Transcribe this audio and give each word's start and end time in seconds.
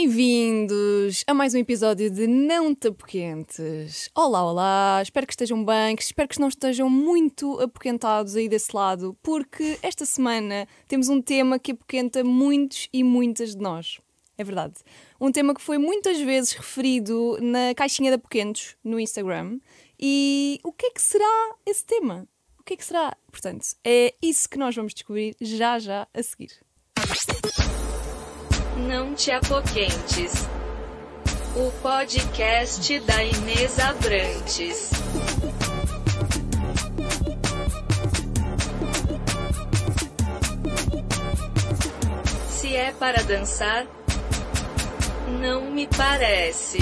Bem-vindos 0.00 1.24
a 1.26 1.34
mais 1.34 1.54
um 1.54 1.58
episódio 1.58 2.08
de 2.08 2.28
Não 2.28 2.72
Tapoquentes. 2.72 4.08
Olá, 4.14 4.48
olá, 4.48 5.00
espero 5.02 5.26
que 5.26 5.32
estejam 5.32 5.64
bem, 5.64 5.96
que 5.96 6.02
espero 6.04 6.28
que 6.28 6.38
não 6.38 6.46
estejam 6.46 6.88
muito 6.88 7.58
apoquentados 7.58 8.36
aí 8.36 8.48
desse 8.48 8.76
lado, 8.76 9.18
porque 9.20 9.76
esta 9.82 10.06
semana 10.06 10.68
temos 10.86 11.08
um 11.08 11.20
tema 11.20 11.58
que 11.58 11.72
apoquenta 11.72 12.22
muitos 12.22 12.88
e 12.92 13.02
muitas 13.02 13.56
de 13.56 13.60
nós. 13.60 13.98
É 14.38 14.44
verdade. 14.44 14.74
Um 15.20 15.32
tema 15.32 15.52
que 15.52 15.60
foi 15.60 15.78
muitas 15.78 16.20
vezes 16.20 16.52
referido 16.52 17.36
na 17.40 17.74
caixinha 17.74 18.12
de 18.12 18.14
apoquentos 18.14 18.76
no 18.84 19.00
Instagram. 19.00 19.58
E 19.98 20.60
o 20.62 20.72
que 20.72 20.86
é 20.86 20.90
que 20.92 21.02
será 21.02 21.56
esse 21.66 21.84
tema? 21.84 22.24
O 22.56 22.62
que 22.62 22.74
é 22.74 22.76
que 22.76 22.84
será? 22.84 23.16
Portanto, 23.32 23.66
é 23.84 24.14
isso 24.22 24.48
que 24.48 24.58
nós 24.58 24.76
vamos 24.76 24.94
descobrir 24.94 25.34
já 25.40 25.76
já 25.80 26.06
a 26.14 26.22
seguir. 26.22 26.52
Não 28.86 29.12
te 29.12 29.32
apoquentes. 29.32 30.46
O 31.56 31.70
podcast 31.82 33.00
da 33.00 33.24
Inês 33.24 33.78
Abrantes. 33.80 34.90
Se 42.46 42.76
é 42.76 42.92
para 42.92 43.22
dançar, 43.24 43.84
não 45.40 45.72
me 45.72 45.88
parece. 45.88 46.78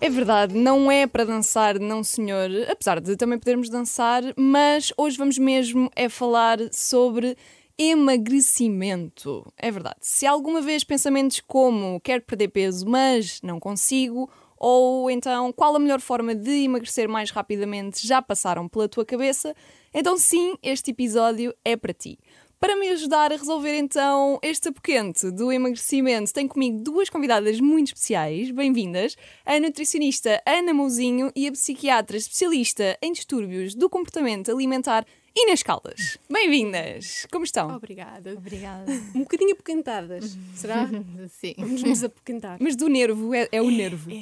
É 0.00 0.08
verdade, 0.10 0.54
não 0.54 0.90
é 0.90 1.06
para 1.06 1.24
dançar, 1.24 1.78
não 1.78 2.02
senhor, 2.02 2.48
apesar 2.70 3.00
de 3.00 3.16
também 3.16 3.38
podermos 3.38 3.68
dançar, 3.68 4.22
mas 4.36 4.92
hoje 4.96 5.16
vamos 5.16 5.38
mesmo 5.38 5.90
é 5.94 6.08
falar 6.08 6.58
sobre 6.72 7.36
emagrecimento. 7.78 9.46
É 9.56 9.70
verdade. 9.70 9.98
Se 10.00 10.26
alguma 10.26 10.60
vez 10.60 10.82
pensamentos 10.82 11.40
como 11.40 12.00
quero 12.00 12.22
perder 12.22 12.48
peso, 12.48 12.84
mas 12.88 13.40
não 13.42 13.60
consigo, 13.60 14.28
ou 14.56 15.08
então 15.08 15.52
qual 15.52 15.76
a 15.76 15.78
melhor 15.78 16.00
forma 16.00 16.34
de 16.34 16.64
emagrecer 16.64 17.08
mais 17.08 17.30
rapidamente 17.30 18.04
já 18.04 18.20
passaram 18.20 18.68
pela 18.68 18.88
tua 18.88 19.04
cabeça, 19.04 19.54
então 19.94 20.18
sim, 20.18 20.56
este 20.62 20.90
episódio 20.90 21.54
é 21.64 21.76
para 21.76 21.94
ti. 21.94 22.18
Para 22.60 22.74
me 22.74 22.88
ajudar 22.88 23.32
a 23.32 23.36
resolver 23.36 23.78
então 23.78 24.40
este 24.42 24.70
apoquente 24.70 25.30
do 25.30 25.52
emagrecimento, 25.52 26.32
tenho 26.32 26.48
comigo 26.48 26.82
duas 26.82 27.08
convidadas 27.08 27.60
muito 27.60 27.88
especiais. 27.88 28.50
Bem-vindas, 28.50 29.16
a 29.46 29.60
nutricionista 29.60 30.42
Ana 30.44 30.74
Mouzinho 30.74 31.30
e 31.36 31.46
a 31.46 31.52
psiquiatra 31.52 32.16
especialista 32.16 32.98
em 33.00 33.12
distúrbios 33.12 33.76
do 33.76 33.88
comportamento 33.88 34.50
alimentar 34.50 35.06
Inês 35.40 35.62
Caldas. 35.62 36.18
Bem-vindas! 36.28 37.24
Como 37.30 37.44
estão? 37.44 37.70
Obrigada. 37.76 38.32
Obrigada. 38.32 38.90
Um 39.14 39.20
bocadinho 39.20 39.52
apoquentadas, 39.52 40.36
será? 40.52 40.88
Sim. 41.30 41.54
Vamos 41.56 41.80
nos 41.84 42.02
apoquentar. 42.02 42.58
Mas 42.60 42.74
do 42.74 42.88
nervo, 42.88 43.32
é, 43.32 43.48
é 43.52 43.62
o 43.62 43.70
nervo. 43.70 44.10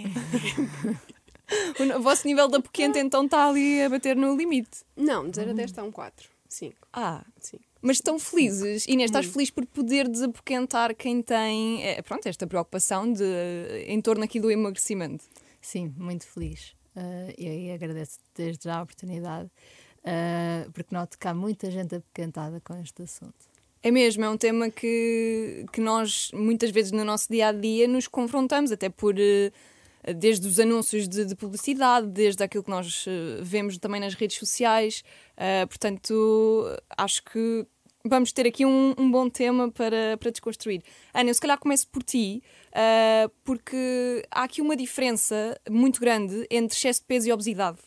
O, 1.79 1.99
o 1.99 2.03
vosso 2.03 2.27
nível 2.27 2.49
de 2.49 2.57
apoquente 2.57 2.99
então 2.99 3.25
está 3.25 3.49
ali 3.49 3.81
a 3.81 3.89
bater 3.89 4.17
no 4.17 4.37
limite. 4.37 4.81
Não, 4.97 5.31
de 5.31 5.37
0 5.37 5.53
a 5.53 5.55
10 5.55 5.71
está 5.71 5.85
um 5.85 5.93
4. 5.93 6.29
5. 6.49 6.89
Ah, 6.93 7.25
Sim. 7.39 7.61
mas 7.81 7.99
estão 7.99 8.19
felizes. 8.19 8.85
Inês, 8.89 9.11
estás 9.11 9.27
feliz 9.27 9.49
por 9.49 9.65
poder 9.65 10.09
desapoquentar 10.09 10.93
quem 10.97 11.23
tem 11.23 11.85
é, 11.85 12.03
pronto, 12.03 12.27
esta 12.27 12.49
preocupação 12.49 13.13
de, 13.13 13.23
em 13.87 14.01
torno 14.01 14.25
aqui 14.25 14.41
do 14.41 14.51
emagrecimento? 14.51 15.25
Sim, 15.61 15.95
muito 15.97 16.27
feliz. 16.27 16.75
Uh, 16.97 17.33
e 17.39 17.49
aí 17.49 17.71
agradeço 17.71 18.19
desde 18.35 18.65
já 18.65 18.79
a 18.79 18.83
oportunidade, 18.83 19.49
uh, 20.07 20.71
porque 20.73 20.95
noto 20.95 21.19
que 21.19 21.29
há 21.29 21.35
muita 21.35 21.71
gente 21.71 21.97
apoquentada 21.97 22.61
com 22.61 22.75
este 22.81 23.03
assunto. 23.03 23.35
É 23.83 23.91
mesmo, 23.91 24.25
é 24.25 24.29
um 24.31 24.37
tema 24.37 24.71
que, 24.71 25.67
que 25.73 25.81
nós 25.81 26.31
muitas 26.33 26.71
vezes 26.71 26.93
no 26.93 27.05
nosso 27.05 27.29
dia 27.31 27.49
a 27.49 27.53
dia 27.53 27.87
nos 27.87 28.09
confrontamos, 28.09 28.73
até 28.73 28.89
por. 28.89 29.19
eh, 29.19 29.53
Desde 30.15 30.47
os 30.47 30.61
anúncios 30.61 31.09
de, 31.09 31.25
de 31.25 31.35
publicidade, 31.35 32.07
desde 32.07 32.41
aquilo 32.45 32.63
que 32.63 32.71
nós 32.71 33.05
eh, 33.09 33.43
vemos 33.43 33.77
também 33.77 34.01
nas 34.01 34.15
redes 34.15 34.39
sociais. 34.39 35.03
Uh, 35.37 35.67
portanto, 35.67 36.15
acho 36.97 37.25
que 37.25 37.67
vamos 38.05 38.31
ter 38.31 38.47
aqui 38.47 38.65
um, 38.65 38.95
um 38.97 39.11
bom 39.11 39.29
tema 39.29 39.69
para, 39.69 40.17
para 40.17 40.31
desconstruir. 40.31 40.81
Ana, 41.13 41.31
eu 41.31 41.35
se 41.35 41.41
calhar 41.41 41.59
começo 41.59 41.89
por 41.89 42.05
ti, 42.05 42.41
uh, 42.71 43.29
porque 43.43 44.23
há 44.31 44.45
aqui 44.45 44.63
uma 44.63 44.77
diferença 44.77 45.61
muito 45.69 45.99
grande 45.99 46.47
entre 46.49 46.77
excesso 46.77 47.01
de 47.01 47.07
peso 47.07 47.29
e 47.29 47.33
obesidade, 47.33 47.79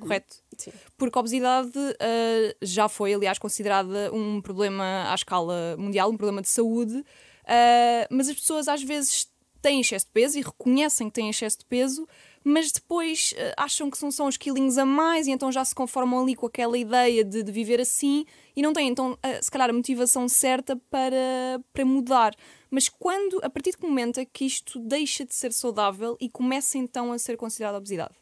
correto? 0.00 0.36
Sim. 0.58 0.72
Porque 0.96 1.18
a 1.18 1.20
obesidade 1.20 1.78
uh, 1.78 2.56
já 2.62 2.88
foi, 2.88 3.14
aliás, 3.14 3.38
considerada 3.38 4.10
um 4.12 4.40
problema 4.40 5.10
à 5.10 5.14
escala 5.14 5.76
mundial, 5.78 6.10
um 6.10 6.16
problema 6.16 6.42
de 6.42 6.48
saúde, 6.48 6.94
uh, 6.96 8.06
mas 8.10 8.28
as 8.28 8.34
pessoas 8.34 8.68
às 8.68 8.82
vezes 8.82 9.28
têm 9.66 9.80
excesso 9.80 10.06
de 10.06 10.12
peso 10.12 10.38
e 10.38 10.42
reconhecem 10.42 11.08
que 11.08 11.14
têm 11.14 11.28
excesso 11.28 11.58
de 11.58 11.64
peso, 11.64 12.06
mas 12.44 12.70
depois 12.70 13.32
uh, 13.32 13.54
acham 13.56 13.90
que 13.90 13.98
são 13.98 14.12
só 14.12 14.24
uns 14.24 14.36
quilinhos 14.36 14.78
a 14.78 14.84
mais 14.84 15.26
e 15.26 15.32
então 15.32 15.50
já 15.50 15.64
se 15.64 15.74
conformam 15.74 16.22
ali 16.22 16.36
com 16.36 16.46
aquela 16.46 16.78
ideia 16.78 17.24
de, 17.24 17.42
de 17.42 17.50
viver 17.50 17.80
assim 17.80 18.24
e 18.54 18.62
não 18.62 18.72
têm, 18.72 18.88
então, 18.88 19.12
uh, 19.14 19.42
se 19.42 19.50
calhar, 19.50 19.68
a 19.68 19.72
motivação 19.72 20.28
certa 20.28 20.76
para, 20.88 21.60
para 21.72 21.84
mudar. 21.84 22.34
Mas 22.70 22.88
quando, 22.88 23.40
a 23.42 23.50
partir 23.50 23.72
de 23.72 23.78
que 23.78 23.86
momento 23.86 24.20
é 24.20 24.24
que 24.24 24.44
isto 24.44 24.78
deixa 24.78 25.24
de 25.24 25.34
ser 25.34 25.52
saudável 25.52 26.16
e 26.20 26.28
começa 26.28 26.78
então 26.78 27.12
a 27.12 27.18
ser 27.18 27.36
considerada 27.36 27.78
obesidade? 27.78 28.14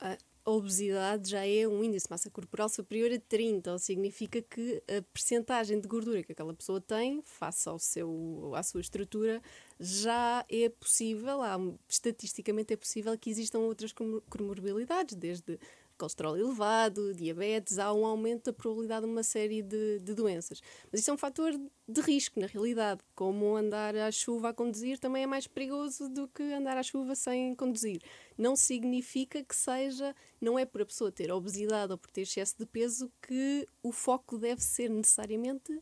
A 0.00 0.16
obesidade 0.50 1.30
já 1.30 1.46
é 1.46 1.66
um 1.66 1.82
índice 1.82 2.06
de 2.06 2.10
massa 2.10 2.30
corporal 2.30 2.68
superior 2.68 3.12
a 3.12 3.18
30, 3.18 3.72
ou 3.72 3.78
significa 3.78 4.40
que 4.40 4.82
a 4.88 5.02
percentagem 5.12 5.80
de 5.80 5.86
gordura 5.86 6.22
que 6.22 6.32
aquela 6.32 6.54
pessoa 6.54 6.80
tem, 6.80 7.22
face 7.24 7.68
ao 7.68 7.78
seu, 7.78 8.52
à 8.54 8.62
sua 8.62 8.80
estrutura, 8.80 9.42
já 9.78 10.44
é 10.48 10.68
possível, 10.68 11.42
há, 11.42 11.58
estatisticamente 11.88 12.72
é 12.72 12.76
possível 12.76 13.16
que 13.18 13.30
existam 13.30 13.60
outras 13.60 13.92
comor- 13.92 14.22
comorbilidades, 14.28 15.14
desde 15.14 15.58
colesterol 15.98 16.36
elevado, 16.36 17.12
diabetes, 17.12 17.78
há 17.78 17.92
um 17.92 18.06
aumento 18.06 18.44
da 18.44 18.52
probabilidade 18.52 19.04
de 19.04 19.12
uma 19.12 19.22
série 19.22 19.62
de, 19.62 19.98
de 19.98 20.14
doenças. 20.14 20.62
Mas 20.90 21.00
isso 21.00 21.10
é 21.10 21.14
um 21.14 21.18
fator 21.18 21.52
de 21.88 22.00
risco, 22.00 22.38
na 22.38 22.46
realidade. 22.46 23.00
Como 23.14 23.56
andar 23.56 23.96
à 23.96 24.10
chuva 24.10 24.50
a 24.50 24.54
conduzir 24.54 24.98
também 24.98 25.24
é 25.24 25.26
mais 25.26 25.46
perigoso 25.46 26.08
do 26.08 26.28
que 26.28 26.42
andar 26.52 26.76
à 26.76 26.82
chuva 26.82 27.14
sem 27.14 27.54
conduzir. 27.54 28.00
Não 28.36 28.54
significa 28.54 29.42
que 29.42 29.56
seja, 29.56 30.14
não 30.40 30.58
é 30.58 30.64
por 30.64 30.82
a 30.82 30.86
pessoa 30.86 31.10
ter 31.10 31.30
obesidade 31.32 31.92
ou 31.92 31.98
por 31.98 32.10
ter 32.10 32.22
excesso 32.22 32.54
de 32.58 32.64
peso 32.64 33.10
que 33.20 33.66
o 33.82 33.92
foco 33.92 34.38
deve 34.38 34.62
ser 34.62 34.88
necessariamente 34.88 35.78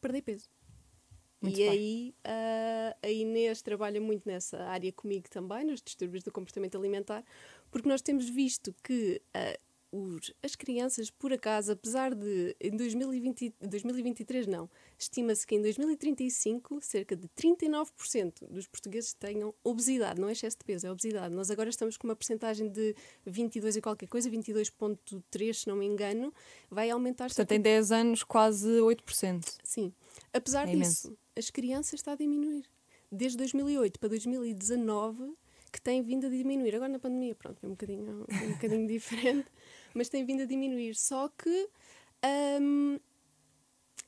perder 0.00 0.22
peso. 0.22 0.50
Muito 1.42 1.58
e 1.58 1.64
bem. 1.64 1.70
aí 1.70 2.14
ah, 2.24 2.96
a 3.02 3.10
Inês 3.10 3.60
trabalha 3.62 4.00
muito 4.00 4.28
nessa 4.28 4.62
área 4.62 4.92
comigo 4.92 5.28
também, 5.28 5.64
nos 5.64 5.82
distúrbios 5.82 6.22
do 6.22 6.30
comportamento 6.30 6.78
alimentar, 6.78 7.24
porque 7.72 7.88
nós 7.88 8.00
temos 8.00 8.28
visto 8.28 8.72
que 8.84 9.20
ah, 9.34 9.58
os- 9.90 10.32
as 10.42 10.54
crianças, 10.54 11.10
por 11.10 11.32
acaso, 11.34 11.72
apesar 11.72 12.14
de 12.14 12.56
em 12.60 12.74
2020, 12.76 13.52
2023 13.60 14.46
não, 14.46 14.70
estima-se 14.98 15.46
que 15.46 15.54
em 15.54 15.60
2035 15.60 16.80
cerca 16.80 17.14
de 17.14 17.28
39% 17.28 18.46
dos 18.48 18.66
portugueses 18.66 19.12
tenham 19.12 19.54
obesidade, 19.62 20.18
não 20.20 20.28
é 20.28 20.32
excesso 20.32 20.56
de 20.58 20.64
peso, 20.64 20.86
é 20.86 20.90
obesidade. 20.90 21.34
Nós 21.34 21.50
agora 21.50 21.68
estamos 21.68 21.96
com 21.98 22.06
uma 22.06 22.16
percentagem 22.16 22.70
de 22.70 22.94
22 23.26 23.76
e 23.76 23.82
qualquer 23.82 24.06
coisa, 24.06 24.30
22.3 24.30 25.54
se 25.54 25.68
não 25.68 25.76
me 25.76 25.84
engano, 25.86 26.32
vai 26.70 26.88
aumentar 26.90 27.26
Portanto, 27.26 27.52
em 27.52 27.60
10 27.60 27.92
anos, 27.92 28.22
quase 28.22 28.68
8%. 28.80 29.58
Sim. 29.62 29.92
Apesar 30.32 30.68
É 30.68 30.74
disso, 30.74 31.16
as 31.36 31.50
crianças 31.50 31.94
está 32.00 32.12
a 32.12 32.16
diminuir. 32.16 32.64
Desde 33.10 33.36
2008 33.36 34.00
para 34.00 34.08
2019 34.08 35.34
que 35.72 35.80
tem 35.80 36.02
vindo 36.02 36.26
a 36.26 36.30
diminuir. 36.30 36.74
Agora 36.74 36.92
na 36.92 36.98
pandemia, 36.98 37.34
pronto, 37.34 37.58
é 37.62 37.66
um 37.66 37.70
bocadinho, 37.70 38.26
um 38.30 38.52
bocadinho 38.52 38.86
diferente, 38.88 39.48
mas 39.94 40.08
tem 40.08 40.24
vindo 40.24 40.42
a 40.42 40.46
diminuir. 40.46 40.94
Só 40.94 41.28
que 41.28 41.68
hum, 42.60 42.98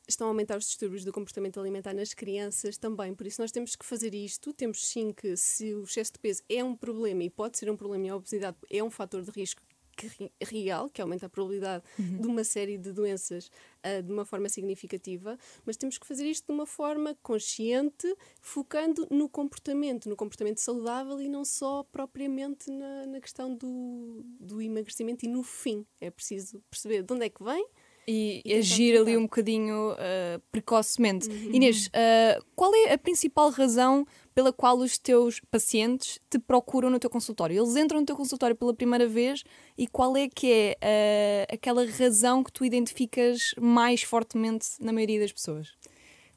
estão 0.06 0.26
a 0.26 0.30
aumentar 0.30 0.58
os 0.58 0.66
distúrbios 0.66 1.04
do 1.04 1.12
comportamento 1.12 1.58
alimentar 1.58 1.94
nas 1.94 2.12
crianças 2.12 2.76
também. 2.76 3.14
Por 3.14 3.26
isso 3.26 3.40
nós 3.40 3.50
temos 3.50 3.74
que 3.74 3.84
fazer 3.84 4.14
isto. 4.14 4.52
Temos 4.52 4.86
sim 4.86 5.12
que, 5.12 5.36
se 5.36 5.74
o 5.74 5.84
excesso 5.84 6.12
de 6.12 6.18
peso 6.18 6.42
é 6.48 6.62
um 6.62 6.76
problema 6.76 7.24
e 7.24 7.30
pode 7.30 7.58
ser 7.58 7.70
um 7.70 7.76
problema 7.76 8.06
e 8.06 8.08
a 8.10 8.16
obesidade 8.16 8.56
é 8.70 8.82
um 8.82 8.90
fator 8.90 9.22
de 9.22 9.30
risco 9.30 9.62
que 9.94 10.30
real, 10.42 10.88
que 10.90 11.00
aumenta 11.00 11.26
a 11.26 11.28
probabilidade 11.28 11.84
de 11.98 12.26
uma 12.26 12.44
série 12.44 12.76
de 12.76 12.92
doenças 12.92 13.50
ah, 13.82 14.00
de 14.00 14.12
uma 14.12 14.24
forma 14.24 14.48
significativa, 14.48 15.38
mas 15.64 15.76
temos 15.76 15.98
que 15.98 16.06
fazer 16.06 16.26
isto 16.26 16.46
de 16.46 16.52
uma 16.52 16.66
forma 16.66 17.16
consciente, 17.22 18.14
focando 18.40 19.06
no 19.10 19.28
comportamento, 19.28 20.08
no 20.08 20.16
comportamento 20.16 20.58
saudável 20.58 21.20
e 21.20 21.28
não 21.28 21.44
só 21.44 21.82
propriamente 21.84 22.70
na, 22.70 23.06
na 23.06 23.20
questão 23.20 23.54
do, 23.54 24.24
do 24.40 24.60
emagrecimento 24.60 25.24
e 25.24 25.28
no 25.28 25.42
fim. 25.42 25.86
É 26.00 26.10
preciso 26.10 26.62
perceber 26.70 27.02
de 27.02 27.12
onde 27.12 27.26
é 27.26 27.28
que 27.28 27.42
vem 27.42 27.66
E, 28.06 28.42
E 28.44 28.54
agir 28.54 28.96
ali 28.96 29.16
um 29.16 29.22
bocadinho 29.22 29.94
ah, 29.98 30.40
precocemente. 30.50 31.28
Uhum. 31.28 31.54
Inês, 31.54 31.88
ah, 31.92 32.40
qual 32.54 32.74
é 32.74 32.92
a 32.92 32.98
principal 32.98 33.50
razão 33.50 34.06
pela 34.34 34.52
qual 34.52 34.78
os 34.78 34.98
teus 34.98 35.40
pacientes 35.50 36.18
te 36.28 36.38
procuram 36.38 36.90
no 36.90 36.98
teu 36.98 37.08
consultório? 37.08 37.62
Eles 37.62 37.76
entram 37.76 38.00
no 38.00 38.06
teu 38.06 38.16
consultório 38.16 38.56
pela 38.56 38.74
primeira 38.74 39.06
vez 39.06 39.44
e 39.78 39.86
qual 39.86 40.16
é 40.16 40.28
que 40.28 40.76
é 40.80 41.46
ah, 41.48 41.54
aquela 41.54 41.86
razão 41.86 42.42
que 42.42 42.52
tu 42.52 42.64
identificas 42.64 43.54
mais 43.60 44.02
fortemente 44.02 44.66
na 44.80 44.92
maioria 44.92 45.20
das 45.20 45.32
pessoas? 45.32 45.72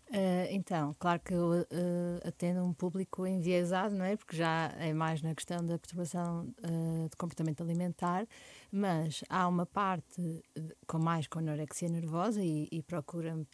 Uh, 0.10 0.48
então, 0.52 0.96
claro 0.98 1.20
que 1.20 1.34
eu 1.34 1.50
uh, 1.50 2.28
atendo 2.28 2.64
um 2.64 2.74
público 2.74 3.28
enviesado, 3.28 3.94
não 3.94 4.06
é? 4.06 4.16
Porque 4.16 4.38
já 4.38 4.74
é 4.80 4.94
mais 4.94 5.22
na 5.22 5.36
questão 5.36 5.66
da 5.66 5.78
perturbação 5.78 6.48
uh, 6.64 7.10
de 7.10 7.16
comportamento 7.18 7.62
alimentar, 7.62 8.26
mas 8.72 9.22
há 9.30 9.46
uma 9.48 9.66
parte 9.66 10.42
com 10.88 10.98
mais 10.98 11.28
com 11.28 11.40
anorexia 11.40 11.90
nervosa 11.90 12.42
e, 12.42 12.70
e 12.72 12.82
procura-me 12.82 13.46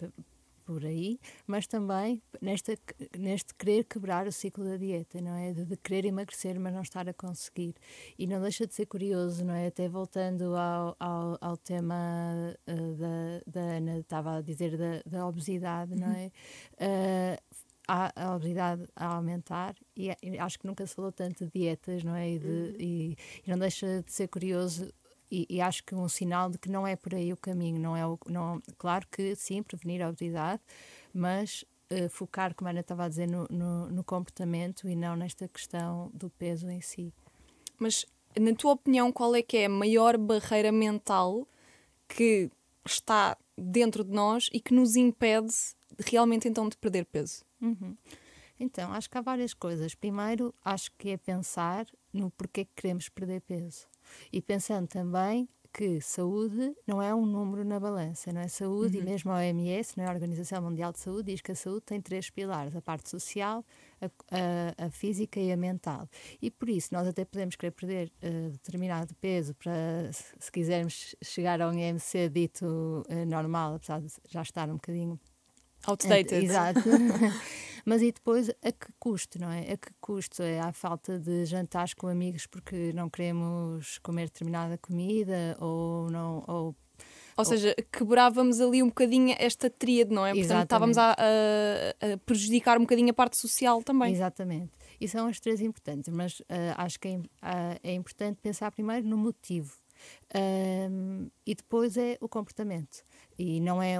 por 0.66 0.86
aí, 0.86 1.20
mas 1.46 1.68
também 1.68 2.22
nesta, 2.42 2.78
neste 3.18 3.54
querer 3.56 3.84
quebrar 3.84 4.28
o 4.28 4.32
ciclo 4.32 4.64
da 4.64 4.78
dieta, 4.78 5.22
não 5.22 5.36
é? 5.36 5.54
De, 5.54 5.66
de, 5.66 5.78
querer 5.78 6.06
emagrecer, 6.06 6.60
mas 6.60 6.74
não 6.74 6.82
estar 6.82 7.08
a 7.08 7.14
conseguir. 7.14 7.76
E 8.18 8.28
não 8.28 8.42
deixa 8.42 8.66
de 8.66 8.74
ser 8.74 8.86
curioso, 8.86 9.44
não 9.46 9.54
é? 9.54 9.68
Até 9.68 9.88
voltando 9.88 10.56
ao, 10.56 10.96
ao, 11.00 11.38
ao 11.42 11.58
tema 11.58 12.56
uh, 12.68 12.96
da, 12.96 13.42
da 13.46 13.62
Ana, 13.78 14.00
estava 14.00 14.38
a 14.38 14.42
dizer 14.42 14.78
da, 14.78 15.02
da 15.06 15.28
obesidade, 15.28 15.96
não 15.96 16.12
é? 16.12 16.32
Uh, 16.76 17.64
a, 17.88 18.12
a 18.16 18.36
obesidade 18.36 18.88
a 18.96 19.16
aumentar 19.16 19.76
e, 19.96 20.10
e, 20.22 20.40
acho 20.40 20.58
que 20.58 20.66
nunca 20.66 20.86
se 20.88 20.96
falou 20.96 21.12
tanto 21.12 21.46
de 21.46 21.52
dietas, 21.52 22.04
não 22.04 22.16
é? 22.16 22.32
E, 22.32 22.40
de, 22.40 22.48
uhum. 22.48 22.76
e, 22.80 23.18
e 23.46 23.50
não 23.50 23.58
deixa 23.58 24.02
de 24.02 24.12
ser 24.12 24.28
curioso 24.28 24.88
e, 25.34 25.48
e, 25.50 25.60
acho 25.60 25.84
que 25.84 25.96
um 25.96 26.08
sinal 26.08 26.48
de 26.48 26.60
que 26.60 26.70
não 26.70 26.86
é 26.86 26.96
por 26.96 27.16
aí 27.16 27.34
o 27.34 27.38
caminho. 27.38 27.80
Não 27.80 27.98
é 27.98 28.06
o, 28.06 28.20
não, 28.28 28.62
claro 28.78 29.08
que 29.10 29.36
sim, 29.36 29.64
prevenir 29.64 30.00
a 30.04 30.10
obesidade, 30.10 30.62
mas 31.12 31.66
uh, 31.92 32.08
focar, 32.08 32.54
como 32.54 32.68
a 32.68 32.72
Ana 32.72 32.82
estava 32.82 33.06
a 33.06 33.10
dizer, 33.10 33.28
no, 33.28 33.48
no, 33.50 33.90
no, 33.90 34.04
comportamento 34.04 34.88
e 34.88 34.96
não 34.96 35.16
nesta 35.16 35.48
questão 35.48 36.12
do 36.14 36.30
peso 36.30 36.70
em 36.70 36.82
si. 36.82 37.12
Mas, 37.80 38.06
na 38.40 38.54
tua 38.54 38.74
opinião, 38.74 39.12
qual 39.12 39.34
é 39.34 39.42
que 39.42 39.58
é 39.58 39.66
a 39.66 39.70
maior 39.70 40.20
barreira 40.20 40.72
mental 40.72 41.48
que 42.08 42.52
está 42.86 43.36
dentro 43.58 44.04
de 44.04 44.12
nós 44.12 44.52
e 44.54 44.60
que 44.60 44.72
nos 44.72 44.96
impede 44.96 45.52
realmente 46.06 46.48
então 46.48 46.70
de 46.70 46.78
perder 46.78 47.06
peso? 47.06 47.44
Uhum. 47.60 47.98
Então, 48.60 48.94
acho 48.94 49.10
que 49.10 49.18
há 49.18 49.22
várias 49.22 49.56
coisas. 49.56 49.96
Primeiro, 49.96 50.54
acho 50.64 50.92
que 50.96 51.10
é 51.10 51.18
pensar 51.18 51.88
no 52.14 52.30
porquê 52.30 52.66
que 52.66 52.72
queremos 52.76 53.10
perder 53.10 53.42
peso. 53.42 53.88
E 54.32 54.42
pensando 54.42 54.88
também 54.88 55.48
que 55.74 56.00
saúde 56.00 56.76
não 56.86 57.02
é 57.02 57.14
um 57.16 57.26
número 57.26 57.66
na 57.66 57.80
balança, 57.80 58.32
não 58.32 58.42
é? 58.42 58.48
Saúde, 58.48 58.98
uhum. 58.98 59.04
e 59.04 59.06
mesmo 59.06 59.32
a 59.32 59.38
OMS, 59.38 59.98
não 59.98 60.04
é? 60.06 60.08
a 60.08 60.12
Organização 60.12 60.62
Mundial 60.62 60.92
de 60.92 61.00
Saúde, 61.00 61.32
diz 61.32 61.42
que 61.42 61.52
a 61.52 61.56
saúde 61.56 61.82
tem 61.82 62.00
três 62.00 62.30
pilares: 62.30 62.76
a 62.76 62.82
parte 62.82 63.10
social, 63.10 63.66
a, 64.00 64.06
a, 64.06 64.86
a 64.86 64.90
física 64.92 65.40
e 65.40 65.52
a 65.52 65.58
mental. 65.58 66.08
E 66.40 66.52
por 66.52 66.70
isso 66.70 66.94
nós 66.94 67.08
até 67.08 67.26
podemos 67.26 67.56
querer 67.56 67.72
perder 67.72 68.14
uh, 68.24 68.52
determinado 68.52 69.16
peso 69.16 69.56
para, 69.56 69.74
se 70.12 70.52
quisermos 70.52 71.16
chegar 71.24 71.60
a 71.60 71.68
um 71.68 71.74
IMC 71.74 72.30
dito 72.30 73.04
uh, 73.10 73.26
normal, 73.26 73.76
apesar 73.76 74.00
de 74.00 74.14
já 74.30 74.44
estar 74.44 74.70
um 74.70 74.76
bocadinho 74.76 75.20
Outdated. 75.86 76.46
Exato. 76.46 76.82
Mas 77.86 78.02
e 78.02 78.12
depois 78.12 78.50
a 78.50 78.72
que 78.72 78.88
custo, 78.98 79.40
não 79.40 79.52
é? 79.52 79.74
A 79.74 79.78
que 79.78 79.92
custo? 80.00 80.42
É 80.42 80.60
a 80.60 80.72
falta 80.72 81.20
de 81.20 81.46
jantares 81.46 81.94
com 81.94 82.08
amigos 82.08 82.48
porque 82.48 82.94
não 82.94 83.10
queremos 83.10 83.98
comer 84.00 84.26
determinada 84.26 84.78
comida 84.78 85.58
ou 85.60 86.10
não. 86.10 86.44
Ou, 86.48 86.76
ou 87.36 87.46
seja, 87.46 87.76
quebrávamos 87.92 88.62
ali 88.62 88.82
um 88.82 88.88
bocadinho 88.88 89.36
esta 89.38 89.70
tríade, 89.70 90.14
não 90.14 90.26
é? 90.26 90.30
Portanto, 90.30 90.46
Exatamente. 90.46 90.66
estávamos 90.66 90.98
a, 90.98 91.12
a, 91.12 92.14
a, 92.14 92.18
prejudicar 92.20 92.78
um 92.78 92.82
bocadinho 92.82 93.10
a 93.10 93.14
parte 93.14 93.36
social 93.36 93.84
também. 93.84 94.14
Exatamente. 94.14 94.72
E 95.02 95.08
são 95.08 95.28
as 95.28 95.40
três 95.40 95.60
importantes, 95.60 96.14
mas 96.14 96.40
uh, 96.40 96.46
acho 96.78 96.98
que 97.00 97.10
é, 97.10 97.18
uh, 97.18 97.80
é 97.84 97.94
importante 97.94 98.40
pensar 98.42 98.72
primeiro 98.72 99.06
no 99.06 99.18
motivo. 99.18 99.76
Um, 100.36 101.30
e 101.46 101.56
depois 101.56 101.98
é 101.98 102.18
o 102.22 102.30
comportamento. 102.30 103.04
E 103.38 103.60
não 103.60 103.82
é, 103.82 103.98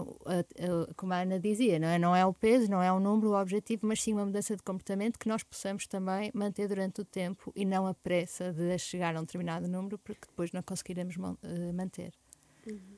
como 0.96 1.14
a 1.14 1.22
Ana 1.22 1.40
dizia, 1.40 1.80
não 1.80 1.88
é, 1.88 1.98
não 1.98 2.16
é 2.16 2.26
o 2.26 2.34
peso, 2.34 2.70
não 2.70 2.84
é 2.84 2.92
o 2.92 3.00
número, 3.00 3.32
o 3.32 3.42
objetivo, 3.42 3.88
mas 3.88 4.02
sim 4.02 4.14
uma 4.14 4.26
mudança 4.26 4.56
de 4.56 4.62
comportamento 4.62 5.18
que 5.18 5.28
nós 5.28 5.44
possamos 5.44 5.88
também 5.88 6.32
manter 6.34 6.68
durante 6.68 7.02
o 7.02 7.06
tempo 7.06 7.52
e 7.56 7.66
não 7.66 7.88
a 7.88 7.94
pressa 7.94 8.54
de 8.54 8.78
chegar 8.78 9.16
a 9.16 9.20
um 9.20 9.24
determinado 9.24 9.68
número, 9.68 9.98
porque 9.98 10.28
depois 10.28 10.52
não 10.52 10.62
conseguiremos 10.62 11.16
uh, 11.16 11.74
manter. 11.74 12.14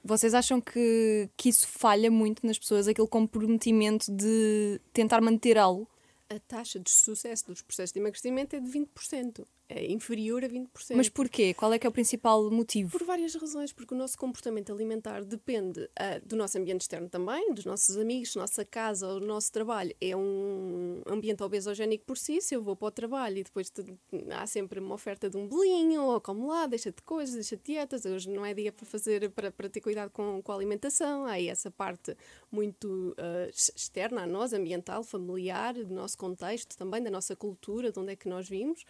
Vocês 0.04 0.34
acham 0.34 0.62
que, 0.62 1.30
que 1.36 1.50
isso 1.50 1.68
falha 1.68 2.12
muito 2.12 2.46
nas 2.46 2.60
pessoas, 2.60 2.88
aquele 2.88 3.08
comprometimento 3.08 4.12
de 4.12 4.80
tentar 4.94 5.22
manter 5.22 5.58
algo? 5.58 5.90
A 6.30 6.40
taxa 6.40 6.80
de 6.80 6.92
sucesso 6.92 7.48
dos 7.48 7.62
processos 7.62 7.92
de 7.92 8.00
emagrecimento 8.00 8.56
é 8.56 8.60
de 8.60 8.68
20% 8.68 9.46
é 9.68 9.92
inferior 9.92 10.44
a 10.44 10.48
20%. 10.48 10.68
Mas 10.96 11.10
porquê? 11.10 11.54
Qual 11.54 11.74
é 11.74 11.80
que 11.80 11.88
é 11.88 11.90
o 11.90 11.94
principal 11.94 12.50
motivo? 12.52 12.92
Por 12.92 13.06
várias 13.06 13.34
razões, 13.36 13.74
porque 13.74 13.94
o 13.94 13.98
nosso 13.98 14.18
comportamento 14.18 14.72
alimentar 14.72 15.24
depende 15.24 15.82
uh, 15.82 16.26
do 16.26 16.36
nosso 16.36 16.58
ambiente 16.58 16.82
externo 16.82 17.10
também, 17.10 17.54
dos 17.54 17.66
nossos 17.66 17.98
amigos, 17.98 18.36
nossa 18.36 18.64
casa, 18.64 19.08
o 19.08 19.20
nosso 19.20 19.52
trabalho 19.52 19.96
é 20.00 20.16
um 20.16 21.02
ambiente 21.08 21.42
obesogénico 21.42 22.06
por 22.06 22.18
si, 22.18 22.42
se 22.42 22.56
eu 22.56 22.62
vou 22.62 22.76
para 22.76 22.88
o 22.88 22.92
trabalho 22.92 23.40
e 23.40 23.44
depois 23.44 23.70
te, 23.70 23.84
há 24.32 24.46
sempre 24.46 24.80
uma 24.80 24.94
oferta 24.94 25.30
de 25.30 25.38
um 25.38 25.48
bolinho, 25.48 26.04
ou 26.04 26.22
como 26.22 26.48
lá, 26.48 26.68
deixa-te 26.68 27.02
coisas, 27.02 27.34
deixa-te 27.34 27.74
dietas, 27.74 28.06
hoje 28.06 28.30
não 28.30 28.46
é 28.46 28.54
dia 28.54 28.72
para 28.72 28.86
fazer, 28.86 29.32
para, 29.32 29.52
para 29.52 29.68
ter 29.68 29.82
cuidado 29.82 30.12
com, 30.12 30.42
com 30.44 30.52
a 30.52 30.56
alimentação, 30.56 31.26
há 31.26 31.32
aí 31.32 31.50
essa 31.50 31.72
parte 31.72 32.16
muito 32.52 33.16
uh, 33.18 33.50
externa 33.50 34.24
a 34.24 34.28
nós, 34.28 34.54
ambiental, 34.54 35.04
familiar, 35.04 35.74
do 35.74 35.94
nosso 35.94 36.18
contexto 36.18 36.78
também, 36.78 37.02
da 37.02 37.10
nossa 37.10 37.36
cultura, 37.36 37.92
de 37.92 38.00
onde 38.00 38.14
é 38.14 38.16
que 38.16 38.30
nós 38.30 38.48
vimos. 38.48 38.86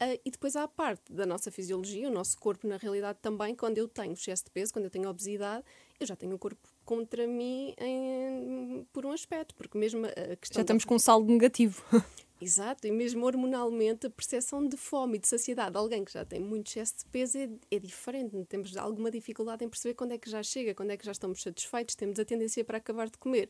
Uh, 0.00 0.20
e 0.24 0.30
depois 0.30 0.54
há 0.56 0.64
a 0.64 0.68
parte 0.68 1.10
da 1.10 1.24
nossa 1.24 1.50
fisiologia, 1.50 2.08
o 2.08 2.12
nosso 2.12 2.38
corpo, 2.38 2.66
na 2.66 2.76
realidade, 2.76 3.18
também, 3.22 3.54
quando 3.54 3.78
eu 3.78 3.88
tenho 3.88 4.12
excesso 4.12 4.44
de 4.44 4.50
peso, 4.50 4.72
quando 4.72 4.84
eu 4.84 4.90
tenho 4.90 5.08
obesidade, 5.08 5.64
eu 5.98 6.06
já 6.06 6.14
tenho 6.14 6.34
o 6.34 6.38
corpo 6.38 6.60
contra 6.84 7.26
mim 7.26 7.74
em, 7.78 8.86
por 8.92 9.06
um 9.06 9.12
aspecto, 9.12 9.54
porque 9.54 9.78
mesmo 9.78 10.04
a 10.04 10.36
questão. 10.36 10.56
Já 10.56 10.60
estamos 10.60 10.84
da... 10.84 10.88
com 10.88 10.94
um 10.96 10.98
saldo 10.98 11.32
negativo. 11.32 11.82
Exato, 12.38 12.86
e 12.86 12.90
mesmo 12.90 13.24
hormonalmente 13.24 14.06
a 14.06 14.10
percepção 14.10 14.68
de 14.68 14.76
fome 14.76 15.16
e 15.16 15.20
de 15.20 15.26
saciedade 15.26 15.70
de 15.70 15.78
alguém 15.78 16.04
que 16.04 16.12
já 16.12 16.22
tem 16.22 16.38
muito 16.38 16.68
excesso 16.68 16.98
de 16.98 17.06
peso 17.06 17.38
é, 17.38 17.48
é, 17.70 17.78
diferente. 17.78 18.44
Temos 18.44 18.76
alguma 18.76 19.10
dificuldade 19.10 19.64
em 19.64 19.68
perceber 19.70 19.94
quando 19.94 20.12
é 20.12 20.18
que 20.18 20.28
já 20.28 20.42
chega, 20.42 20.74
quando 20.74 20.90
é 20.90 20.98
que 20.98 21.06
já 21.06 21.12
estamos 21.12 21.42
satisfeitos, 21.42 21.94
temos 21.94 22.18
a 22.18 22.24
tendência 22.26 22.62
para 22.62 22.76
acabar 22.76 23.08
de 23.08 23.16
comer, 23.16 23.48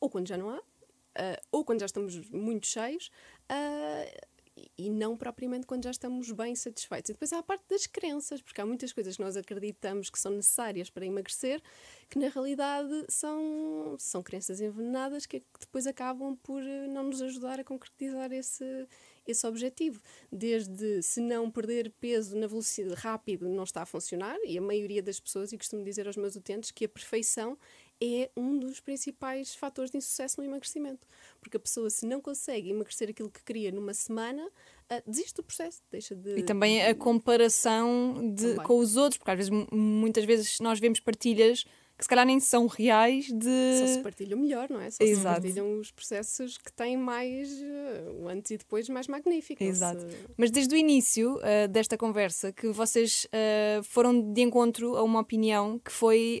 ou 0.00 0.10
quando 0.10 0.26
já 0.26 0.36
não 0.36 0.50
há, 0.50 0.58
uh, 0.58 1.40
ou 1.52 1.64
quando 1.64 1.78
já 1.78 1.86
estamos 1.86 2.28
muito 2.30 2.66
cheios. 2.66 3.08
Uh, 3.48 4.33
e 4.78 4.90
não 4.90 5.16
propriamente 5.16 5.66
quando 5.66 5.84
já 5.84 5.90
estamos 5.90 6.30
bem 6.30 6.54
satisfeitos. 6.54 7.10
E 7.10 7.12
depois 7.12 7.32
há 7.32 7.38
a 7.38 7.42
parte 7.42 7.64
das 7.68 7.86
crenças, 7.86 8.40
porque 8.40 8.60
há 8.60 8.66
muitas 8.66 8.92
coisas 8.92 9.16
que 9.16 9.22
nós 9.22 9.36
acreditamos 9.36 10.10
que 10.10 10.18
são 10.18 10.32
necessárias 10.32 10.90
para 10.90 11.04
emagrecer 11.04 11.60
que 12.08 12.18
na 12.18 12.28
realidade 12.28 13.04
são, 13.08 13.96
são 13.98 14.22
crenças 14.22 14.60
envenenadas 14.60 15.26
que 15.26 15.42
depois 15.58 15.86
acabam 15.86 16.36
por 16.36 16.62
eh, 16.62 16.86
não 16.86 17.04
nos 17.04 17.20
ajudar 17.22 17.58
a 17.58 17.64
concretizar 17.64 18.30
esse, 18.32 18.86
esse 19.26 19.46
objetivo. 19.46 20.00
Desde 20.30 21.02
se 21.02 21.20
não 21.20 21.50
perder 21.50 21.90
peso 22.00 22.36
na 22.36 22.46
velocidade 22.46 22.94
rápido 23.00 23.48
não 23.48 23.64
está 23.64 23.82
a 23.82 23.86
funcionar, 23.86 24.38
e 24.44 24.56
a 24.56 24.62
maioria 24.62 25.02
das 25.02 25.18
pessoas, 25.18 25.52
e 25.52 25.58
costumo 25.58 25.82
dizer 25.82 26.06
aos 26.06 26.16
meus 26.16 26.36
utentes, 26.36 26.70
que 26.70 26.84
a 26.84 26.88
perfeição 26.88 27.58
é 28.02 28.30
um 28.36 28.58
dos 28.58 28.80
principais 28.80 29.54
fatores 29.54 29.90
de 29.90 29.98
insucesso 29.98 30.40
no 30.40 30.46
emagrecimento. 30.46 31.06
Porque 31.40 31.56
a 31.56 31.60
pessoa, 31.60 31.88
se 31.90 32.06
não 32.06 32.20
consegue 32.20 32.70
emagrecer 32.70 33.10
aquilo 33.10 33.30
que 33.30 33.42
queria 33.42 33.70
numa 33.70 33.94
semana, 33.94 34.44
uh, 34.44 35.02
desiste 35.06 35.34
do 35.34 35.42
processo, 35.42 35.82
deixa 35.90 36.14
de. 36.14 36.36
E 36.36 36.42
também 36.42 36.82
a 36.82 36.94
comparação 36.94 38.32
de, 38.34 38.56
com 38.62 38.78
os 38.78 38.96
outros, 38.96 39.18
porque 39.18 39.30
às 39.30 39.36
vezes, 39.36 39.50
muitas 39.72 40.24
vezes 40.24 40.58
nós 40.60 40.78
vemos 40.78 41.00
partilhas 41.00 41.64
que 41.96 42.04
se 42.04 42.08
calhar 42.08 42.26
nem 42.26 42.40
são 42.40 42.66
reais 42.66 43.26
de. 43.26 43.78
Só 43.78 43.86
se 43.86 43.98
partilham 44.00 44.38
melhor, 44.38 44.68
não 44.68 44.80
é? 44.80 44.90
Só 44.90 45.02
Exato. 45.02 45.36
se 45.36 45.42
partilham 45.42 45.78
os 45.78 45.90
processos 45.92 46.58
que 46.58 46.72
têm 46.72 46.96
mais 46.96 47.52
uh, 47.52 48.22
o 48.22 48.28
antes 48.28 48.50
e 48.50 48.56
depois 48.56 48.88
mais 48.88 49.06
magnífico. 49.06 49.62
Exato. 49.62 50.00
Se... 50.00 50.16
Mas 50.36 50.50
desde 50.50 50.74
o 50.74 50.78
início 50.78 51.36
uh, 51.36 51.68
desta 51.68 51.96
conversa 51.96 52.52
que 52.52 52.68
vocês 52.68 53.26
uh, 53.26 53.82
foram 53.84 54.32
de 54.32 54.42
encontro 54.42 54.96
a 54.96 55.02
uma 55.04 55.20
opinião 55.20 55.78
que 55.78 55.92
foi 55.92 56.40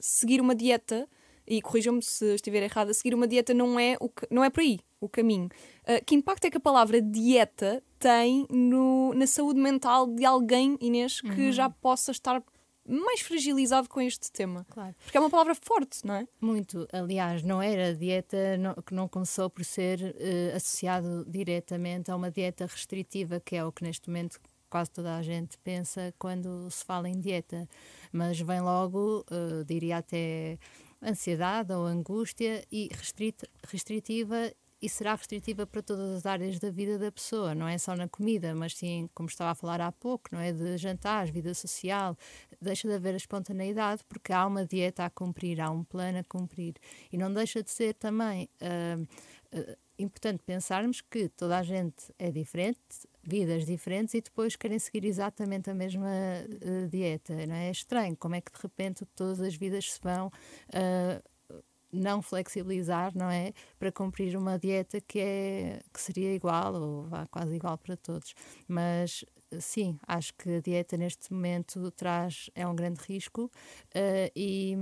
seguir 0.00 0.40
uma 0.40 0.54
dieta. 0.54 1.08
E 1.48 1.62
corrijam-me 1.62 2.02
se 2.02 2.34
estiver 2.34 2.60
errada, 2.64 2.92
seguir 2.92 3.14
uma 3.14 3.28
dieta 3.28 3.54
não 3.54 3.78
é, 3.78 3.96
o 4.00 4.08
que, 4.08 4.26
não 4.28 4.42
é 4.42 4.50
por 4.50 4.62
aí 4.62 4.80
o 5.00 5.08
caminho. 5.08 5.48
que 6.04 6.16
impacto 6.16 6.46
é 6.46 6.50
que 6.50 6.56
a 6.56 6.60
palavra 6.60 7.00
dieta 7.00 7.80
tem 8.00 8.48
no, 8.50 9.14
na 9.14 9.28
saúde 9.28 9.60
mental 9.60 10.08
de 10.08 10.24
alguém, 10.24 10.76
Inês, 10.80 11.20
que 11.20 11.42
uhum. 11.42 11.52
já 11.52 11.70
possa 11.70 12.10
estar 12.10 12.42
mais 12.86 13.20
fragilizado 13.20 13.88
com 13.88 14.00
este 14.00 14.30
tema. 14.30 14.66
Claro. 14.70 14.94
Porque 15.04 15.16
é 15.16 15.20
uma 15.20 15.30
palavra 15.30 15.54
forte, 15.54 16.06
não 16.06 16.14
é? 16.14 16.28
Muito. 16.40 16.86
Aliás, 16.92 17.42
não 17.42 17.60
era 17.60 17.94
dieta 17.94 18.56
não, 18.58 18.74
que 18.74 18.94
não 18.94 19.08
começou 19.08 19.50
por 19.50 19.64
ser 19.64 20.00
uh, 20.00 20.56
associado 20.56 21.24
diretamente 21.28 22.10
a 22.10 22.16
uma 22.16 22.30
dieta 22.30 22.66
restritiva, 22.66 23.40
que 23.40 23.56
é 23.56 23.64
o 23.64 23.72
que 23.72 23.82
neste 23.82 24.08
momento 24.08 24.40
quase 24.68 24.90
toda 24.90 25.16
a 25.16 25.22
gente 25.22 25.56
pensa 25.58 26.12
quando 26.18 26.70
se 26.70 26.84
fala 26.84 27.08
em 27.08 27.18
dieta. 27.18 27.68
Mas 28.12 28.40
vem 28.40 28.60
logo, 28.60 29.24
uh, 29.30 29.64
diria 29.64 29.98
até 29.98 30.58
ansiedade 31.02 31.72
ou 31.72 31.84
angústia 31.84 32.64
e 32.70 32.88
restrita, 32.92 33.48
restritiva 33.68 34.52
e 34.80 34.88
será 34.88 35.14
restritiva 35.14 35.66
para 35.66 35.82
todas 35.82 36.10
as 36.12 36.26
áreas 36.26 36.58
da 36.58 36.70
vida 36.70 36.98
da 36.98 37.10
pessoa, 37.10 37.54
não 37.54 37.66
é 37.66 37.78
só 37.78 37.96
na 37.96 38.08
comida, 38.08 38.54
mas 38.54 38.76
sim, 38.76 39.08
como 39.14 39.28
estava 39.28 39.52
a 39.52 39.54
falar 39.54 39.80
há 39.80 39.90
pouco, 39.90 40.28
não 40.32 40.40
é 40.40 40.52
de 40.52 40.76
jantares, 40.76 41.30
vida 41.30 41.54
social, 41.54 42.16
deixa 42.60 42.86
de 42.86 42.94
haver 42.94 43.14
a 43.14 43.16
espontaneidade 43.16 44.04
porque 44.08 44.32
há 44.32 44.46
uma 44.46 44.66
dieta 44.66 45.04
a 45.04 45.10
cumprir, 45.10 45.60
há 45.60 45.70
um 45.70 45.82
plano 45.82 46.18
a 46.18 46.24
cumprir. 46.24 46.74
E 47.10 47.16
não 47.16 47.32
deixa 47.32 47.62
de 47.62 47.70
ser 47.70 47.94
também 47.94 48.50
uh, 48.60 49.02
uh, 49.58 49.76
importante 49.98 50.42
pensarmos 50.44 51.00
que 51.00 51.28
toda 51.30 51.58
a 51.58 51.62
gente 51.62 52.12
é 52.18 52.30
diferente, 52.30 52.78
vidas 53.22 53.64
diferentes 53.64 54.14
e 54.14 54.20
depois 54.20 54.56
querem 54.56 54.78
seguir 54.78 55.06
exatamente 55.06 55.70
a 55.70 55.74
mesma 55.74 56.06
uh, 56.06 56.88
dieta. 56.88 57.34
Não 57.46 57.54
é? 57.54 57.68
é 57.68 57.70
estranho 57.70 58.16
como 58.16 58.34
é 58.34 58.42
que 58.42 58.52
de 58.52 58.58
repente 58.60 59.06
todas 59.16 59.40
as 59.40 59.54
vidas 59.54 59.92
se 59.92 60.00
vão 60.02 60.30
não 61.92 62.20
flexibilizar, 62.20 63.12
não 63.16 63.30
é? 63.30 63.52
Para 63.78 63.92
cumprir 63.92 64.36
uma 64.36 64.58
dieta 64.58 65.00
que, 65.00 65.18
é, 65.18 65.80
que 65.92 66.00
seria 66.00 66.34
igual 66.34 66.74
ou 66.74 67.04
vá 67.04 67.26
quase 67.26 67.54
igual 67.54 67.78
para 67.78 67.96
todos. 67.96 68.34
Mas 68.68 69.24
sim, 69.60 69.98
acho 70.06 70.34
que 70.34 70.56
a 70.56 70.60
dieta 70.60 70.96
neste 70.96 71.32
momento 71.32 71.90
traz, 71.92 72.50
é 72.54 72.66
um 72.66 72.74
grande 72.74 73.00
risco 73.06 73.44
uh, 73.44 74.30
e, 74.34 74.76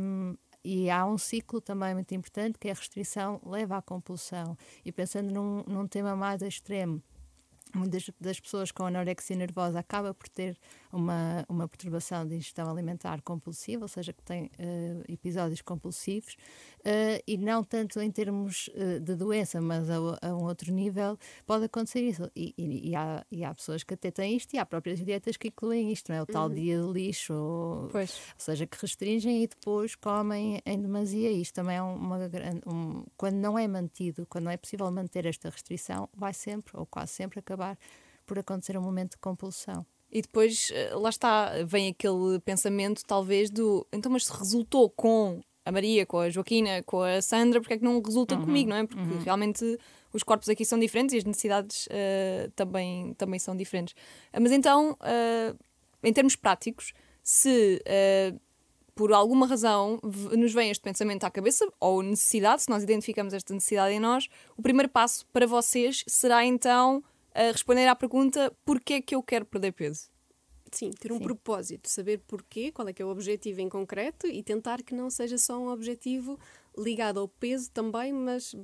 e 0.65 0.91
há 0.91 1.05
um 1.07 1.19
ciclo 1.19 1.61
também 1.61 1.95
muito 1.95 2.15
importante 2.15 2.59
que 2.59 2.69
é 2.69 2.71
a 2.73 2.75
restrição 2.75 3.41
leva 3.45 3.77
à 3.77 3.83
compulsão. 3.83 4.57
E 4.85 4.91
pensando 4.91 5.33
num, 5.33 5.63
num 5.67 5.87
tema 5.87 6.17
mais 6.17 6.43
extremo, 6.43 7.03
muitas 7.75 8.11
das 8.21 8.41
pessoas 8.41 8.71
com 8.71 8.87
anorexia 8.87 9.37
nervosa 9.37 9.79
acaba 9.79 10.15
por 10.15 10.29
ter 10.29 10.59
uma, 10.95 11.45
uma 11.49 11.69
perturbação 11.69 12.27
de 12.27 12.37
ingestão 12.37 12.71
alimentar 12.71 13.21
compulsiva, 13.23 13.85
ou 13.85 13.89
seja, 13.89 14.13
que 14.13 14.23
tem 14.23 14.45
uh, 14.45 15.05
episódios 15.09 15.61
compulsivos, 15.61 16.35
uh, 16.81 17.23
e 17.27 17.37
não 17.37 17.65
tanto 17.65 18.01
em 18.01 18.11
termos 18.11 18.69
uh, 18.69 19.01
de 19.01 19.15
doença, 19.15 19.61
mas 19.61 19.91
a, 19.91 19.97
a, 19.97 20.35
um 20.35 20.45
outro 20.45 20.73
nível, 20.73 21.19
pode 21.45 21.65
acontecer 21.65 22.01
isso. 22.01 22.31
E, 22.35 22.55
e, 22.57 22.91
e, 22.91 22.97
há, 22.97 23.25
e, 23.31 23.45
há, 23.45 23.55
pessoas 23.55 23.83
que 23.83 23.95
até 23.95 24.11
têm 24.11 24.37
isto, 24.37 24.55
e 24.55 24.59
há 24.59 24.65
próprias 24.65 25.05
dietas 25.05 25.37
que 25.37 25.49
incluem 25.49 25.93
isto, 25.93 26.11
não 26.11 26.19
é? 26.19 26.23
O 26.23 26.27
tal 26.27 26.49
uhum. 26.49 26.55
dia 26.55 26.81
de 26.81 26.93
lixo, 26.93 27.35
ou, 27.35 27.91
ou, 27.93 28.07
seja, 28.39 28.67
que 28.67 28.77
restringem 28.81 29.43
e 29.43 29.47
depois 29.47 29.95
comem 29.95 30.61
em 30.65 30.81
demasia. 30.81 31.31
Isto 31.31 31.55
também 31.55 31.77
é 31.77 31.83
uma 31.83 32.29
grande. 32.29 32.61
Um, 32.67 33.05
quando 33.17 33.37
não 33.37 33.59
é 33.59 33.67
mantido, 33.67 34.27
quando 34.29 34.45
não 34.45 34.51
é 34.51 34.57
possível 34.57 34.91
manter 34.91 35.27
esta 35.27 35.51
restrição, 35.51 36.09
vai 36.15 36.33
sempre, 36.33 36.77
ou 36.77 36.87
quase 36.87 37.13
sempre, 37.13 37.39
acabar 37.39 37.79
por 38.27 38.39
acontecer 38.39 38.77
um 38.77 38.83
momento 38.83 39.13
de 39.13 39.19
compulsão. 39.19 39.85
E 40.15 40.23
depois, 40.23 40.71
eh, 40.73 40.95
lá 40.95 41.09
está, 41.09 41.51
vem 41.67 41.89
aquele 41.89 42.39
pensamento, 42.45 43.03
talvez, 43.05 43.51
do 43.51 43.85
então, 43.93 44.13
mas 44.13 44.27
se 44.27 44.33
resultou 44.33 44.89
com 44.89 45.41
a 45.65 45.73
Maria, 45.73 46.07
com 46.07 46.19
a 46.19 46.31
Joaquina, 46.31 46.85
com 46.85 47.03
a 47.03 47.21
Sandra, 47.21 47.61
porque 47.61 47.75
é 47.75 47.79
que 47.79 47.83
não 47.83 48.01
resulta 48.01 48.37
uhum, 48.37 48.43
comigo, 48.43 48.71
não 48.71 48.77
é? 48.77 48.87
Porque 48.87 49.03
uhum. 49.03 49.23
realmente 49.25 49.77
os 50.13 50.23
corpos 50.23 50.49
aqui 50.49 50.65
são 50.65 50.79
diferentes 50.79 51.15
e 51.15 51.19
as 51.19 51.25
necessidades 51.25 51.87
uh, 51.87 52.49
também, 52.55 53.13
também 53.15 53.41
são 53.41 53.57
diferentes. 53.57 53.93
Uh, 54.33 54.41
mas 54.41 54.53
então, 54.53 54.93
uh, 54.93 55.59
em 56.05 56.13
termos 56.13 56.37
práticos, 56.37 56.93
se 57.21 57.83
por 58.95 59.13
alguma 59.13 59.49
razão 59.49 59.99
nos 60.39 60.53
vem 60.53 60.71
este 60.71 60.83
pensamento 60.83 61.25
à 61.25 61.31
cabeça, 61.31 61.67
ou 61.81 62.03
necessidade, 62.03 62.63
se 62.63 62.71
nós 62.71 62.85
identificamos 62.85 63.35
esta 63.35 63.53
necessidade 63.53 63.93
em 63.93 63.99
nós, 63.99 64.29
o 64.57 64.63
primeiro 64.63 64.89
passo 64.89 65.27
para 65.33 65.47
vocês 65.47 66.05
será 66.07 66.45
então 66.45 67.03
a 67.35 67.51
responder 67.51 67.87
à 67.87 67.97
pergunta 67.97 68.57
porquê 68.65 68.95
é 68.95 69.03
que 69.03 69.15
eu 69.15 69.23
quero 69.23 69.45
perder 69.45 69.73
peso. 69.73 70.09
Sim, 70.73 70.91
ter 70.91 71.13
um 71.13 71.19
Sim. 71.19 71.25
propósito, 71.25 71.89
saber 71.89 72.19
porquê, 72.27 72.73
qual 72.73 72.89
é 72.89 72.93
que 72.93 73.01
é 73.01 73.05
o 73.05 73.09
objetivo 73.09 73.61
em 73.61 73.69
concreto 73.69 74.27
e 74.27 74.43
tentar 74.43 74.83
que 74.83 74.95
não 74.95 75.09
seja 75.09 75.39
só 75.39 75.59
um 75.59 75.69
objetivo 75.69 76.39
ligado 76.77 77.21
ao 77.21 77.29
peso 77.29 77.71
também, 77.71 78.13
mas 78.13 78.55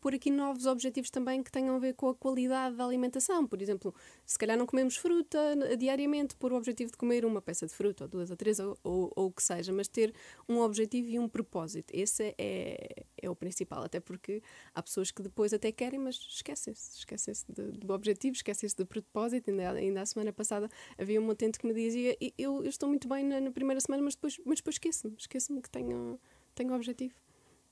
por 0.00 0.14
aqui 0.14 0.30
novos 0.30 0.66
objetivos 0.66 1.10
também 1.10 1.42
que 1.42 1.50
tenham 1.50 1.76
a 1.76 1.78
ver 1.78 1.94
com 1.94 2.08
a 2.08 2.14
qualidade 2.14 2.76
da 2.76 2.84
alimentação. 2.84 3.46
Por 3.46 3.60
exemplo, 3.60 3.94
se 4.26 4.38
calhar 4.38 4.56
não 4.56 4.66
comemos 4.66 4.96
fruta 4.96 5.38
diariamente 5.78 6.34
por 6.36 6.52
o 6.52 6.56
objetivo 6.56 6.90
de 6.90 6.96
comer 6.96 7.24
uma 7.24 7.40
peça 7.40 7.66
de 7.66 7.74
fruta, 7.74 8.04
ou 8.04 8.08
duas 8.08 8.30
ou 8.30 8.36
três, 8.36 8.58
ou, 8.58 8.78
ou, 8.82 9.12
ou 9.14 9.26
o 9.26 9.32
que 9.32 9.42
seja, 9.42 9.72
mas 9.72 9.88
ter 9.88 10.14
um 10.48 10.60
objetivo 10.60 11.08
e 11.08 11.18
um 11.18 11.28
propósito. 11.28 11.90
Esse 11.94 12.34
é, 12.38 13.04
é 13.16 13.30
o 13.30 13.36
principal, 13.36 13.84
até 13.84 14.00
porque 14.00 14.42
há 14.74 14.82
pessoas 14.82 15.10
que 15.10 15.22
depois 15.22 15.52
até 15.52 15.70
querem, 15.72 15.98
mas 15.98 16.16
esquecem-se, 16.16 16.98
esquecem-se 16.98 17.44
do 17.50 17.92
objetivo, 17.92 18.34
esquecem-se 18.34 18.76
do 18.76 18.86
propósito. 18.86 19.50
Ainda, 19.50 19.70
ainda 19.72 20.02
a 20.02 20.06
semana 20.06 20.32
passada 20.32 20.68
havia 20.98 21.20
um 21.20 21.28
utente 21.28 21.58
que 21.58 21.66
me 21.66 21.74
dizia: 21.74 22.16
Eu, 22.38 22.62
eu 22.64 22.70
estou 22.70 22.88
muito 22.88 23.08
bem 23.08 23.24
na, 23.24 23.40
na 23.40 23.50
primeira 23.50 23.80
semana, 23.80 24.02
mas 24.02 24.14
depois, 24.14 24.38
mas 24.44 24.58
depois 24.58 24.74
esqueço-me, 24.74 25.14
esqueço-me 25.18 25.60
que 25.60 25.70
tenho 25.70 26.18
tenho 26.60 26.72
um 26.72 26.76
objetivo. 26.76 27.14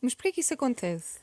Mas 0.00 0.14
porquê 0.14 0.32
que 0.32 0.40
isso 0.40 0.54
acontece? 0.54 1.20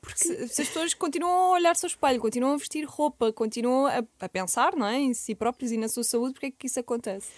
Porque 0.00 0.18
se, 0.18 0.48
se, 0.48 0.62
as 0.62 0.68
pessoas 0.68 0.94
continuam 0.94 1.32
a 1.32 1.50
olhar-se 1.52 1.84
ao 1.84 1.88
espelho, 1.88 2.20
continuam 2.20 2.54
a 2.54 2.58
vestir 2.58 2.84
roupa, 2.84 3.32
continuam 3.32 3.86
a, 3.86 4.04
a, 4.20 4.28
pensar 4.28 4.76
não 4.76 4.86
é, 4.86 4.98
em 4.98 5.14
si 5.14 5.34
próprios 5.34 5.72
e 5.72 5.76
na 5.76 5.88
sua 5.88 6.04
saúde, 6.04 6.34
porquê 6.34 6.50
que 6.50 6.66
isso 6.66 6.78
acontece? 6.78 7.32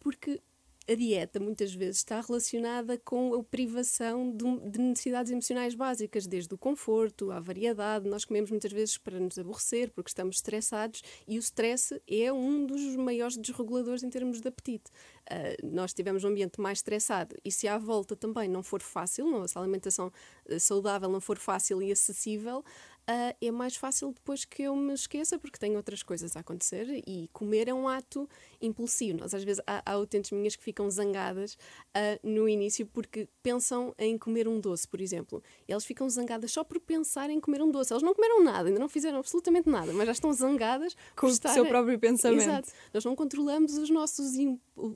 Porque 0.00 0.40
a 0.88 0.94
dieta 0.94 1.38
muitas 1.38 1.74
vezes 1.74 1.98
está 1.98 2.18
relacionada 2.20 2.96
com 2.96 3.34
a 3.34 3.44
privação 3.44 4.34
de, 4.34 4.78
necessidades 4.78 5.30
emocionais 5.30 5.74
básicas, 5.74 6.26
desde 6.26 6.54
o 6.54 6.58
conforto, 6.58 7.30
à 7.30 7.38
variedade. 7.38 8.08
Nós 8.08 8.24
comemos 8.24 8.50
muitas 8.50 8.72
vezes 8.72 8.96
para 8.96 9.20
nos 9.20 9.38
aborrecer, 9.38 9.90
porque 9.90 10.08
estamos 10.08 10.36
estressados, 10.36 11.02
e 11.26 11.36
o 11.36 11.40
stress 11.40 12.00
é 12.08 12.32
um 12.32 12.64
dos 12.64 12.96
maiores 12.96 13.36
desreguladores 13.36 14.02
em 14.02 14.08
termos 14.08 14.40
de 14.40 14.48
apetite. 14.48 14.90
Uh, 15.30 15.66
nós 15.66 15.92
tivemos 15.92 16.24
um 16.24 16.28
ambiente 16.28 16.58
mais 16.58 16.78
estressado 16.78 17.36
e 17.44 17.52
se 17.52 17.68
à 17.68 17.76
volta 17.76 18.16
também 18.16 18.48
não 18.48 18.62
for 18.62 18.80
fácil, 18.80 19.26
não, 19.26 19.46
se 19.46 19.58
a 19.58 19.60
alimentação 19.60 20.10
uh, 20.48 20.58
saudável 20.58 21.10
não 21.10 21.20
for 21.20 21.36
fácil 21.36 21.82
e 21.82 21.92
acessível, 21.92 22.64
uh, 23.08 23.36
é 23.40 23.50
mais 23.50 23.76
fácil 23.76 24.12
depois 24.12 24.44
que 24.44 24.62
eu 24.62 24.76
me 24.76 24.92
esqueça, 24.92 25.38
porque 25.38 25.58
tenho 25.58 25.76
outras 25.76 26.02
coisas 26.02 26.36
a 26.36 26.40
acontecer 26.40 27.02
e 27.06 27.28
comer 27.32 27.68
é 27.68 27.74
um 27.74 27.88
ato 27.88 28.28
impulsivo. 28.60 29.18
Nós, 29.18 29.34
às 29.34 29.42
vezes, 29.42 29.62
há, 29.66 29.82
há 29.84 29.98
utentes 29.98 30.30
minhas 30.30 30.54
que 30.54 30.62
ficam 30.62 30.90
zangadas 30.90 31.54
uh, 31.54 32.28
no 32.28 32.48
início 32.48 32.86
porque 32.86 33.28
pensam 33.42 33.94
em 33.98 34.18
comer 34.18 34.46
um 34.46 34.60
doce, 34.60 34.86
por 34.86 35.00
exemplo. 35.00 35.42
Elas 35.66 35.84
ficam 35.84 36.08
zangadas 36.08 36.52
só 36.52 36.62
por 36.62 36.78
pensar 36.80 37.30
em 37.30 37.40
comer 37.40 37.62
um 37.62 37.70
doce. 37.70 37.92
Elas 37.92 38.02
não 38.02 38.14
comeram 38.14 38.42
nada, 38.42 38.68
ainda 38.68 38.80
não 38.80 38.88
fizeram 38.88 39.18
absolutamente 39.18 39.68
nada, 39.68 39.92
mas 39.92 40.06
já 40.06 40.12
estão 40.12 40.32
zangadas 40.32 40.94
com 41.16 41.26
o 41.26 41.34
seu 41.34 41.66
próprio 41.66 41.98
pensamento. 41.98 42.42
Exato. 42.42 42.72
Nós 42.92 43.04
não 43.04 43.16
controlamos 43.16 43.76
os 43.76 43.88
nossos, 43.90 44.32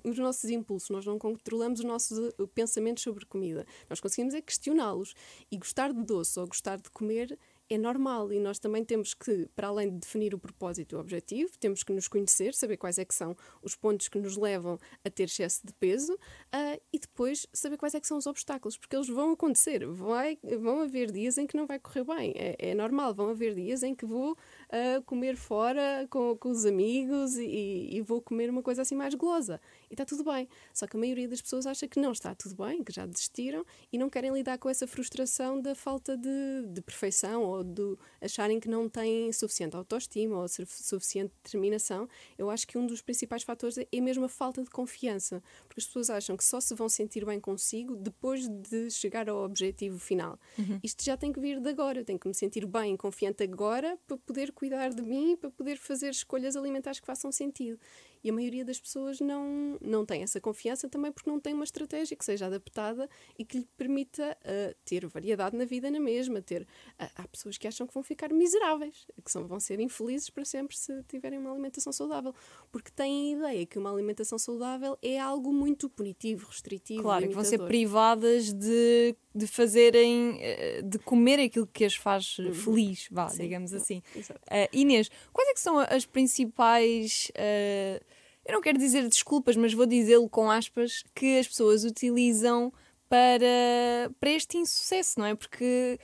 os 0.04 0.18
nossos 0.18 0.50
impulsos, 0.50 0.90
nós 0.90 1.06
não 1.06 1.18
controlamos 1.18 1.80
os 1.80 1.84
nossos 1.84 2.32
pensamentos 2.54 3.02
sobre 3.02 3.24
comida. 3.24 3.66
Nós 3.88 4.00
conseguimos 4.00 4.34
é 4.34 4.40
questioná-los. 4.40 5.14
E 5.50 5.56
gostar 5.56 5.92
de 5.92 6.02
doce 6.02 6.38
ou 6.38 6.46
gostar 6.46 6.76
de 6.76 6.90
comer 6.90 7.38
é 7.74 7.78
normal 7.78 8.32
e 8.32 8.38
nós 8.38 8.58
também 8.58 8.84
temos 8.84 9.14
que, 9.14 9.48
para 9.54 9.68
além 9.68 9.90
de 9.90 9.98
definir 9.98 10.34
o 10.34 10.38
propósito 10.38 10.94
e 10.94 10.96
o 10.96 11.00
objetivo, 11.00 11.52
temos 11.58 11.82
que 11.82 11.92
nos 11.92 12.08
conhecer, 12.08 12.54
saber 12.54 12.76
quais 12.76 12.98
é 12.98 13.04
que 13.04 13.14
são 13.14 13.36
os 13.62 13.74
pontos 13.74 14.08
que 14.08 14.18
nos 14.18 14.36
levam 14.36 14.78
a 15.04 15.10
ter 15.10 15.24
excesso 15.24 15.66
de 15.66 15.72
peso 15.74 16.12
uh, 16.14 16.80
e 16.92 16.98
depois 16.98 17.46
saber 17.52 17.76
quais 17.76 17.94
é 17.94 18.00
que 18.00 18.06
são 18.06 18.18
os 18.18 18.26
obstáculos, 18.26 18.76
porque 18.76 18.96
eles 18.96 19.08
vão 19.08 19.32
acontecer. 19.32 19.86
Vai, 19.86 20.38
vão 20.60 20.80
haver 20.80 21.10
dias 21.10 21.38
em 21.38 21.46
que 21.46 21.56
não 21.56 21.66
vai 21.66 21.78
correr 21.78 22.04
bem, 22.04 22.32
é, 22.36 22.70
é 22.70 22.74
normal. 22.74 23.14
Vão 23.14 23.30
haver 23.30 23.54
dias 23.54 23.82
em 23.82 23.94
que 23.94 24.04
vou 24.04 24.32
uh, 24.32 25.02
comer 25.04 25.36
fora 25.36 26.06
com, 26.10 26.36
com 26.36 26.50
os 26.50 26.64
amigos 26.64 27.36
e, 27.36 27.88
e, 27.92 28.00
vou 28.02 28.20
comer 28.20 28.50
uma 28.50 28.62
coisa 28.62 28.82
assim 28.82 28.94
mais 28.94 29.14
golosa. 29.14 29.60
E 29.92 29.94
está 29.94 30.06
tudo 30.06 30.24
bem. 30.24 30.48
Só 30.72 30.86
que 30.86 30.96
a 30.96 30.98
maioria 30.98 31.28
das 31.28 31.42
pessoas 31.42 31.66
acha 31.66 31.86
que 31.86 32.00
não 32.00 32.12
está 32.12 32.34
tudo 32.34 32.54
bem, 32.64 32.82
que 32.82 32.90
já 32.90 33.04
desistiram 33.04 33.62
e 33.92 33.98
não 33.98 34.08
querem 34.08 34.32
lidar 34.32 34.56
com 34.56 34.70
essa 34.70 34.86
frustração 34.86 35.60
da 35.60 35.74
falta 35.74 36.16
de, 36.16 36.66
de 36.72 36.80
perfeição 36.80 37.42
ou 37.42 37.62
de 37.62 37.98
acharem 38.18 38.58
que 38.58 38.70
não 38.70 38.88
têm 38.88 39.30
suficiente 39.34 39.76
autoestima 39.76 40.40
ou 40.40 40.48
suficiente 40.48 41.34
determinação. 41.44 42.08
Eu 42.38 42.48
acho 42.48 42.66
que 42.66 42.78
um 42.78 42.86
dos 42.86 43.02
principais 43.02 43.42
fatores 43.42 43.76
é 43.76 44.00
mesmo 44.00 44.24
a 44.24 44.30
falta 44.30 44.62
de 44.62 44.70
confiança, 44.70 45.42
porque 45.68 45.80
as 45.80 45.84
pessoas 45.84 46.08
acham 46.08 46.38
que 46.38 46.44
só 46.44 46.58
se 46.58 46.74
vão 46.74 46.88
sentir 46.88 47.26
bem 47.26 47.38
consigo 47.38 47.94
depois 47.94 48.48
de 48.48 48.90
chegar 48.90 49.28
ao 49.28 49.44
objetivo 49.44 49.98
final. 49.98 50.40
Uhum. 50.58 50.80
Isto 50.82 51.04
já 51.04 51.18
tem 51.18 51.30
que 51.30 51.38
vir 51.38 51.60
de 51.60 51.68
agora, 51.68 52.00
eu 52.00 52.04
tenho 52.04 52.18
que 52.18 52.28
me 52.28 52.34
sentir 52.34 52.64
bem, 52.64 52.96
confiante 52.96 53.42
agora 53.42 53.98
para 54.06 54.16
poder 54.16 54.52
cuidar 54.52 54.88
de 54.88 55.02
mim, 55.02 55.36
para 55.36 55.50
poder 55.50 55.76
fazer 55.76 56.08
escolhas 56.08 56.56
alimentares 56.56 56.98
que 56.98 57.06
façam 57.06 57.30
sentido. 57.30 57.78
E 58.24 58.30
a 58.30 58.32
maioria 58.32 58.64
das 58.64 58.78
pessoas 58.78 59.20
não, 59.20 59.76
não 59.84 60.04
tem 60.04 60.22
essa 60.22 60.40
confiança 60.40 60.88
também 60.88 61.12
porque 61.12 61.28
não 61.28 61.40
tem 61.40 61.54
uma 61.54 61.64
estratégia 61.64 62.16
que 62.16 62.24
seja 62.24 62.46
adaptada 62.46 63.08
e 63.38 63.44
que 63.44 63.58
lhe 63.58 63.68
permita 63.76 64.36
uh, 64.40 64.74
ter 64.84 65.06
variedade 65.06 65.56
na 65.56 65.64
vida 65.64 65.90
na 65.90 66.00
mesma. 66.00 66.40
Ter, 66.40 66.62
uh, 66.62 67.10
há 67.16 67.28
pessoas 67.28 67.58
que 67.58 67.66
acham 67.66 67.86
que 67.86 67.94
vão 67.94 68.02
ficar 68.02 68.32
miseráveis, 68.32 69.06
que 69.24 69.30
são, 69.30 69.46
vão 69.46 69.60
ser 69.60 69.80
infelizes 69.80 70.30
para 70.30 70.44
sempre 70.44 70.76
se 70.76 71.02
tiverem 71.04 71.38
uma 71.38 71.50
alimentação 71.50 71.92
saudável, 71.92 72.34
porque 72.70 72.90
têm 72.90 73.34
a 73.34 73.38
ideia 73.38 73.66
que 73.66 73.78
uma 73.78 73.92
alimentação 73.92 74.38
saudável 74.38 74.98
é 75.02 75.18
algo 75.18 75.52
muito 75.52 75.88
punitivo, 75.88 76.46
restritivo. 76.46 77.02
Claro, 77.02 77.28
que 77.28 77.34
vão 77.34 77.44
ser 77.44 77.58
privadas 77.66 78.52
de, 78.52 79.14
de 79.34 79.46
fazerem, 79.46 80.38
eh, 80.40 80.82
de 80.82 80.98
comer 80.98 81.40
aquilo 81.40 81.66
que 81.66 81.84
as 81.84 81.94
faz 81.94 82.38
uhum. 82.38 82.52
feliz, 82.54 83.08
vá, 83.10 83.28
Sim, 83.28 83.42
digamos 83.42 83.72
assim. 83.72 84.02
Uh, 84.16 84.68
Inês, 84.72 85.10
quais 85.32 85.48
é 85.50 85.54
que 85.54 85.60
são 85.60 85.78
as 85.78 86.04
principais. 86.06 87.30
Uh, 87.30 88.21
eu 88.46 88.52
não 88.52 88.60
quero 88.60 88.78
dizer 88.78 89.08
desculpas, 89.08 89.56
mas 89.56 89.72
vou 89.72 89.86
dizê-lo 89.86 90.28
com 90.28 90.50
aspas, 90.50 91.04
que 91.14 91.38
as 91.38 91.46
pessoas 91.48 91.84
utilizam 91.84 92.72
para, 93.08 94.10
para 94.18 94.30
este 94.30 94.56
insucesso, 94.56 95.20
não 95.20 95.26
é? 95.26 95.34
Porque 95.34 95.98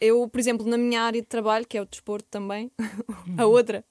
eu, 0.00 0.28
por 0.28 0.38
exemplo, 0.38 0.66
na 0.66 0.78
minha 0.78 1.02
área 1.02 1.20
de 1.20 1.26
trabalho, 1.26 1.66
que 1.66 1.76
é 1.76 1.82
o 1.82 1.86
desporto 1.86 2.28
também, 2.30 2.70
a 3.38 3.46
outra, 3.46 3.84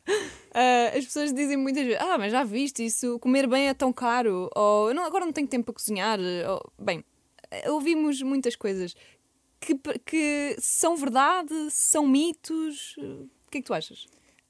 Ah, 0.54 0.96
as 0.96 1.06
pessoas 1.06 1.34
dizem 1.34 1.58
muitas 1.58 1.84
vezes: 1.84 2.00
Ah, 2.00 2.18
mas 2.18 2.32
já 2.32 2.44
viste 2.44 2.86
isso? 2.86 3.18
Comer 3.20 3.48
bem 3.48 3.70
é 3.70 3.74
tão 3.74 3.92
caro. 3.92 4.50
Ou 4.56 4.94
não, 4.94 5.04
agora 5.04 5.26
não 5.26 5.34
tenho 5.34 5.48
tempo 5.48 5.66
para 5.66 5.74
cozinhar. 5.74 6.20
Ou, 6.20 6.72
bem, 6.80 7.04
ouvimos 7.68 8.22
muitas 8.22 8.56
coisas 8.56 8.96
que, 9.60 9.76
que 10.06 10.56
são 10.60 10.96
verdade, 10.96 11.54
são 11.72 12.08
mitos. 12.08 12.96
O 12.98 13.50
que 13.50 13.58
é 13.58 13.62
que 13.62 13.68
tu 13.68 13.74
achas? 13.74 14.06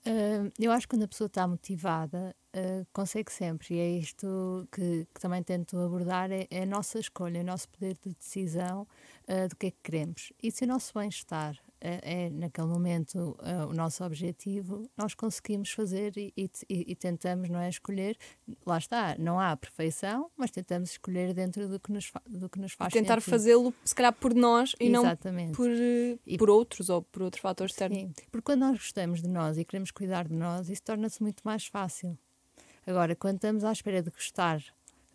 Uh, 0.05 0.51
eu 0.59 0.71
acho 0.71 0.87
que 0.87 0.95
quando 0.95 1.03
a 1.03 1.07
pessoa 1.07 1.27
está 1.27 1.47
motivada, 1.47 2.35
uh, 2.55 2.85
consegue 2.93 3.31
sempre. 3.31 3.75
E 3.75 3.79
é 3.79 3.89
isto 3.97 4.67
que, 4.71 5.07
que 5.13 5.19
também 5.19 5.43
tento 5.43 5.77
abordar: 5.77 6.31
é, 6.31 6.47
é, 6.49 6.63
a 6.63 6.65
nossa 6.65 6.99
escolha, 6.99 7.41
o 7.41 7.43
nosso 7.43 7.67
poder 7.69 7.97
de 8.03 8.13
decisão 8.13 8.87
uh, 9.27 9.47
do 9.49 9.55
que 9.55 9.67
é 9.67 9.71
que 9.71 9.77
queremos. 9.83 10.31
E 10.41 10.51
se 10.51 10.63
o 10.63 10.67
nosso 10.67 10.93
bem-estar 10.93 11.57
é, 11.81 12.27
é 12.27 12.29
naquele 12.29 12.67
momento 12.67 13.37
o 13.69 13.73
nosso 13.73 14.05
objetivo, 14.05 14.89
nós 14.95 15.13
conseguimos 15.13 15.69
fazer 15.71 16.13
e, 16.15 16.33
e, 16.37 16.49
e, 16.69 16.95
tentamos 16.95 17.49
não 17.49 17.59
é 17.59 17.67
escolher. 17.67 18.17
Lá 18.65 18.77
está, 18.77 19.17
não 19.19 19.37
há 19.37 19.55
perfeição, 19.57 20.31
mas 20.37 20.49
tentamos 20.49 20.91
escolher 20.91 21.33
dentro 21.33 21.67
do 21.67 21.77
que 21.77 21.91
nos, 21.91 22.09
do 22.25 22.47
que 22.47 22.57
nos 22.57 22.71
faz. 22.71 22.93
E 22.93 22.99
tentar 22.99 23.19
fazê-lo, 23.19 23.73
se 23.83 23.93
calhar, 23.93 24.13
por 24.13 24.33
nós 24.33 24.73
e 24.79 24.87
Exatamente. 24.87 25.47
não 25.47 25.55
por, 25.55 25.69
e, 25.69 26.37
por 26.37 26.49
outros 26.49 26.89
ou 26.89 27.01
por 27.01 27.23
outros 27.23 27.41
fatores 27.41 27.73
externos. 27.73 27.99
Sim, 27.99 28.13
porque 28.31 28.45
quando 28.45 28.61
nós 28.61 28.77
gostamos 28.77 29.21
de 29.21 29.27
nós 29.27 29.57
e 29.57 29.65
queremos 29.65 29.91
cuidar 29.91 30.25
de 30.25 30.33
nós, 30.33 30.69
isso 30.69 30.83
torna-se 30.83 31.21
muito 31.21 31.41
mais 31.43 31.67
fácil. 31.67 32.17
Agora, 32.85 33.15
quando 33.15 33.35
estamos 33.35 33.63
à 33.63 33.71
espera 33.71 34.01
de 34.01 34.09
gostar 34.09 34.61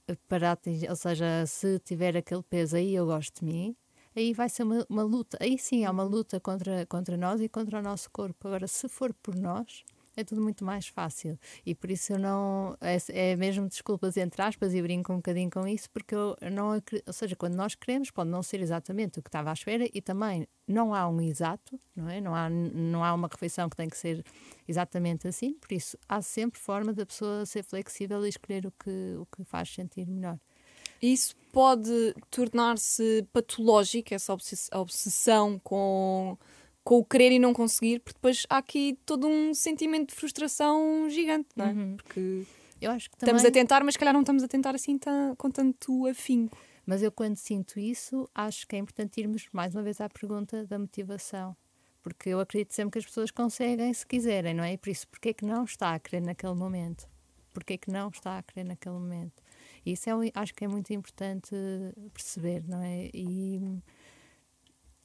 eh, 0.06 0.16
para 0.26 0.52
atingir, 0.52 0.88
ou 0.88 0.96
seja, 0.96 1.44
se 1.46 1.78
tiver 1.80 2.16
aquele 2.16 2.42
peso 2.42 2.76
aí, 2.76 2.94
eu 2.94 3.06
gosto 3.06 3.40
de 3.40 3.44
mim, 3.44 3.76
aí 4.16 4.32
vai 4.32 4.48
ser 4.48 4.62
uma, 4.62 4.86
uma 4.88 5.02
luta. 5.02 5.36
Aí 5.40 5.58
sim 5.58 5.84
é 5.84 5.90
uma 5.90 6.04
uhum. 6.04 6.10
luta 6.10 6.40
contra, 6.40 6.86
contra 6.86 7.16
nós 7.16 7.40
e 7.40 7.48
contra 7.48 7.78
o 7.78 7.82
nosso 7.82 8.10
corpo. 8.10 8.48
Agora, 8.48 8.66
se 8.66 8.88
for 8.88 9.12
por 9.14 9.34
nós, 9.36 9.84
é 10.18 10.24
tudo 10.24 10.40
muito 10.42 10.64
mais 10.64 10.88
fácil. 10.88 11.38
E 11.64 11.74
por 11.74 11.90
isso 11.90 12.12
eu 12.12 12.18
não. 12.18 12.76
É, 12.80 12.98
é 13.32 13.36
mesmo 13.36 13.68
desculpas 13.68 14.16
entre 14.16 14.42
aspas 14.42 14.74
e 14.74 14.82
brinco 14.82 15.12
um 15.12 15.16
bocadinho 15.16 15.48
com 15.48 15.66
isso, 15.66 15.88
porque 15.90 16.14
eu 16.14 16.36
não. 16.50 16.70
Ou 17.06 17.12
seja, 17.12 17.36
quando 17.36 17.54
nós 17.54 17.76
queremos, 17.76 18.10
pode 18.10 18.28
não 18.28 18.42
ser 18.42 18.60
exatamente 18.60 19.20
o 19.20 19.22
que 19.22 19.28
estava 19.28 19.50
à 19.50 19.52
espera 19.52 19.88
e 19.92 20.02
também 20.02 20.46
não 20.66 20.92
há 20.92 21.08
um 21.08 21.20
exato, 21.20 21.78
não 21.94 22.08
é? 22.08 22.20
Não 22.20 22.34
há, 22.34 22.50
não 22.50 23.04
há 23.04 23.14
uma 23.14 23.28
refeição 23.28 23.68
que 23.68 23.76
tem 23.76 23.88
que 23.88 23.96
ser 23.96 24.24
exatamente 24.66 25.28
assim, 25.28 25.54
por 25.54 25.72
isso 25.72 25.96
há 26.08 26.20
sempre 26.20 26.60
forma 26.60 26.92
da 26.92 27.06
pessoa 27.06 27.46
ser 27.46 27.62
flexível 27.62 28.26
e 28.26 28.28
escolher 28.28 28.66
o 28.66 28.72
que, 28.72 29.16
o 29.18 29.26
que 29.26 29.44
faz 29.44 29.72
sentir 29.72 30.06
melhor. 30.06 30.38
Isso 31.00 31.36
pode 31.52 32.14
tornar-se 32.28 33.24
patológico, 33.32 34.12
essa 34.12 34.32
obsessão 34.74 35.58
com, 35.60 36.36
com 36.88 36.96
o 36.96 37.04
querer 37.04 37.32
e 37.32 37.38
não 37.38 37.52
conseguir, 37.52 38.00
porque 38.00 38.16
depois 38.16 38.46
há 38.48 38.56
aqui 38.56 38.98
todo 39.04 39.28
um 39.28 39.52
sentimento 39.52 40.08
de 40.08 40.14
frustração 40.14 41.06
gigante, 41.10 41.46
não 41.54 41.66
é? 41.66 41.72
Uhum. 41.72 41.96
Porque 41.98 42.46
eu 42.80 42.90
acho 42.90 43.10
que 43.10 43.18
também... 43.18 43.34
estamos 43.34 43.44
a 43.44 43.52
tentar, 43.52 43.84
mas 43.84 43.92
se 43.92 43.98
calhar 43.98 44.14
não 44.14 44.22
estamos 44.22 44.42
a 44.42 44.48
tentar 44.48 44.74
assim 44.74 44.98
com 45.36 45.50
tanto 45.50 46.06
afinco. 46.06 46.56
Mas 46.86 47.02
eu, 47.02 47.12
quando 47.12 47.36
sinto 47.36 47.78
isso, 47.78 48.26
acho 48.34 48.66
que 48.66 48.74
é 48.74 48.78
importante 48.78 49.20
irmos 49.20 49.46
mais 49.52 49.74
uma 49.74 49.82
vez 49.82 50.00
à 50.00 50.08
pergunta 50.08 50.64
da 50.64 50.78
motivação. 50.78 51.54
Porque 52.02 52.30
eu 52.30 52.40
acredito 52.40 52.72
sempre 52.72 52.92
que 52.92 53.00
as 53.00 53.04
pessoas 53.04 53.30
conseguem 53.30 53.92
se 53.92 54.06
quiserem, 54.06 54.54
não 54.54 54.64
é? 54.64 54.72
E 54.72 54.78
por 54.78 54.88
isso, 54.88 55.06
porquê 55.08 55.28
é 55.28 55.34
que 55.34 55.44
não 55.44 55.64
está 55.64 55.92
a 55.92 55.98
querer 55.98 56.22
naquele 56.22 56.54
momento? 56.54 57.06
Porquê 57.52 57.74
é 57.74 57.76
que 57.76 57.90
não 57.90 58.08
está 58.08 58.38
a 58.38 58.42
querer 58.42 58.64
naquele 58.64 58.94
momento? 58.94 59.42
Isso 59.84 60.08
é, 60.08 60.12
acho 60.34 60.54
que 60.54 60.64
é 60.64 60.68
muito 60.68 60.90
importante 60.94 61.54
perceber, 62.14 62.64
não 62.66 62.80
é? 62.80 63.10
E, 63.12 63.60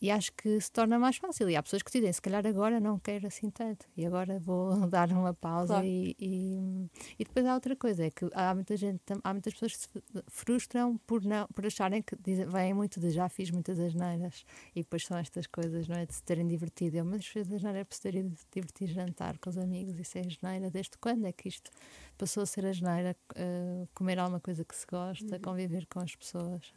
e 0.03 0.11
acho 0.11 0.33
que 0.33 0.59
se 0.59 0.69
torna 0.69 0.99
mais 0.99 1.15
fácil. 1.15 1.49
E 1.49 1.55
há 1.55 1.63
pessoas 1.63 1.81
que 1.81 1.89
dizem, 1.89 2.11
se 2.11 2.21
calhar 2.21 2.45
agora 2.45 2.77
não 2.77 2.99
quero 2.99 3.25
assim 3.25 3.49
tanto, 3.49 3.85
e 3.95 4.05
agora 4.05 4.37
vou 4.37 4.75
dar 4.91 5.09
uma 5.13 5.33
pausa. 5.33 5.75
Claro. 5.75 5.85
E, 5.85 6.13
e, 6.19 6.89
e, 7.17 7.23
depois 7.23 7.45
há 7.45 7.53
outra 7.53 7.73
coisa, 7.73 8.03
é 8.03 8.11
que 8.11 8.27
há 8.33 8.53
muita 8.53 8.75
gente, 8.75 9.01
há 9.23 9.33
muitas 9.33 9.53
pessoas 9.53 9.77
que 9.77 9.81
se 9.81 10.23
frustram 10.27 10.97
por, 11.07 11.23
não, 11.23 11.47
por 11.55 11.65
acharem 11.65 12.01
que 12.01 12.17
dizem, 12.17 12.45
vêm 12.45 12.73
muito 12.73 12.99
de 12.99 13.11
já 13.11 13.29
fiz 13.29 13.49
muitas 13.49 13.79
asneiras, 13.79 14.43
e 14.75 14.81
depois 14.81 15.05
são 15.05 15.17
estas 15.17 15.47
coisas, 15.47 15.87
não 15.87 15.95
é? 15.95 16.05
De 16.05 16.13
se 16.13 16.21
terem 16.21 16.45
divertido. 16.49 16.97
Eu, 16.97 17.05
mas 17.05 17.25
fez 17.25 17.49
asneira 17.49 17.79
é 17.79 17.83
por 17.85 17.95
se 17.95 18.01
terem 18.01 18.29
divertido 18.53 18.91
jantar 18.91 19.37
com 19.37 19.49
os 19.49 19.57
amigos, 19.57 19.97
isso 19.97 20.17
é 20.17 20.21
asneira. 20.21 20.69
Desde 20.69 20.97
quando 20.97 21.25
é 21.27 21.31
que 21.31 21.47
isto 21.47 21.71
passou 22.17 22.43
a 22.43 22.45
ser 22.45 22.65
a 22.65 22.73
geneira, 22.73 23.15
uh, 23.37 23.87
comer 23.93 24.19
alguma 24.19 24.41
coisa 24.41 24.65
que 24.65 24.75
se 24.75 24.85
gosta, 24.85 25.35
uhum. 25.35 25.41
conviver 25.41 25.85
com 25.87 26.01
as 26.01 26.13
pessoas. 26.13 26.73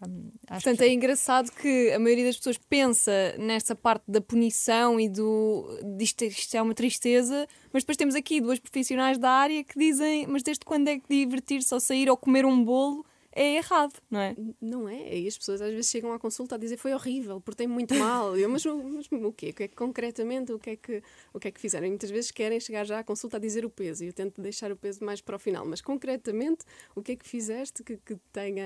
Acho 0.49 0.65
Portanto, 0.65 0.79
que... 0.79 0.85
é 0.85 0.93
engraçado 0.93 1.51
que 1.51 1.91
a 1.91 1.99
maioria 1.99 2.27
das 2.27 2.37
pessoas 2.37 2.57
pensa 2.57 3.16
nessa 3.39 3.75
parte 3.75 4.05
da 4.09 4.21
punição 4.21 4.99
e 5.01 5.09
do 5.09 5.67
disto, 5.97 6.25
isto 6.25 6.57
é 6.57 6.63
uma 6.63 6.75
tristeza, 6.75 7.47
mas 7.73 7.83
depois 7.83 7.97
temos 7.97 8.15
aqui 8.15 8.41
duas 8.41 8.59
profissionais 8.59 9.19
da 9.19 9.31
área 9.31 9.63
que 9.65 9.79
dizem, 9.79 10.27
mas 10.27 10.43
desde 10.43 10.65
quando 10.65 10.89
é 10.89 10.99
que 10.99 11.07
divertir-se 11.09 11.73
ao 11.73 11.81
sair 11.81 12.09
ou 12.09 12.17
comer 12.17 12.45
um 12.45 12.65
bolo 12.65 13.05
é 13.37 13.57
errado, 13.57 13.93
não 14.11 14.19
é? 14.19 14.35
Não 14.59 14.89
é. 14.89 15.19
E 15.19 15.29
as 15.29 15.37
pessoas 15.37 15.61
às 15.61 15.71
vezes 15.71 15.91
chegam 15.91 16.11
à 16.11 16.19
consulta 16.19 16.55
a 16.55 16.59
dizer 16.59 16.79
foi 16.79 16.95
horrível, 16.95 17.39
portei 17.39 17.67
muito 17.67 17.95
mal. 17.95 18.35
Eu, 18.35 18.49
mas, 18.49 18.65
mas 18.65 19.07
o 19.13 19.31
quê? 19.31 19.51
O 19.51 19.55
que 19.55 19.63
é 19.65 19.69
que 19.69 19.77
concretamente 19.77 20.53
o 20.53 20.59
que 20.59 20.71
é 20.71 20.77
que, 20.77 21.03
o 21.35 21.39
que 21.39 21.49
é 21.49 21.51
que 21.51 21.61
fizeram? 21.61 21.87
E 21.87 21.91
muitas 21.91 22.11
vezes 22.11 22.31
querem 22.31 22.59
chegar 22.59 22.87
já 22.87 22.99
à 22.99 23.05
consulta 23.05 23.37
a 23.37 23.41
dizer 23.41 23.63
o 23.67 23.69
peso 23.69 24.05
e 24.05 24.07
eu 24.07 24.13
tento 24.15 24.41
deixar 24.41 24.73
o 24.73 24.77
peso 24.77 25.05
mais 25.05 25.21
para 25.21 25.37
o 25.37 25.39
final. 25.39 25.67
Mas 25.67 25.83
concretamente, 25.83 26.65
o 26.95 27.03
que 27.03 27.13
é 27.13 27.17
que 27.17 27.29
fizeste 27.29 27.85
que, 27.85 27.99
que 27.99 28.17
tenha 28.33 28.65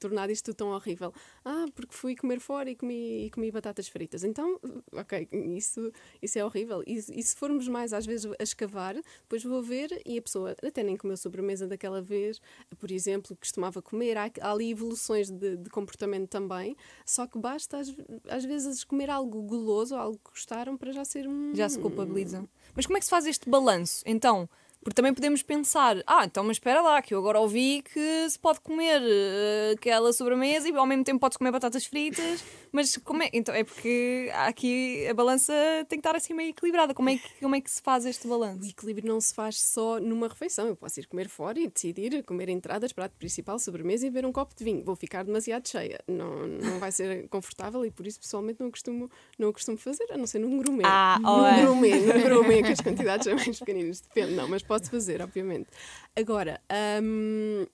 tornado 0.00 0.32
isto 0.32 0.54
tão 0.54 0.68
horrível? 0.68 1.12
Ah, 1.44 1.66
porque 1.74 1.94
fui 1.94 2.16
comer 2.16 2.40
fora 2.40 2.70
e 2.70 2.74
comi, 2.74 3.26
e 3.26 3.30
comi 3.30 3.50
batatas 3.50 3.86
fritas. 3.86 4.24
Então, 4.24 4.58
ok, 4.92 5.28
isso, 5.54 5.92
isso 6.22 6.38
é 6.38 6.44
horrível. 6.44 6.82
E, 6.86 6.94
e 6.94 7.22
se 7.22 7.36
formos 7.36 7.68
mais 7.68 7.92
às 7.92 8.06
vezes 8.06 8.32
a 8.40 8.42
escavar, 8.42 8.94
depois 8.94 9.44
vou 9.44 9.62
ver 9.62 9.90
e 10.06 10.16
a 10.16 10.22
pessoa 10.22 10.56
até 10.62 10.82
nem 10.82 10.96
comeu 10.96 11.18
sobremesa 11.18 11.66
daquela 11.66 12.00
vez, 12.00 12.40
por 12.78 12.90
exemplo, 12.90 13.36
costumava 13.36 13.82
comer 13.82 14.05
comer, 14.06 14.16
há, 14.16 14.30
há 14.40 14.52
ali 14.52 14.70
evoluções 14.70 15.30
de, 15.30 15.56
de, 15.56 15.70
comportamento 15.70 16.28
também, 16.28 16.76
só 17.04 17.26
que 17.26 17.38
basta 17.38 17.78
às, 17.78 17.94
às, 18.28 18.44
vezes 18.44 18.84
comer 18.84 19.10
algo 19.10 19.42
goloso, 19.42 19.96
algo 19.96 20.18
que 20.24 20.30
gostaram 20.30 20.76
para 20.76 20.92
já 20.92 21.04
ser 21.04 21.26
um. 21.26 21.54
Já 21.54 21.68
se 21.68 21.78
culpabilizam. 21.78 22.48
Mas 22.74 22.86
como 22.86 22.96
é 22.96 23.00
que 23.00 23.06
se 23.06 23.10
faz 23.10 23.26
este 23.26 23.48
balanço? 23.48 24.02
Então, 24.06 24.48
porque 24.80 24.94
também 24.94 25.12
podemos 25.12 25.42
pensar, 25.42 25.96
ah, 26.06 26.24
então, 26.24 26.44
mas 26.44 26.56
espera 26.56 26.80
lá, 26.80 27.02
que 27.02 27.12
eu 27.12 27.18
agora 27.18 27.40
ouvi 27.40 27.82
que 27.82 28.30
se 28.30 28.38
pode 28.38 28.60
comer 28.60 29.02
uh, 29.02 29.72
aquela 29.74 30.12
sobremesa 30.12 30.68
e 30.68 30.76
ao 30.76 30.86
mesmo 30.86 31.02
tempo 31.02 31.18
pode 31.18 31.36
comer 31.36 31.50
batatas 31.50 31.86
fritas, 31.86 32.44
mas 32.76 32.94
como 32.98 33.22
é? 33.22 33.30
Então 33.32 33.54
é 33.54 33.64
porque 33.64 34.30
aqui 34.34 35.06
a 35.08 35.14
balança 35.14 35.54
tem 35.88 35.98
que 35.98 36.06
estar 36.06 36.14
assim 36.14 36.34
meio 36.34 36.50
equilibrada. 36.50 36.92
Como 36.92 37.08
é 37.08 37.16
que, 37.16 37.40
como 37.40 37.56
é 37.56 37.60
que 37.62 37.70
se 37.70 37.80
faz 37.80 38.04
este 38.04 38.28
balanço? 38.28 38.60
O 38.62 38.68
equilíbrio 38.68 39.08
não 39.08 39.18
se 39.18 39.34
faz 39.34 39.58
só 39.58 39.98
numa 39.98 40.28
refeição. 40.28 40.66
Eu 40.66 40.76
posso 40.76 41.00
ir 41.00 41.06
comer 41.06 41.26
fora 41.30 41.58
e 41.58 41.68
decidir 41.68 42.22
comer 42.22 42.50
entradas, 42.50 42.92
prato 42.92 43.16
principal, 43.16 43.58
sobremesa 43.58 44.06
e 44.06 44.10
beber 44.10 44.26
um 44.26 44.32
copo 44.32 44.54
de 44.54 44.62
vinho. 44.62 44.84
Vou 44.84 44.94
ficar 44.94 45.22
demasiado 45.22 45.66
cheia. 45.66 45.98
Não, 46.06 46.46
não 46.46 46.78
vai 46.78 46.92
ser 46.92 47.26
confortável 47.28 47.82
e 47.82 47.90
por 47.90 48.06
isso 48.06 48.20
pessoalmente 48.20 48.60
não 48.60 48.70
costumo, 48.70 49.10
não 49.38 49.54
costumo 49.54 49.78
fazer, 49.78 50.12
a 50.12 50.18
não 50.18 50.26
ser 50.26 50.40
num 50.40 50.62
gourmet. 50.62 50.84
Ah, 50.84 51.18
num 51.18 51.28
oh, 51.28 51.66
gourmet, 51.68 51.94
num 51.94 52.28
gourmet, 52.28 52.62
que 52.62 52.72
as 52.72 52.80
quantidades 52.82 53.24
são 53.24 53.34
mais 53.34 53.58
pequeninas. 53.58 54.00
Depende, 54.02 54.34
não, 54.34 54.46
mas 54.48 54.62
pode 54.62 54.90
fazer, 54.90 55.22
obviamente. 55.22 55.68
Agora, 56.14 56.60
hum, 57.02 57.66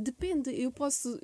Depende, 0.00 0.50
eu 0.58 0.72
posso. 0.72 1.18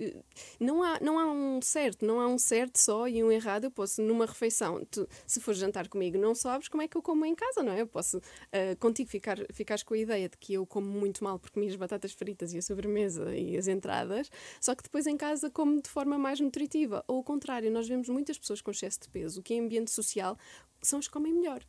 Não 0.61 0.83
há, 0.83 1.01
não 1.01 1.19
há 1.19 1.33
um 1.33 1.63
certo, 1.63 2.05
não 2.05 2.21
há 2.21 2.27
um 2.27 2.37
certo 2.37 2.77
só 2.79 3.09
e 3.09 3.25
um 3.25 3.33
errado. 3.33 3.65
Eu 3.65 3.71
posso, 3.71 4.03
numa 4.03 4.27
refeição, 4.27 4.85
tu, 4.91 5.09
se 5.27 5.41
for 5.41 5.55
jantar 5.55 5.89
comigo, 5.89 6.19
não 6.19 6.35
sabes 6.35 6.69
como 6.69 6.83
é 6.83 6.89
que 6.89 6.95
eu 6.95 7.01
como 7.01 7.25
em 7.25 7.35
casa, 7.35 7.63
não 7.63 7.73
é? 7.73 7.81
Eu 7.81 7.87
posso 7.87 8.19
uh, 8.19 8.77
contigo 8.79 9.09
ficar, 9.09 9.39
ficares 9.51 9.83
com 9.83 9.95
a 9.95 9.99
ideia 9.99 10.29
de 10.29 10.37
que 10.37 10.53
eu 10.53 10.67
como 10.67 10.87
muito 10.87 11.25
mal 11.25 11.39
porque 11.39 11.55
comi 11.55 11.69
as 11.69 11.77
batatas 11.77 12.13
fritas 12.13 12.53
e 12.53 12.59
a 12.59 12.63
sobremesa 12.63 13.35
e 13.35 13.57
as 13.57 13.67
entradas, 13.67 14.31
só 14.61 14.75
que 14.75 14.83
depois 14.83 15.07
em 15.07 15.17
casa 15.17 15.49
como 15.49 15.81
de 15.81 15.89
forma 15.89 16.19
mais 16.19 16.39
nutritiva. 16.39 17.03
Ou 17.09 17.21
o 17.21 17.25
contrário, 17.25 17.71
nós 17.71 17.89
vemos 17.89 18.11
muitas 18.11 18.39
pessoas 18.39 18.61
com 18.61 18.71
excesso 18.71 19.01
de 19.01 19.09
peso 19.09 19.43
que 19.43 19.55
em 19.55 19.61
ambiente 19.61 19.91
social 19.91 20.37
são 20.83 20.99
as 20.99 21.07
que 21.07 21.13
comem 21.15 21.33
melhor. 21.33 21.63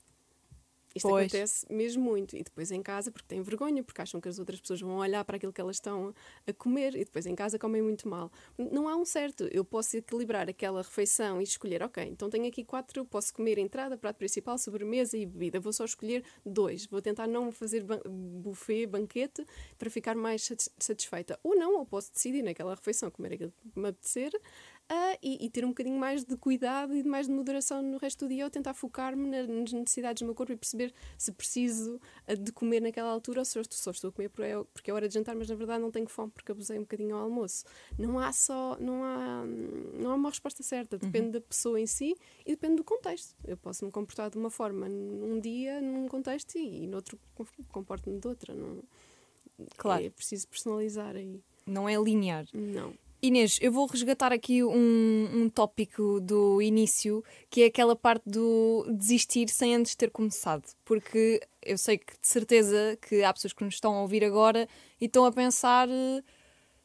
Isto 0.98 1.10
pois. 1.10 1.34
acontece 1.34 1.66
mesmo 1.70 2.04
muito. 2.04 2.36
E 2.36 2.44
depois 2.44 2.72
em 2.72 2.82
casa, 2.82 3.12
porque 3.12 3.28
têm 3.28 3.42
vergonha, 3.42 3.84
porque 3.84 4.02
acham 4.02 4.20
que 4.20 4.28
as 4.28 4.40
outras 4.40 4.60
pessoas 4.60 4.82
vão 4.82 4.98
olhar 4.98 5.24
para 5.26 5.38
aquilo 5.38 5.54
que 5.54 5.62
elas 5.62 5.78
estão 5.78 6.14
a 6.46 6.54
comer 6.54 6.96
e 6.96 7.06
depois 7.06 7.26
em 7.26 7.36
casa 7.36 7.58
comem 7.58 7.82
muito 7.82 8.08
mal. 8.08 8.32
Não 8.58 8.88
há 8.88 8.96
um 8.96 9.06
certo. 9.06 9.46
Eu 9.52 9.64
posso 9.64 9.98
equilibrar 9.98 10.50
aquela 10.50 10.82
refeição 10.82 11.40
e 11.40 11.44
escolher, 11.44 11.82
ok, 11.84 12.04
então 12.04 12.30
tenho 12.30 12.48
aqui 12.48 12.64
quatro, 12.64 13.06
posso 13.06 13.34
comer 13.34 13.58
entrada, 13.58 13.98
prato 13.98 14.18
principal, 14.18 14.58
sobremesa 14.58 15.18
e 15.18 15.26
bebida. 15.26 15.60
Vou 15.60 15.74
só 15.74 15.86
escolher 15.86 16.24
dois. 16.46 16.86
Vou 16.86 17.02
tentar 17.02 17.28
não 17.28 17.52
fazer 17.52 17.86
buffet, 18.08 18.88
banquete, 18.88 19.46
para 19.78 19.90
ficar 19.90 20.16
mais 20.16 20.50
satisfeita. 20.80 21.40
Ou 21.44 21.56
não, 21.56 21.78
ou 21.78 21.86
posso 21.86 22.12
decidir 22.12 22.42
naquela 22.42 22.76
refeição 22.76 23.10
comer 23.10 23.34
aquilo 23.34 23.52
que 23.52 23.80
me 23.80 23.90
apetecer 23.90 24.32
Uh, 24.90 25.20
e, 25.22 25.46
e, 25.46 25.50
ter 25.50 25.66
um 25.66 25.70
bocadinho 25.70 26.00
mais 26.00 26.24
de 26.24 26.38
cuidado 26.38 26.96
e 26.96 27.04
de 27.04 27.10
mais 27.10 27.28
de 27.28 27.34
moderação 27.34 27.82
no 27.82 27.98
resto 27.98 28.26
do 28.26 28.30
dia 28.30 28.46
ou 28.46 28.50
tentar 28.50 28.74
focar-me 28.74 29.30
nas 29.30 29.74
necessidades 29.74 30.22
do 30.22 30.26
meu 30.26 30.34
corpo 30.34 30.54
e 30.54 30.56
perceber 30.56 30.94
se 31.18 31.30
preciso 31.34 32.00
uh, 32.26 32.38
de 32.38 32.54
comer 32.54 32.82
naquela 32.82 33.10
altura 33.10 33.42
ou 33.42 33.46
se 33.46 33.62
só 33.72 33.92
estou 33.92 34.10
a 34.10 34.14
comer 34.14 34.30
porque 34.30 34.44
é, 34.50 34.64
porque 34.74 34.90
é 34.90 34.94
hora 34.94 35.10
de 35.10 35.14
jantar, 35.14 35.36
mas 35.36 35.50
na 35.50 35.56
verdade 35.56 35.82
não 35.82 35.92
tenho 35.92 36.08
fome 36.08 36.32
porque 36.32 36.54
abusei 36.54 36.78
um 36.78 36.84
bocadinho 36.84 37.18
ao 37.18 37.24
almoço. 37.24 37.66
Não 38.00 38.18
há 38.18 38.32
só, 38.32 38.78
não 38.80 39.04
há, 39.04 39.44
não 40.00 40.12
há 40.12 40.16
uma 40.16 40.30
resposta 40.30 40.64
certa, 40.64 40.98
depende 40.98 41.26
uhum. 41.26 41.32
da 41.32 41.42
pessoa 41.42 41.78
em 41.82 41.86
si 41.86 42.16
e 42.46 42.52
depende 42.52 42.78
do 42.78 42.84
contexto. 42.86 43.36
Eu 43.44 43.58
posso 43.58 43.84
me 43.84 43.92
comportar 43.92 44.30
de 44.30 44.38
uma 44.38 44.50
forma 44.50 44.88
num 44.88 45.38
dia, 45.42 45.82
num 45.82 46.08
contexto 46.08 46.56
e, 46.56 46.84
e 46.84 46.88
noutro 46.88 47.20
comporto-me 47.74 48.22
de 48.22 48.28
outra. 48.28 48.54
Não, 48.54 48.82
claro. 49.76 50.06
É 50.06 50.10
preciso 50.10 50.48
personalizar 50.48 51.14
aí. 51.14 51.42
Não 51.66 51.90
é 51.90 51.98
linear. 51.98 52.46
Não. 52.54 52.94
Inês, 53.22 53.58
eu 53.62 53.72
vou 53.72 53.88
resgatar 53.88 54.32
aqui 54.32 54.64
um, 54.64 55.30
um 55.34 55.50
tópico 55.50 56.20
do 56.22 56.62
início, 56.62 57.24
que 57.50 57.64
é 57.64 57.66
aquela 57.66 57.96
parte 57.96 58.30
do 58.30 58.86
desistir 58.92 59.50
sem 59.50 59.76
antes 59.76 59.96
ter 59.96 60.12
começado. 60.12 60.64
Porque 60.86 61.42
eu 61.64 61.78
sei 61.78 61.98
que 61.98 62.14
de 62.14 62.28
certeza 62.28 62.98
que 63.02 63.24
há 63.24 63.34
pessoas 63.34 63.54
que 63.54 63.64
nos 63.64 63.74
estão 63.74 63.96
a 63.96 64.02
ouvir 64.02 64.24
agora 64.24 64.68
e 65.02 65.06
estão 65.06 65.26
a 65.26 65.32
pensar, 65.32 65.88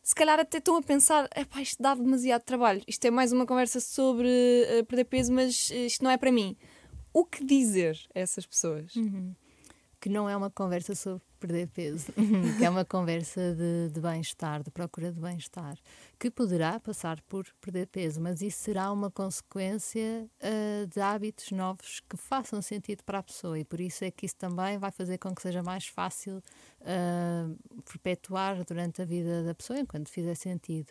se 0.02 0.14
calhar 0.14 0.40
até 0.40 0.56
estão 0.56 0.76
a 0.76 0.82
pensar, 0.82 1.28
isto 1.60 1.82
dá 1.82 1.94
demasiado 1.94 2.42
trabalho, 2.42 2.82
isto 2.88 3.04
é 3.04 3.10
mais 3.10 3.30
uma 3.30 3.44
conversa 3.44 3.78
sobre 3.78 4.28
uh, 4.28 4.84
perder 4.86 5.04
peso, 5.04 5.32
mas 5.32 5.70
isto 5.70 6.02
não 6.02 6.10
é 6.10 6.16
para 6.16 6.32
mim. 6.32 6.56
O 7.12 7.26
que 7.26 7.44
dizer 7.44 7.98
a 8.14 8.20
essas 8.20 8.46
pessoas? 8.46 8.96
Uhum. 8.96 9.34
Que 10.02 10.08
não 10.08 10.28
é 10.28 10.36
uma 10.36 10.50
conversa 10.50 10.96
sobre 10.96 11.22
perder 11.38 11.68
peso, 11.68 12.12
que 12.58 12.64
é 12.64 12.68
uma 12.68 12.84
conversa 12.84 13.54
de, 13.54 13.92
de 13.92 14.00
bem-estar, 14.00 14.62
de 14.62 14.70
procura 14.70 15.12
de 15.12 15.20
bem-estar, 15.20 15.76
que 16.18 16.28
poderá 16.28 16.80
passar 16.80 17.20
por 17.22 17.46
perder 17.60 17.86
peso, 17.86 18.20
mas 18.20 18.42
isso 18.42 18.58
será 18.58 18.90
uma 18.90 19.10
consequência 19.10 20.28
uh, 20.40 20.86
de 20.88 21.00
hábitos 21.00 21.52
novos 21.52 22.00
que 22.08 22.16
façam 22.16 22.60
sentido 22.60 23.04
para 23.04 23.18
a 23.18 23.22
pessoa 23.22 23.58
e 23.58 23.64
por 23.64 23.80
isso 23.80 24.04
é 24.04 24.10
que 24.10 24.26
isso 24.26 24.36
também 24.36 24.76
vai 24.76 24.90
fazer 24.90 25.18
com 25.18 25.32
que 25.32 25.40
seja 25.40 25.62
mais 25.62 25.86
fácil 25.86 26.42
uh, 26.80 27.82
perpetuar 27.84 28.64
durante 28.64 29.02
a 29.02 29.04
vida 29.04 29.44
da 29.44 29.54
pessoa 29.54 29.78
enquanto 29.78 30.08
fizer 30.08 30.34
sentido. 30.34 30.90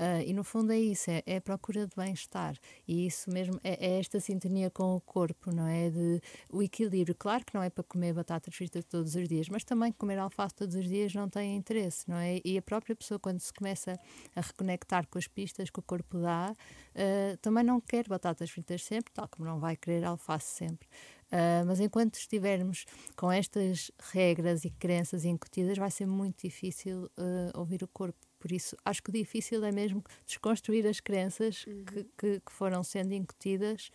Uh, 0.00 0.22
e 0.24 0.32
no 0.32 0.42
fundo 0.42 0.72
é 0.72 0.78
isso, 0.78 1.10
é, 1.10 1.22
é 1.26 1.36
a 1.36 1.40
procura 1.42 1.86
de 1.86 1.94
bem-estar. 1.94 2.56
E 2.88 3.06
isso 3.06 3.30
mesmo 3.30 3.60
é, 3.62 3.86
é, 3.86 3.98
esta 3.98 4.18
sintonia 4.18 4.70
com 4.70 4.96
o 4.96 5.00
corpo, 5.00 5.54
não 5.54 5.66
é? 5.66 5.90
De, 5.90 6.22
o 6.50 6.62
equilíbrio. 6.62 7.14
Claro 7.14 7.44
que 7.44 7.54
não 7.54 7.62
é 7.62 7.68
para 7.68 7.84
comer 7.84 8.14
batatas 8.14 8.54
fritas 8.54 8.82
todos 8.86 9.14
os 9.14 9.28
dias, 9.28 9.50
mas 9.50 9.62
também 9.62 9.92
comer 9.92 10.18
alface 10.18 10.54
todos 10.54 10.74
os 10.74 10.88
dias 10.88 11.12
não 11.12 11.28
tem 11.28 11.54
interesse, 11.54 12.08
não 12.08 12.16
é? 12.16 12.40
E 12.42 12.56
a 12.56 12.62
própria 12.62 12.96
pessoa, 12.96 13.18
quando 13.18 13.40
se 13.40 13.52
começa 13.52 14.00
a 14.34 14.40
reconectar 14.40 15.06
com 15.06 15.18
as 15.18 15.28
pistas 15.28 15.68
que 15.68 15.80
o 15.80 15.82
corpo 15.82 16.18
dá, 16.18 16.50
uh, 16.50 17.36
também 17.42 17.62
não 17.62 17.78
quer 17.78 18.08
batatas 18.08 18.48
fritas 18.50 18.82
sempre, 18.82 19.12
tal 19.12 19.28
como 19.28 19.46
não 19.46 19.60
vai 19.60 19.76
querer 19.76 20.02
alface 20.04 20.54
sempre. 20.54 20.88
Uh, 21.26 21.64
mas 21.66 21.78
enquanto 21.78 22.14
estivermos 22.14 22.86
com 23.14 23.30
estas 23.30 23.90
regras 24.12 24.64
e 24.64 24.70
crenças 24.70 25.26
incutidas, 25.26 25.76
vai 25.76 25.90
ser 25.90 26.06
muito 26.06 26.40
difícil 26.42 27.04
uh, 27.04 27.58
ouvir 27.58 27.82
o 27.82 27.88
corpo. 27.88 28.29
Por 28.40 28.50
isso, 28.50 28.74
acho 28.84 29.02
que 29.02 29.10
o 29.10 29.12
difícil 29.12 29.62
é 29.62 29.70
mesmo 29.70 30.02
desconstruir 30.26 30.86
as 30.86 30.98
crenças 30.98 31.66
uhum. 31.66 31.84
que, 31.84 32.04
que, 32.16 32.40
que, 32.40 32.52
foram 32.52 32.82
sendo 32.82 33.12
incutidas, 33.12 33.92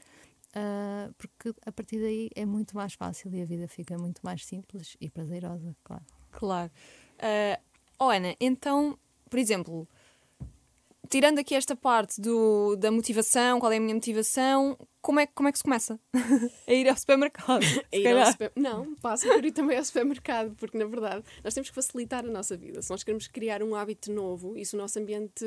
uh, 0.55 1.11
porque 1.17 1.53
a 1.65 1.71
partir 1.71 1.99
daí 1.99 2.29
é 2.35 2.45
muito 2.45 2.75
mais 2.75 2.93
fácil 2.93 3.33
e 3.33 3.41
a 3.41 3.45
vida 3.45 3.67
fica 3.67 3.97
muito 3.97 4.21
mais 4.23 4.45
simples 4.45 4.95
e 5.01 5.09
prazerosa, 5.09 5.75
claro. 5.83 6.05
Claro. 6.31 6.71
Uh, 7.15 7.61
oh, 7.99 8.09
Ana, 8.09 8.35
então, 8.39 8.97
por 9.29 9.39
exemplo, 9.39 9.87
tirando 11.15 11.39
aqui 11.39 11.55
esta 11.55 11.77
parte 11.77 12.19
do, 12.19 12.75
da 12.75 12.91
motivação, 12.91 13.57
qual 13.57 13.71
é 13.71 13.77
a 13.77 13.79
minha 13.79 13.95
motivação, 13.95 14.77
como 15.01 15.21
é, 15.21 15.25
como 15.25 15.47
é 15.47 15.51
que 15.53 15.57
se 15.57 15.63
começa? 15.63 15.97
a 16.67 16.73
ir 16.73 16.89
ao 16.89 16.97
supermercado. 16.97 17.63
a 17.89 17.95
ir 17.95 18.17
ao 18.17 18.31
super... 18.33 18.51
Não, 18.53 18.93
passa 18.95 19.25
por 19.29 19.45
ir 19.45 19.53
também 19.53 19.77
ao 19.77 19.85
supermercado, 19.85 20.53
porque 20.57 20.77
na 20.77 20.83
verdade 20.83 21.23
nós 21.41 21.53
temos 21.53 21.69
que 21.69 21.75
facilitar 21.75 22.25
a 22.25 22.27
nossa 22.27 22.57
vida. 22.57 22.81
Se 22.81 22.89
nós 22.89 23.01
queremos 23.01 23.29
criar 23.29 23.63
um 23.63 23.75
hábito 23.75 24.11
novo, 24.11 24.57
isso 24.57 24.75
o 24.75 24.79
nosso 24.79 24.99
ambiente, 24.99 25.45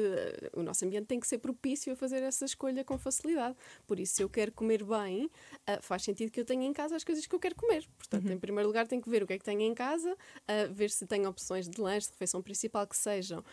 o 0.55 0.63
nosso 0.63 0.87
ambiente 0.87 1.05
tem 1.05 1.21
que 1.21 1.27
ser 1.27 1.37
propício 1.37 1.93
a 1.93 1.97
fazer 1.97 2.23
essa 2.23 2.47
escolha 2.47 2.83
com 2.83 2.97
facilidade. 2.97 3.55
Por 3.87 4.01
isso, 4.01 4.15
se 4.15 4.23
eu 4.23 4.31
quero 4.31 4.53
comer 4.53 4.83
bem, 4.83 5.27
uh, 5.27 5.83
faz 5.83 6.03
sentido 6.03 6.31
que 6.31 6.41
eu 6.41 6.47
tenha 6.47 6.65
em 6.65 6.73
casa 6.73 6.97
as 6.97 7.05
coisas 7.05 7.27
que 7.27 7.35
eu 7.35 7.39
quero 7.39 7.55
comer. 7.55 7.87
Portanto, 7.99 8.25
uhum. 8.25 8.33
em 8.33 8.39
primeiro 8.39 8.69
lugar, 8.69 8.87
tenho 8.87 9.03
que 9.03 9.11
ver 9.11 9.23
o 9.23 9.27
que 9.27 9.35
é 9.35 9.39
que 9.39 9.45
tenho 9.45 9.61
em 9.61 9.75
casa, 9.75 10.15
uh, 10.15 10.73
ver 10.73 10.89
se 10.89 11.07
tenho 11.07 11.29
opções 11.29 11.69
de 11.69 11.79
lanche, 11.79 12.07
de 12.07 12.13
refeição 12.13 12.41
principal 12.41 12.87
que 12.87 12.97
sejam. 12.97 13.45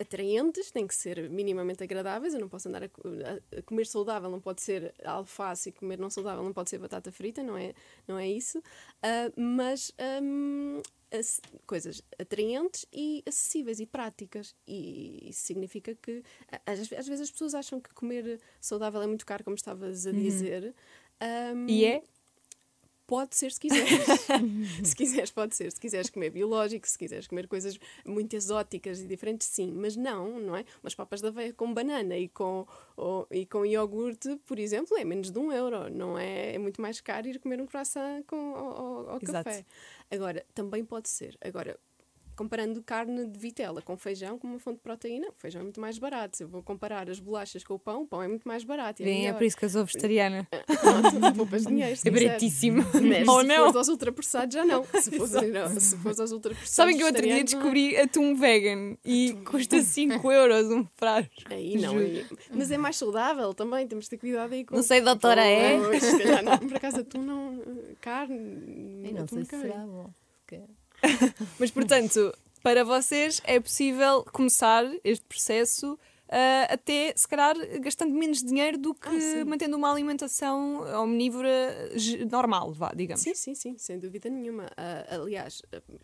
Atraentes, 0.00 0.70
têm 0.70 0.86
que 0.86 0.94
ser 0.94 1.28
minimamente 1.28 1.82
agradáveis. 1.82 2.32
Eu 2.32 2.40
não 2.40 2.48
posso 2.48 2.68
andar 2.68 2.84
a, 2.84 2.86
a, 2.86 3.62
comer 3.62 3.86
saudável, 3.86 4.30
não 4.30 4.40
pode 4.40 4.62
ser 4.62 4.94
alface, 5.04 5.70
e 5.70 5.72
comer 5.72 5.98
não 5.98 6.08
saudável 6.08 6.42
não 6.44 6.52
pode 6.52 6.70
ser 6.70 6.78
batata 6.78 7.10
frita, 7.10 7.42
não 7.42 7.56
é, 7.56 7.74
não 8.06 8.18
é 8.18 8.28
isso. 8.28 8.58
Uh, 8.58 9.32
mas 9.40 9.92
um, 10.22 10.80
as, 11.10 11.40
coisas 11.66 12.02
atraentes 12.18 12.86
e 12.92 13.22
acessíveis 13.26 13.80
e 13.80 13.86
práticas. 13.86 14.54
E 14.66 15.30
isso 15.30 15.42
significa 15.42 15.94
que 15.94 16.22
às, 16.64 16.80
às, 16.92 17.08
vezes 17.08 17.22
as 17.22 17.30
pessoas 17.30 17.54
acham 17.54 17.80
que 17.80 17.92
comer 17.94 18.40
saudável 18.60 19.02
é 19.02 19.06
muito 19.06 19.26
caro, 19.26 19.42
como 19.42 19.56
estavas 19.56 20.06
a 20.06 20.10
uhum. 20.10 20.16
dizer. 20.16 20.74
Um, 21.20 21.66
e 21.68 21.84
é? 21.84 22.02
Pode 23.08 23.34
ser 23.36 23.50
se 23.50 23.58
quiseres. 23.58 24.04
se 24.84 24.94
quiseres, 24.94 25.30
pode 25.30 25.56
ser. 25.56 25.72
Se 25.72 25.80
quiseres 25.80 26.10
comer 26.10 26.28
biológico, 26.28 26.86
se 26.86 26.98
quiseres 26.98 27.26
comer 27.26 27.48
coisas 27.48 27.80
muito 28.04 28.36
exóticas 28.36 29.00
e 29.00 29.06
diferentes, 29.06 29.48
sim. 29.48 29.72
Mas 29.72 29.96
não, 29.96 30.38
não 30.38 30.54
é? 30.54 30.62
Umas 30.84 30.94
papas 30.94 31.22
da 31.22 31.28
aveia 31.28 31.54
com 31.54 31.72
banana 31.72 32.18
e 32.18 32.28
com, 32.28 32.66
ou, 32.94 33.26
e 33.30 33.46
com 33.46 33.64
iogurte, 33.64 34.36
por 34.44 34.58
exemplo, 34.58 34.94
é 34.98 35.06
menos 35.06 35.30
de 35.30 35.38
um 35.38 35.50
euro. 35.50 35.88
Não 35.88 36.18
é? 36.18 36.56
É 36.56 36.58
muito 36.58 36.82
mais 36.82 37.00
caro 37.00 37.26
ir 37.26 37.38
comer 37.38 37.62
um 37.62 37.66
croissant 37.66 38.22
com, 38.26 38.54
ao, 38.54 39.10
ao 39.12 39.20
café. 39.20 39.64
Agora, 40.10 40.44
também 40.54 40.84
pode 40.84 41.08
ser. 41.08 41.34
Agora, 41.40 41.80
comparando 42.38 42.80
carne 42.84 43.26
de 43.26 43.36
vitela 43.36 43.82
com 43.82 43.96
feijão 43.96 44.38
como 44.38 44.52
uma 44.52 44.60
fonte 44.60 44.76
de 44.76 44.82
proteína, 44.82 45.26
o 45.28 45.32
feijão 45.36 45.60
é 45.60 45.64
muito 45.64 45.80
mais 45.80 45.98
barato. 45.98 46.36
Se 46.36 46.44
eu 46.44 46.48
vou 46.48 46.62
comparar 46.62 47.10
as 47.10 47.18
bolachas 47.18 47.64
com 47.64 47.74
o 47.74 47.78
pão, 47.80 48.02
o 48.02 48.06
pão 48.06 48.22
é 48.22 48.28
muito 48.28 48.46
mais 48.46 48.62
barato. 48.62 49.02
É, 49.02 49.04
Bem, 49.04 49.26
é 49.26 49.32
por 49.32 49.42
isso 49.42 49.56
que 49.56 49.64
eu 49.64 49.68
sou 49.68 49.84
vegetariana. 49.84 50.46
Pronto, 50.80 51.34
poupas 51.34 51.66
dinheiro. 51.66 51.98
É 52.04 52.10
baratíssimo. 52.10 52.84
Ou 53.26 53.42
não. 53.42 53.56
Se 53.56 53.56
fores 53.56 53.76
aos 53.76 53.88
ultraprocessados, 53.88 54.54
já 54.54 54.64
não. 54.64 54.84
Se 54.84 55.10
fores, 55.10 55.32
não, 55.32 55.80
se 55.80 55.96
fores 55.96 56.20
aos 56.20 56.30
ultraprocessados. 56.30 56.74
Sabem 56.74 56.96
que 56.96 57.02
eu 57.02 57.08
outro 57.08 57.22
dia 57.22 57.42
descobri 57.42 57.96
é. 57.96 58.02
atum 58.02 58.36
vegan 58.36 58.96
e 59.04 59.30
atum. 59.30 59.44
custa 59.44 59.82
5 59.82 60.30
euros 60.30 60.70
um 60.70 60.86
frasco. 60.94 61.32
Aí 61.50 61.76
não. 61.76 61.96
Aí. 61.96 62.24
Mas 62.52 62.70
é 62.70 62.78
mais 62.78 62.96
saudável 62.96 63.52
também, 63.52 63.88
temos 63.88 64.04
de 64.04 64.10
ter 64.10 64.18
cuidado 64.18 64.52
aí 64.52 64.64
com. 64.64 64.76
Não 64.76 64.82
sei, 64.84 65.00
doutora, 65.00 65.44
é? 65.44 65.98
Se 65.98 66.18
calhar 66.18 66.44
não. 66.44 66.58
Por 66.58 66.76
acaso, 66.76 67.00
atum 67.00 67.22
não. 67.22 67.60
Carne. 68.00 69.08
E 69.08 69.12
não 69.12 69.26
sei 69.26 69.44
se 69.44 69.50
será 69.50 69.84
bom. 69.84 70.08
Mas, 71.58 71.70
portanto, 71.70 72.32
para 72.62 72.84
vocês 72.84 73.40
é 73.44 73.60
possível 73.60 74.24
começar 74.32 74.84
este 75.04 75.24
processo 75.24 75.98
Uh, 76.28 76.68
até 76.68 77.14
se 77.16 77.26
calhar 77.26 77.56
gastando 77.80 78.12
menos 78.14 78.42
dinheiro 78.42 78.76
do 78.76 78.94
que 78.94 79.08
ah, 79.08 79.46
mantendo 79.46 79.78
uma 79.78 79.90
alimentação 79.90 80.82
omnívora 81.02 81.88
normal, 82.30 82.70
vá, 82.70 82.92
digamos. 82.94 83.22
Sim, 83.22 83.34
sim, 83.34 83.54
sim, 83.54 83.78
sem 83.78 83.98
dúvida 83.98 84.28
nenhuma. 84.28 84.64
Uh, 84.64 85.22
aliás, 85.22 85.62
uh, 85.74 85.98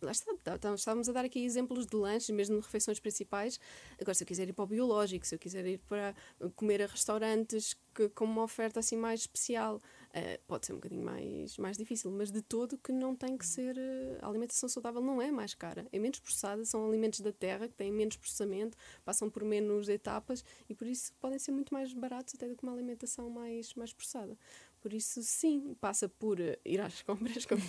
lá 0.00 0.12
está, 0.12 0.32
tá, 0.44 0.58
tá, 0.58 0.74
estávamos 0.74 1.08
a 1.08 1.12
dar 1.12 1.24
aqui 1.24 1.44
exemplos 1.44 1.86
de 1.86 1.96
lanches, 1.96 2.30
mesmo 2.30 2.56
de 2.60 2.64
refeições 2.64 3.00
principais. 3.00 3.58
Agora, 4.00 4.14
se 4.14 4.22
eu 4.22 4.28
quiser 4.28 4.48
ir 4.48 4.52
para 4.52 4.62
o 4.62 4.66
biológico, 4.66 5.26
se 5.26 5.34
eu 5.34 5.38
quiser 5.40 5.66
ir 5.66 5.78
para 5.88 6.14
comer 6.54 6.82
a 6.82 6.86
restaurantes 6.86 7.76
que, 7.92 8.08
com 8.10 8.24
uma 8.24 8.44
oferta 8.44 8.78
assim 8.78 8.96
mais 8.96 9.20
especial, 9.20 9.80
Uh, 10.16 10.40
pode 10.46 10.64
ser 10.64 10.72
um 10.72 10.76
bocadinho 10.76 11.04
mais, 11.04 11.58
mais 11.58 11.76
difícil, 11.76 12.10
mas 12.10 12.30
de 12.30 12.40
todo 12.40 12.78
que 12.78 12.90
não 12.90 13.14
tem 13.14 13.36
que 13.36 13.44
ser. 13.44 13.76
Uh, 13.76 14.16
a 14.22 14.28
alimentação 14.28 14.66
saudável 14.66 15.02
não 15.02 15.20
é 15.20 15.30
mais 15.30 15.52
cara, 15.52 15.86
é 15.92 15.98
menos 15.98 16.18
processada, 16.18 16.64
são 16.64 16.86
alimentos 16.88 17.20
da 17.20 17.32
terra 17.32 17.68
que 17.68 17.74
têm 17.74 17.92
menos 17.92 18.16
processamento, 18.16 18.78
passam 19.04 19.28
por 19.28 19.44
menos 19.44 19.90
etapas 19.90 20.42
e 20.70 20.74
por 20.74 20.86
isso 20.86 21.12
podem 21.20 21.38
ser 21.38 21.52
muito 21.52 21.74
mais 21.74 21.92
baratos 21.92 22.34
até 22.34 22.48
do 22.48 22.56
que 22.56 22.62
uma 22.62 22.72
alimentação 22.72 23.28
mais, 23.28 23.74
mais 23.74 23.92
processada. 23.92 24.38
Por 24.80 24.94
isso, 24.94 25.22
sim, 25.22 25.76
passa 25.82 26.08
por 26.08 26.40
uh, 26.40 26.56
ir 26.64 26.80
às 26.80 27.02
compras, 27.04 27.44
como, 27.44 27.60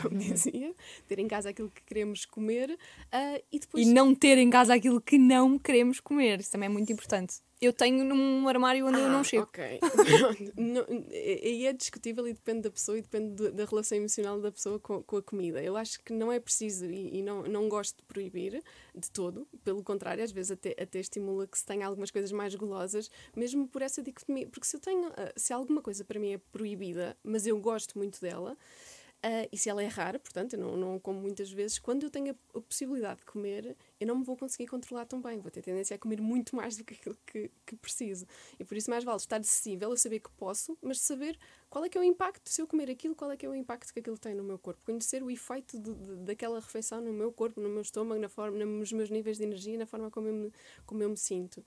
como 0.00 0.14
dizia, 0.20 0.76
ter 1.08 1.18
em 1.18 1.26
casa 1.26 1.50
aquilo 1.50 1.72
que 1.72 1.82
queremos 1.82 2.24
comer 2.24 2.78
e 3.50 3.58
depois. 3.58 3.84
E 3.84 3.92
não 3.92 4.14
ter 4.14 4.38
em 4.38 4.48
casa 4.48 4.74
aquilo 4.74 5.00
que 5.00 5.18
não 5.18 5.58
queremos 5.58 5.98
comer, 5.98 6.38
isso 6.38 6.52
também 6.52 6.68
é 6.68 6.70
muito 6.70 6.92
importante 6.92 7.40
eu 7.60 7.72
tenho 7.72 8.04
num 8.04 8.46
armário 8.48 8.86
onde 8.86 8.98
ah, 8.98 9.02
eu 9.02 9.08
não 9.08 9.20
ah, 9.20 9.24
chego. 9.24 9.44
Ok. 9.44 9.80
E 11.10 11.66
é 11.66 11.72
discutível 11.72 12.26
e 12.28 12.32
depende 12.32 12.62
da 12.62 12.70
pessoa 12.70 12.98
e 12.98 13.02
depende 13.02 13.50
da 13.50 13.64
relação 13.64 13.96
emocional 13.96 14.40
da 14.40 14.52
pessoa 14.52 14.78
com, 14.78 15.02
com, 15.02 15.16
a 15.16 15.22
comida. 15.22 15.62
Eu 15.62 15.76
acho 15.76 16.02
que 16.02 16.12
não 16.12 16.30
é 16.30 16.38
preciso 16.38 16.84
e, 16.86 17.18
e, 17.18 17.22
não, 17.22 17.42
não 17.42 17.68
gosto 17.68 17.96
de 17.96 18.02
proibir 18.04 18.62
de 18.94 19.10
todo. 19.10 19.48
Pelo 19.64 19.82
contrário, 19.82 20.22
às 20.22 20.30
vezes 20.30 20.50
até, 20.50 20.74
até 20.78 21.00
estimula 21.00 21.46
que 21.46 21.58
se 21.58 21.64
tenha 21.64 21.86
algumas 21.86 22.10
coisas 22.10 22.30
mais 22.32 22.54
golosas, 22.54 23.10
mesmo 23.34 23.66
por 23.66 23.82
essa 23.82 24.02
dicotomia. 24.02 24.46
Porque 24.48 24.66
se 24.66 24.76
eu 24.76 24.80
tenho, 24.80 25.08
ah, 25.16 25.32
se 25.36 25.52
alguma 25.52 25.80
coisa 25.80 26.04
para 26.04 26.20
mim 26.20 26.32
é 26.32 26.38
proibida, 26.38 27.16
mas 27.24 27.46
eu 27.46 27.58
gosto 27.58 27.96
muito 27.96 28.20
dela 28.20 28.56
Uh, 29.24 29.48
e 29.50 29.58
se 29.58 29.68
ela 29.68 29.82
é 29.82 29.86
rara, 29.86 30.18
portanto, 30.18 30.52
eu 30.54 30.60
não, 30.60 30.76
não 30.76 30.98
como 31.00 31.20
muitas 31.20 31.50
vezes, 31.50 31.78
quando 31.78 32.04
eu 32.04 32.10
tenho 32.10 32.30
a, 32.30 32.58
a, 32.58 32.60
possibilidade 32.60 33.20
de 33.20 33.26
comer, 33.26 33.76
eu 33.98 34.06
não 34.06 34.16
me 34.16 34.24
vou 34.24 34.36
conseguir 34.36 34.68
controlar 34.68 35.04
tão 35.06 35.20
bem. 35.20 35.40
Vou 35.40 35.50
ter 35.50 35.62
tendência 35.62 35.96
a 35.96 35.98
comer 35.98 36.20
muito 36.20 36.54
mais 36.54 36.76
do 36.76 36.84
que 36.84 36.94
aquilo 36.94 37.16
que, 37.26 37.50
que 37.64 37.76
preciso. 37.76 38.26
E 38.58 38.64
por 38.64 38.76
isso 38.76 38.88
mais 38.88 39.02
vale 39.02 39.16
estar 39.16 39.40
acessível, 39.40 39.90
eu 39.90 39.96
saber 39.96 40.20
que 40.20 40.30
posso, 40.30 40.78
mas 40.80 41.00
saber 41.00 41.36
qual 41.68 41.84
é 41.84 41.88
que 41.88 41.98
é 41.98 42.00
o 42.00 42.04
impacto, 42.04 42.48
se 42.48 42.62
eu 42.62 42.66
comer 42.66 42.88
aquilo, 42.90 43.14
qual 43.16 43.30
é 43.32 43.36
que 43.36 43.44
é 43.44 43.48
o 43.48 43.54
impacto 43.54 43.92
que 43.92 43.98
aquilo 43.98 44.18
tem 44.18 44.34
no 44.34 44.44
meu 44.44 44.58
corpo. 44.58 44.80
Conhecer 44.84 45.22
o 45.22 45.30
efeito 45.30 45.78
de, 45.78 45.92
de, 45.92 46.16
daquela 46.16 46.60
refeição 46.60 47.00
no 47.00 47.12
meu 47.12 47.32
corpo, 47.32 47.60
no 47.60 47.68
meu 47.68 47.82
estômago, 47.82 48.20
na 48.20 48.28
forma, 48.28 48.64
nos 48.64 48.92
meus 48.92 49.10
níveis 49.10 49.38
de 49.38 49.44
energia, 49.44 49.76
na 49.76 49.86
forma 49.86 50.10
como 50.10 50.28
eu 50.28 50.34
me, 50.34 50.52
como 50.84 51.02
eu 51.02 51.08
me 51.08 51.16
sinto. 51.16 51.64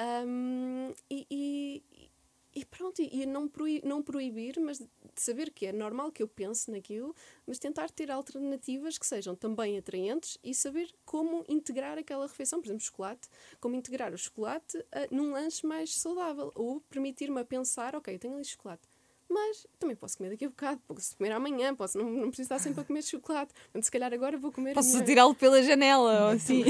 Um, 0.00 0.94
e, 1.10 1.26
e, 1.30 2.10
e 2.54 2.64
pronto, 2.64 3.00
e 3.00 3.26
não, 3.26 3.48
proibir, 3.48 3.86
não 3.86 4.02
proibir, 4.02 4.58
mas 4.58 4.82
saber 5.14 5.50
que 5.50 5.66
é 5.66 5.72
normal 5.72 6.10
que 6.10 6.22
eu 6.22 6.28
pense 6.28 6.70
naquilo, 6.70 7.14
mas 7.46 7.58
tentar 7.58 7.90
ter 7.90 8.10
alternativas 8.10 8.98
que 8.98 9.06
sejam 9.06 9.36
também 9.36 9.78
atraentes 9.78 10.36
e 10.42 10.54
saber 10.54 10.92
como 11.04 11.44
integrar 11.48 11.98
aquela 11.98 12.26
refeição, 12.26 12.60
por 12.60 12.66
exemplo, 12.66 12.84
chocolate, 12.84 13.28
como 13.60 13.76
integrar 13.76 14.12
o 14.12 14.18
chocolate 14.18 14.78
uh, 14.78 14.84
num 15.10 15.32
lanche 15.32 15.66
mais 15.66 15.94
saudável, 15.94 16.50
ou 16.54 16.80
permitir-me 16.80 17.40
a 17.40 17.44
pensar, 17.44 17.94
ok, 17.94 18.14
eu 18.14 18.18
tenho 18.18 18.34
ali 18.34 18.44
chocolate, 18.44 18.88
mas 19.30 19.64
também 19.78 19.94
posso 19.94 20.18
comer 20.18 20.30
daqui 20.30 20.44
a 20.44 20.48
bocado, 20.48 20.80
posso 20.88 21.16
comer 21.16 21.30
amanhã, 21.30 21.72
posso 21.74 21.96
não, 21.96 22.10
não 22.10 22.28
precisar 22.28 22.58
sempre 22.58 22.80
a 22.80 22.84
comer 22.84 23.02
chocolate. 23.02 23.54
Portanto, 23.54 23.84
se 23.84 23.90
calhar 23.90 24.12
agora 24.12 24.36
vou 24.36 24.50
comer. 24.50 24.74
Posso 24.74 24.92
minha... 24.94 25.04
tirá-lo 25.04 25.34
pela 25.34 25.62
janela 25.62 26.26
ou 26.26 26.30
assim. 26.32 26.64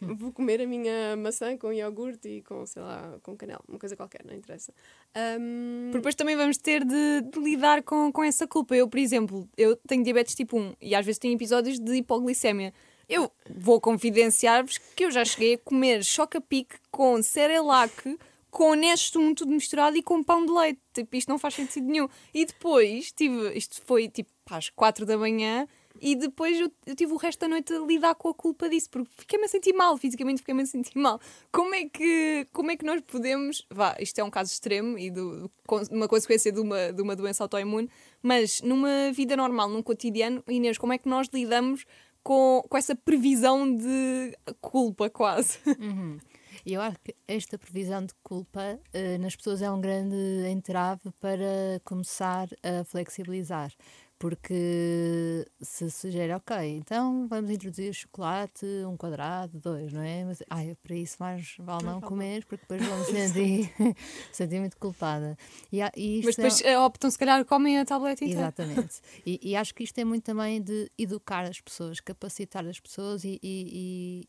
vou 0.00 0.32
comer 0.32 0.62
a 0.62 0.66
minha 0.66 1.14
maçã 1.16 1.56
com 1.58 1.70
iogurte 1.70 2.28
e 2.28 2.42
com, 2.42 2.64
sei 2.64 2.80
lá, 2.80 3.18
com 3.22 3.36
canela, 3.36 3.60
uma 3.68 3.78
coisa 3.78 3.94
qualquer, 3.94 4.24
não 4.24 4.34
interessa. 4.34 4.72
Um... 5.14 5.88
Porque 5.90 5.98
depois 5.98 6.14
também 6.14 6.36
vamos 6.36 6.56
ter 6.56 6.84
de, 6.84 7.20
de, 7.20 7.38
lidar 7.38 7.82
com, 7.82 8.10
com 8.10 8.24
essa 8.24 8.46
culpa. 8.46 8.74
Eu, 8.74 8.88
por 8.88 8.98
exemplo, 8.98 9.46
eu 9.56 9.76
tenho 9.86 10.02
diabetes 10.02 10.34
tipo 10.34 10.58
1 10.58 10.76
e 10.80 10.94
às 10.94 11.04
vezes 11.04 11.18
tenho 11.18 11.34
episódios 11.34 11.78
de 11.78 11.96
hipoglicemia. 11.96 12.72
Eu 13.08 13.30
vou 13.48 13.80
confidenciar-vos 13.80 14.78
que 14.78 15.04
eu 15.04 15.10
já 15.10 15.24
cheguei 15.24 15.54
a 15.54 15.58
comer 15.58 16.02
choca-pique 16.02 16.76
com 16.90 17.22
Cerelac 17.22 18.18
com 18.56 18.72
Nestum 18.72 19.34
tudo 19.34 19.52
misturado 19.52 19.98
e 19.98 20.02
com 20.02 20.24
pão 20.24 20.46
de 20.46 20.50
leite. 20.50 20.80
Tipo, 20.94 21.14
isto 21.14 21.28
não 21.28 21.38
faz 21.38 21.52
sentido 21.52 21.86
nenhum. 21.86 22.08
E 22.32 22.46
depois 22.46 23.12
tive, 23.12 23.52
isto 23.52 23.82
foi 23.84 24.08
tipo 24.08 24.30
às 24.50 24.70
quatro 24.70 25.04
da 25.04 25.18
manhã, 25.18 25.68
e 26.00 26.16
depois 26.16 26.58
eu, 26.58 26.72
eu, 26.86 26.96
tive 26.96 27.12
o 27.12 27.16
resto 27.16 27.40
da 27.40 27.48
noite 27.48 27.70
a 27.74 27.80
lidar 27.80 28.14
com 28.14 28.30
a 28.30 28.34
culpa 28.34 28.66
disso, 28.66 28.88
porque 28.88 29.10
fiquei-me 29.18 29.44
a 29.44 29.48
sentir 29.48 29.74
mal, 29.74 29.98
fisicamente 29.98 30.38
fiquei-me 30.38 30.62
a 30.62 30.66
sentir 30.66 30.96
mal. 30.96 31.20
Como 31.52 31.74
é 31.74 31.86
que, 31.86 32.46
como 32.50 32.70
é 32.70 32.76
que 32.78 32.84
nós 32.86 33.02
podemos. 33.02 33.66
Vá, 33.70 33.94
isto 34.00 34.18
é 34.20 34.24
um 34.24 34.30
caso 34.30 34.50
extremo 34.50 34.98
e 34.98 35.10
do, 35.10 35.50
uma 35.90 36.08
consequência 36.08 36.50
de 36.50 36.58
uma, 36.58 36.94
de 36.94 37.02
uma 37.02 37.14
doença 37.14 37.44
autoimune, 37.44 37.90
mas 38.22 38.62
numa 38.62 39.12
vida 39.12 39.36
normal, 39.36 39.68
num 39.68 39.82
cotidiano, 39.82 40.42
Inês, 40.48 40.78
como 40.78 40.94
é 40.94 40.98
que 40.98 41.10
nós 41.10 41.28
lidamos 41.30 41.84
com, 42.22 42.64
com 42.66 42.78
essa 42.78 42.96
previsão 42.96 43.70
de 43.70 44.34
culpa 44.62 45.10
quase? 45.10 45.58
Uhum. 45.78 46.16
E 46.66 46.74
eu 46.74 46.80
acho 46.80 46.98
que 46.98 47.14
esta 47.28 47.56
previsão 47.56 48.04
de 48.04 48.12
culpa 48.24 48.80
uh, 48.92 49.18
nas 49.22 49.36
pessoas 49.36 49.62
é 49.62 49.70
um 49.70 49.80
grande 49.80 50.16
entrave 50.48 51.12
para 51.20 51.80
começar 51.84 52.48
a 52.60 52.82
flexibilizar. 52.82 53.72
Porque 54.18 55.46
se 55.60 55.88
sugere, 55.90 56.32
ok, 56.32 56.56
então 56.76 57.28
vamos 57.28 57.50
introduzir 57.50 57.94
chocolate, 57.94 58.66
um 58.84 58.96
quadrado, 58.96 59.60
dois, 59.60 59.92
não 59.92 60.00
é? 60.00 60.24
Mas 60.24 60.42
ai, 60.50 60.74
para 60.82 60.96
isso 60.96 61.18
mais 61.20 61.54
vale 61.60 61.84
não, 61.84 62.00
comer, 62.00 62.44
porque 62.46 62.64
depois 62.66 62.80
me 62.80 63.04
sentir, 63.30 63.72
sentir 64.32 64.58
muito 64.58 64.76
culpada. 64.78 65.38
E, 65.70 65.80
e 65.94 66.22
Mas 66.24 66.34
depois 66.34 66.60
é... 66.62 66.76
optam, 66.80 67.10
se 67.10 67.18
calhar, 67.18 67.44
comem 67.44 67.78
a 67.78 67.84
tableta 67.84 68.24
inteira. 68.24 68.40
Exatamente. 68.40 69.00
e, 69.24 69.38
e, 69.50 69.54
acho 69.54 69.72
que 69.72 69.84
isto 69.84 69.98
é 69.98 70.04
muito 70.04 70.24
também 70.24 70.60
de 70.60 70.90
educar 70.98 71.44
as 71.44 71.60
pessoas, 71.60 72.00
capacitar 72.00 72.66
as 72.66 72.80
pessoas 72.80 73.22
e, 73.22 73.38
e, 73.42 74.26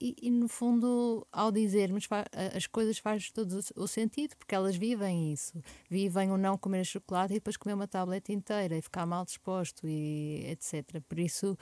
e, 0.00 0.16
e, 0.22 0.30
no 0.30 0.48
fundo, 0.48 1.26
ao 1.30 1.52
dizermos 1.52 2.08
as 2.56 2.66
coisas 2.66 2.98
faz 2.98 3.30
todo 3.30 3.60
o 3.76 3.86
sentido, 3.86 4.36
porque 4.36 4.54
elas 4.54 4.76
vivem 4.76 5.32
isso. 5.32 5.60
Vivem 5.90 6.30
o 6.30 6.38
não 6.38 6.56
comer 6.56 6.84
chocolate 6.84 7.34
e 7.34 7.36
depois 7.36 7.56
comer 7.56 7.74
uma 7.74 7.86
tableta 7.86 8.32
inteira 8.32 8.76
e 8.76 8.82
ficar 8.82 9.04
mal 9.04 9.24
disposto 9.24 9.86
e 9.86 10.46
etc. 10.48 11.00
Por 11.08 11.18
isso, 11.18 11.56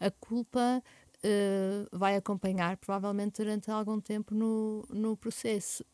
a 0.00 0.10
culpa 0.10 0.82
uh, 1.24 1.88
vai 1.98 2.16
acompanhar 2.16 2.76
provavelmente 2.76 3.42
durante 3.42 3.70
algum 3.70 4.00
tempo 4.00 4.34
no, 4.34 4.84
no 4.90 5.16
processo. 5.16 5.84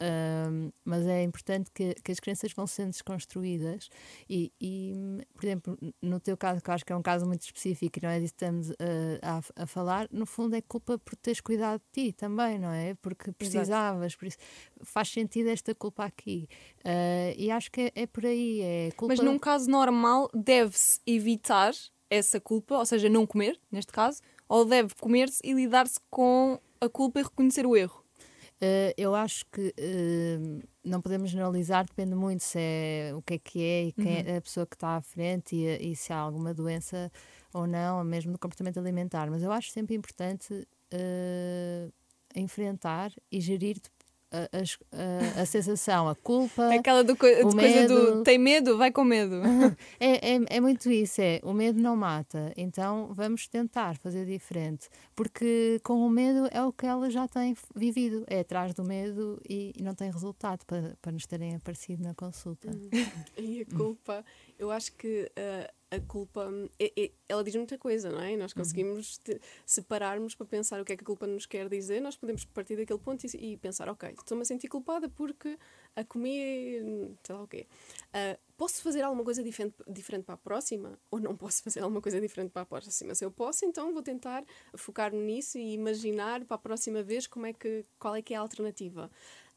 Mas 0.85 1.07
é 1.07 1.23
importante 1.23 1.71
que, 1.73 1.95
que, 1.95 2.12
as 2.12 2.19
crenças 2.19 2.53
vão 2.53 2.66
sendo 2.66 2.90
desconstruídas 2.90 3.88
e, 4.29 4.53
e, 4.61 4.95
por 5.35 5.45
exemplo, 5.45 5.79
no 6.03 6.19
teu 6.19 6.37
caso, 6.37 6.61
que 6.61 6.71
eu 6.71 6.75
acho 6.75 6.85
que 6.85 6.93
é 6.93 6.97
um 6.97 7.03
caso 7.03 7.27
muito 7.27 7.43
específico 7.43 7.99
e 7.99 8.03
não 8.03 8.11
é 8.11 8.19
disso 8.19 8.35
que 8.35 8.45
estamos 8.45 8.71
uh, 8.71 8.75
a, 9.23 9.62
a, 9.62 9.66
falar, 9.66 10.09
no 10.11 10.27
fundo 10.27 10.57
é 10.57 10.61
culpa 10.61 10.99
por 10.99 11.16
teres 11.16 11.40
cuidado 11.40 11.81
de 11.81 12.11
ti 12.11 12.12
também, 12.12 12.59
não 12.59 12.71
é? 12.71 12.95
Porque 12.95 13.33
precisavas, 13.33 14.14
por 14.14 14.27
isso 14.27 14.38
faz 14.83 15.09
sentido 15.09 15.49
esta 15.49 15.75
culpa 15.75 16.05
aqui. 16.05 16.49
Uh, 16.79 17.35
e 17.37 17.51
acho 17.51 17.71
que 17.71 17.83
é, 17.83 18.03
é 18.03 18.07
por 18.07 18.27
aí. 18.27 18.61
É 18.61 18.90
culpa... 18.97 19.14
Mas 19.14 19.25
num 19.25 19.38
caso 19.38 19.71
normal 19.71 20.31
deve-se 20.35 21.01
evitar 21.07 21.73
essa 22.09 22.40
culpa, 22.40 22.77
ou 22.77 22.87
seja, 22.87 23.09
não 23.09 23.25
comer, 23.25 23.59
neste 23.71 23.93
caso, 23.93 24.21
ou 24.51 24.65
deve 24.65 24.93
comer-se 25.01 25.41
e 25.45 25.53
lidar-se 25.53 26.01
com 26.11 26.59
a 26.81 26.89
culpa 26.89 27.21
e 27.21 27.23
reconhecer 27.23 27.65
o 27.65 27.77
erro? 27.77 28.05
Uh, 28.57 28.93
eu 28.99 29.15
acho 29.15 29.47
que 29.47 29.69
uh, 29.69 30.69
não 30.85 31.01
podemos 31.01 31.31
generalizar, 31.31 31.87
depende 31.87 32.17
muito 32.17 32.43
se 32.43 32.59
é 32.59 33.13
o 33.15 33.23
que 33.23 33.35
é 33.35 33.39
que 33.39 33.63
é 33.63 33.85
e 33.85 33.93
quem 33.93 34.23
uhum. 34.23 34.27
é 34.27 34.37
a 34.37 34.41
pessoa 34.43 34.67
que 34.67 34.75
está 34.75 34.97
à 34.97 35.01
frente 35.01 35.55
e, 35.55 35.93
e, 35.93 35.97
se 35.97 36.13
há 36.13 36.19
alguma 36.19 36.53
doença 36.53 37.11
ou 37.55 37.67
não, 37.67 38.03
mesmo 38.05 38.33
do 38.33 38.39
comportamento 38.39 38.79
alimentar. 38.79 39.31
Mas 39.31 39.43
eu 39.43 39.53
acho 39.53 39.71
sempre 39.71 39.95
importante 39.95 40.53
uh, 40.53 41.93
enfrentar 42.35 43.13
e 43.31 43.41
gerir 43.41 43.79
a, 44.33 45.38
a, 45.38 45.43
a, 45.43 45.47
sensação, 45.47 46.09
a 46.09 46.14
culpa. 46.14 46.73
Aquela 46.75 47.03
do, 47.03 47.14
o 47.14 47.16
coisa 47.16 47.88
do 47.88 48.23
tem 48.23 48.38
medo, 48.38 48.79
vai 48.79 48.93
com 48.93 49.05
medo. 49.05 49.37
é, 49.99 50.35
é, 50.35 50.40
é 50.49 50.61
muito 50.61 50.90
isso, 50.90 51.21
é 51.21 51.40
o 51.43 51.53
medo 51.53 51.81
não 51.81 51.97
mata, 51.97 52.53
então 52.57 53.12
vamos 53.12 53.49
tentar 53.49 53.97
fazer 53.97 54.25
diferente, 54.25 54.88
porque 55.14 55.81
com 55.83 56.07
o 56.07 56.11
medo 56.11 56.49
é 56.53 56.62
o 56.62 56.73
que 56.73 56.87
ela 56.87 57.11
já 57.11 57.27
tem 57.27 57.57
vivido, 57.75 58.25
é 58.29 58.40
atrás 58.40 58.73
do 58.75 58.85
medo 58.85 59.40
e, 59.49 59.73
e 59.77 59.83
não 59.83 59.95
tem 59.95 60.11
resultado 60.11 60.64
para, 60.64 60.97
para 61.03 61.12
nos 61.12 61.27
terem 61.27 61.57
aparecido 61.57 62.03
na 62.03 62.14
consulta. 62.14 62.69
e 63.37 63.62
a 63.62 63.77
culpa, 63.77 64.25
eu 64.59 64.71
acho 64.71 64.93
que. 64.93 65.31
Uh, 65.37 65.80
a 65.90 66.00
culpa. 66.00 66.48
É, 66.79 66.92
é, 66.96 67.11
ela 67.29 67.42
diz 67.42 67.55
muita 67.57 67.76
coisa, 67.76 68.11
não 68.11 68.20
é? 68.20 68.37
Nós 68.37 68.53
uhum. 68.53 68.59
conseguimos 68.59 69.18
te, 69.18 69.40
separarmos 69.66 70.35
para 70.35 70.46
pensar 70.46 70.81
o 70.81 70.85
que 70.85 70.92
é 70.92 70.96
que 70.96 71.03
a 71.03 71.07
culpa 71.07 71.26
nos 71.26 71.46
quer 71.46 71.68
dizer. 71.68 72.00
Nós 72.00 72.16
podemos 72.16 72.44
partir 72.44 72.76
daquele 72.76 72.98
ponto 72.98 73.24
e, 73.24 73.53
e 73.53 73.57
pensar, 73.57 73.88
ok, 73.88 74.11
estou-me 74.11 74.42
a 74.42 74.44
sentir 74.44 74.68
culpada 74.68 75.09
porque 75.09 75.59
a 75.96 76.05
comer. 76.05 76.83
sei 77.24 77.35
lá 77.35 77.42
o 77.42 77.48
quê. 77.48 77.66
Uh, 78.09 78.38
posso 78.57 78.83
fazer 78.83 79.03
alguma 79.03 79.24
coisa 79.24 79.42
diferente, 79.42 79.74
diferente 79.88 80.24
para 80.24 80.35
a 80.35 80.38
próxima? 80.38 80.98
Ou 81.11 81.18
não 81.18 81.37
posso 81.37 81.62
fazer 81.62 81.81
alguma 81.81 82.00
coisa 82.00 82.20
diferente 82.20 82.50
para 82.50 82.62
a 82.62 82.66
próxima? 82.66 83.14
Se 83.14 83.24
eu 83.24 83.31
posso, 83.31 83.64
então 83.64 83.92
vou 83.92 84.03
tentar 84.03 84.44
focar-me 84.74 85.20
nisso 85.20 85.59
e 85.59 85.72
imaginar 85.72 86.44
para 86.44 86.55
a 86.55 86.59
próxima 86.59 87.03
vez 87.03 87.26
como 87.26 87.46
é 87.46 87.53
que, 87.53 87.85
qual 87.98 88.14
é 88.14 88.22
que 88.22 88.35
é 88.35 88.37
a 88.37 88.40
alternativa. 88.40 89.11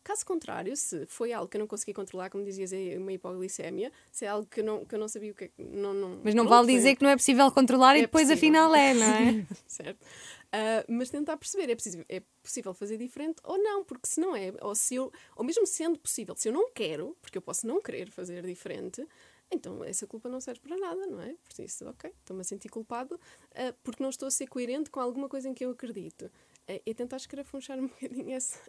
Caso 0.03 0.25
contrário, 0.25 0.75
se 0.75 1.05
foi 1.05 1.31
algo 1.31 1.47
que 1.47 1.55
eu 1.55 1.59
não 1.59 1.67
consegui 1.67 1.93
controlar, 1.93 2.29
como 2.29 2.43
dizias, 2.43 2.73
é 2.73 2.97
uma 2.97 3.13
hipoglicemia, 3.13 3.89
se 4.11 4.25
é 4.25 4.27
algo 4.27 4.45
que 4.45 4.59
eu 4.59 4.63
não, 4.65 4.83
que 4.83 4.93
eu 4.93 4.99
não 4.99 5.07
sabia 5.07 5.31
o 5.31 5.35
que 5.35 5.45
é. 5.45 5.51
Não, 5.57 5.93
não, 5.93 6.19
mas 6.21 6.35
não 6.35 6.45
vale 6.45 6.73
dizer 6.73 6.97
que 6.97 7.03
não 7.03 7.09
é 7.09 7.15
possível 7.15 7.49
controlar 7.51 7.95
é 7.95 7.99
e 7.99 8.01
depois 8.01 8.27
possível. 8.27 8.59
afinal 8.59 8.75
é, 8.75 8.93
não 8.93 9.05
é? 9.05 9.45
certo. 9.65 10.01
Uh, 10.01 10.85
mas 10.89 11.09
tentar 11.09 11.37
perceber, 11.37 11.71
é 11.71 11.75
possível, 11.75 12.05
é 12.09 12.21
possível 12.43 12.73
fazer 12.73 12.97
diferente 12.97 13.37
ou 13.43 13.57
não, 13.57 13.83
porque 13.83 14.07
se 14.07 14.19
não 14.19 14.35
é, 14.35 14.53
ou, 14.61 14.75
se 14.75 14.93
eu, 14.95 15.11
ou 15.37 15.43
mesmo 15.45 15.65
sendo 15.65 15.97
possível, 15.97 16.35
se 16.35 16.49
eu 16.49 16.53
não 16.53 16.69
quero, 16.71 17.17
porque 17.21 17.37
eu 17.37 17.41
posso 17.41 17.65
não 17.65 17.81
querer 17.81 18.11
fazer 18.11 18.45
diferente, 18.45 19.07
então 19.49 19.83
essa 19.83 20.05
culpa 20.05 20.27
não 20.27 20.41
serve 20.41 20.59
para 20.59 20.77
nada, 20.77 21.07
não 21.07 21.21
é? 21.21 21.35
Por 21.47 21.63
isso, 21.63 21.87
ok, 21.87 22.11
estou-me 22.19 22.41
a 22.41 22.43
sentir 22.43 22.69
culpado 22.69 23.15
uh, 23.15 23.73
porque 23.83 24.03
não 24.03 24.09
estou 24.09 24.27
a 24.27 24.31
ser 24.31 24.47
coerente 24.47 24.89
com 24.89 24.99
alguma 24.99 25.29
coisa 25.29 25.47
em 25.47 25.53
que 25.53 25.63
eu 25.63 25.71
acredito 25.71 26.29
é, 26.67 26.81
é 26.85 26.93
tentar 26.93 27.17
escarafunchar 27.17 27.77
um 27.79 27.87
bocadinho 27.87 28.31
essa, 28.31 28.59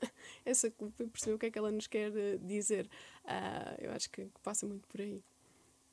essa 0.44 0.70
culpa 0.70 1.02
e 1.02 1.06
perceber 1.06 1.34
o 1.34 1.38
que 1.38 1.46
é 1.46 1.50
que 1.50 1.58
ela 1.58 1.70
nos 1.70 1.86
quer 1.86 2.12
eh, 2.16 2.38
dizer. 2.40 2.88
Uh, 3.24 3.84
eu 3.84 3.92
acho 3.92 4.10
que, 4.10 4.28
passa 4.42 4.66
muito 4.66 4.86
por 4.88 5.00
aí. 5.00 5.22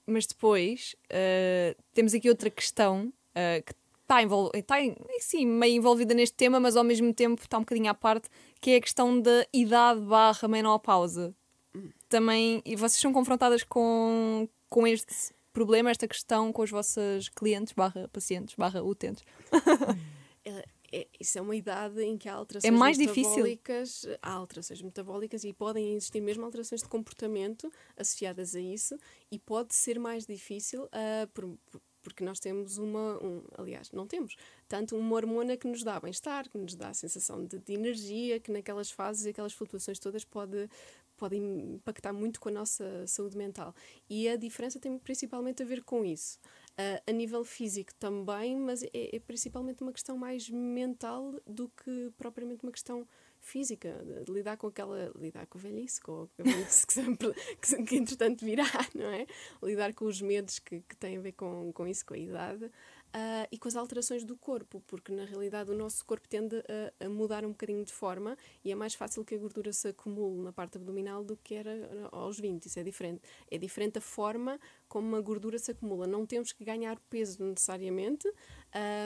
Mas 0.06 0.26
depois 0.26 0.96
uh, 1.06 1.82
temos 1.94 2.14
aqui 2.14 2.30
outra 2.30 2.50
questão 2.50 3.08
uh, 3.08 3.64
que 3.64 3.74
está, 4.02 4.22
envol 4.22 4.52
está 4.54 4.76
sim, 5.20 5.46
meio 5.46 5.76
envolvida 5.76 6.14
neste 6.14 6.36
tema, 6.36 6.60
mas 6.60 6.76
ao 6.76 6.84
mesmo 6.84 7.14
tempo 7.14 7.42
está 7.42 7.58
um 7.58 7.62
bocadinho 7.62 7.90
à 7.90 7.94
parte, 7.94 8.28
que 8.60 8.72
é 8.72 8.76
a 8.78 8.82
questão 8.82 9.20
da 9.20 9.46
idade 9.54 10.02
barra 10.02 10.48
menopausa. 10.48 11.34
Hum. 11.74 11.90
Também, 12.10 12.62
e 12.66 12.76
vocês 12.76 13.00
são 13.00 13.14
confrontadas 13.14 13.64
com, 13.64 14.50
com 14.70 14.86
este 14.86 15.34
problema, 15.54 15.92
esta 15.92 16.08
questão 16.08 16.52
com 16.52 16.62
os 16.64 16.70
vossos 16.70 17.30
clientes 17.30 17.74
barra 17.74 18.10
pacientes 18.12 18.56
barra 18.56 18.84
utentes? 18.84 19.24
é, 20.92 21.08
isso 21.20 21.38
é 21.38 21.42
uma 21.42 21.56
idade 21.56 22.02
em 22.02 22.18
que 22.18 22.28
há 22.28 22.34
alterações 22.34 22.74
é 22.74 22.76
mais 22.76 22.98
metabólicas, 22.98 23.90
difícil. 23.90 24.20
há 24.22 24.32
alterações 24.32 24.82
metabólicas 24.82 25.44
e 25.44 25.54
podem 25.54 25.96
existir 25.96 26.22
mesmo 26.22 26.44
alterações 26.44 26.82
de 26.82 26.90
comportamento 26.90 27.72
associadas 27.96 28.56
a 28.56 28.60
isso 28.60 28.98
e 29.32 29.40
pode 29.40 29.74
ser 29.74 30.00
mais 30.00 30.26
difícil 30.26 30.84
uh, 30.84 31.28
por, 31.34 31.58
por 31.72 31.82
porque 32.02 32.24
nós 32.24 32.40
temos 32.40 32.78
uma, 32.78 33.24
um, 33.24 33.44
aliás, 33.58 33.92
não 33.92 34.08
temos, 34.08 34.36
tanto 34.68 34.96
uma 34.96 35.16
hormona 35.16 35.56
que 35.56 35.68
nos 35.68 35.84
dá 35.84 36.00
bem-estar, 36.00 36.50
que 36.50 36.58
nos 36.58 36.76
dá 36.76 36.90
a 36.90 36.94
sensação 36.94 37.46
de, 37.46 37.60
de, 37.60 37.74
energia, 37.74 38.40
que 38.40 38.52
naquelas 38.52 38.92
fases 38.92 39.26
e 39.26 39.30
aquelas 39.30 39.54
flutuações 39.54 40.00
todas 40.00 40.26
pode, 40.26 40.70
pode 41.16 41.38
impactar 41.38 42.12
muito 42.14 42.40
com 42.40 42.50
a 42.50 42.52
nossa 42.52 43.06
saúde 43.06 43.38
mental. 43.38 43.76
E 44.10 44.28
a 44.28 44.36
diferença 44.36 44.80
tem 44.80 44.98
principalmente 44.98 45.62
a 45.62 45.66
ver 45.66 45.84
com 45.84 46.04
isso. 46.04 46.40
Uh, 46.82 47.02
a 47.06 47.12
nível 47.12 47.44
físico 47.44 47.94
também, 47.96 48.58
mas 48.58 48.82
é, 48.82 48.90
é, 48.94 49.20
principalmente 49.20 49.84
uma 49.84 49.92
questão 49.92 50.18
mais 50.18 50.50
mental 50.50 51.34
do 51.46 51.70
que 51.70 52.12
propriamente 52.18 52.64
uma 52.64 52.72
questão 52.72 53.08
física, 53.40 54.04
de, 54.06 54.24
de 54.24 54.32
lidar 54.32 54.56
com 54.58 54.68
aquela, 54.68 55.12
lidar 55.16 55.46
com 55.48 55.58
a 55.58 55.62
velhice, 55.62 56.00
com 56.02 56.30
a 56.40 56.44
velhice 56.44 56.88
que, 56.88 56.94
sempre, 56.94 57.34
que, 57.62 57.84
que 57.84 57.96
entretanto 57.98 58.46
virá, 58.46 58.66
não 58.96 59.08
é? 59.08 59.26
Lidar 59.62 59.94
com 59.94 60.06
os 60.06 60.22
medos 60.22 60.60
que, 60.60 60.82
que 60.82 60.96
têm 60.96 61.18
a 61.18 61.22
ver 61.22 61.34
com, 61.34 61.72
com 61.74 61.88
isso, 61.88 62.06
com 62.06 62.14
a 62.14 62.18
idade. 62.18 62.72
Uh, 63.14 63.46
e 63.52 63.58
com 63.58 63.68
as 63.68 63.76
alterações 63.76 64.24
do 64.24 64.38
corpo, 64.38 64.82
porque 64.88 65.12
na 65.12 65.26
realidade 65.26 65.70
o 65.70 65.76
nosso 65.76 66.06
corpo 66.06 66.30
tende 66.30 66.56
a, 66.56 67.06
a, 67.06 67.10
mudar 67.10 67.44
um 67.44 67.50
bocadinho 67.50 67.84
de 67.84 67.92
forma 67.92 68.38
e 68.64 68.72
é 68.72 68.76
mais 68.76 68.94
fácil 68.94 69.26
que 69.26 69.36
a 69.36 69.38
gordura 69.38 69.74
se 69.74 69.90
acumule 69.90 70.42
na 70.42 70.54
parte 70.54 70.78
abdominal 70.78 71.22
do 71.22 71.36
que 71.36 71.56
era 71.56 72.08
aos 72.10 72.40
20. 72.40 72.68
Isso 72.68 72.80
é 72.80 72.84
diferente. 72.84 73.22
É 73.50 73.58
diferente 73.58 73.98
a 73.98 74.02
forma 74.02 74.58
como 74.88 75.18
a 75.18 75.22
gordura 75.22 75.60
se 75.60 75.72
acumula. 75.72 76.08
Não 76.08 76.26
temos 76.26 76.54
que 76.54 76.64
ganhar 76.64 76.98
peso 77.10 77.44
necessariamente, 77.44 78.32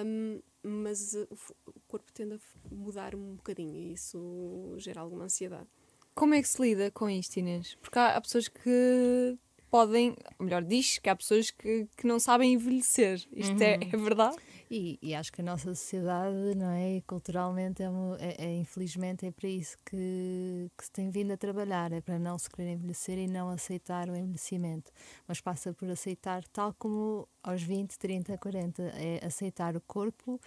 um, 0.06 0.40
mas 0.62 1.16
o, 1.16 1.28
o 1.66 1.80
corpo 1.88 2.12
tende 2.14 2.36
a 2.36 2.40
mudar 2.70 3.16
um 3.16 3.36
bocadinho 3.36 3.74
e 3.76 3.94
isso 3.94 4.76
gera 4.78 5.02
alguma 5.02 5.24
ansiedade. 5.24 5.68
Como 6.14 6.36
é 6.36 6.42
que 6.44 6.48
se 6.48 6.62
lida 6.62 6.92
com 6.92 7.10
isto, 7.10 7.38
Inês? 7.38 7.76
Porque 7.82 7.98
há, 7.98 8.16
há 8.16 8.22
pessoas 8.22 8.48
que 8.48 9.38
podem, 9.70 10.16
melhor, 10.40 10.64
diz 10.64 11.00
que 11.00 11.10
há 11.10 11.16
pessoas 11.16 11.52
que, 11.52 11.88
que 11.98 12.08
não 12.08 12.20
sabem 12.20 12.54
envelhecer. 12.54 13.24
Isto 13.32 13.62
é, 13.62 13.76
uhum. 13.76 13.82
é, 13.82 13.96
é, 13.96 13.98
verdade? 13.98 14.36
E, 14.70 14.98
e, 15.02 15.14
acho 15.14 15.32
que 15.32 15.42
a 15.42 15.44
nossa 15.44 15.76
sociedade, 15.76 16.56
não 16.56 16.72
é? 16.72 17.02
Culturalmente, 17.06 17.84
é, 17.84 17.86
é, 18.20 18.46
é, 18.46 18.56
infelizmente, 18.56 19.26
é 19.26 19.32
para 19.32 19.48
isso 19.48 19.78
que, 19.86 20.70
que 20.78 20.86
se 20.86 20.92
tem 20.92 21.10
vindo 21.10 21.32
a 21.32 21.38
trabalhar 21.38 21.92
é 21.92 22.02
para 22.02 22.18
não 22.18 22.38
se 22.38 22.50
querer 22.50 22.72
envelhecer 22.72 23.18
e 23.18 23.28
não 23.28 23.50
aceitar 23.50 24.10
o 24.10 24.16
envelhecimento. 24.16 24.92
Mas 25.28 25.40
passa 25.40 25.74
por 25.74 25.90
aceitar, 25.90 26.44
tal 26.48 26.74
como 26.74 27.28
aos 27.44 27.62
20, 27.62 27.98
30, 27.98 28.38
40, 28.38 28.82
é 28.82 29.26
aceitar 29.26 29.76
o 29.76 29.82
corpo 29.82 30.40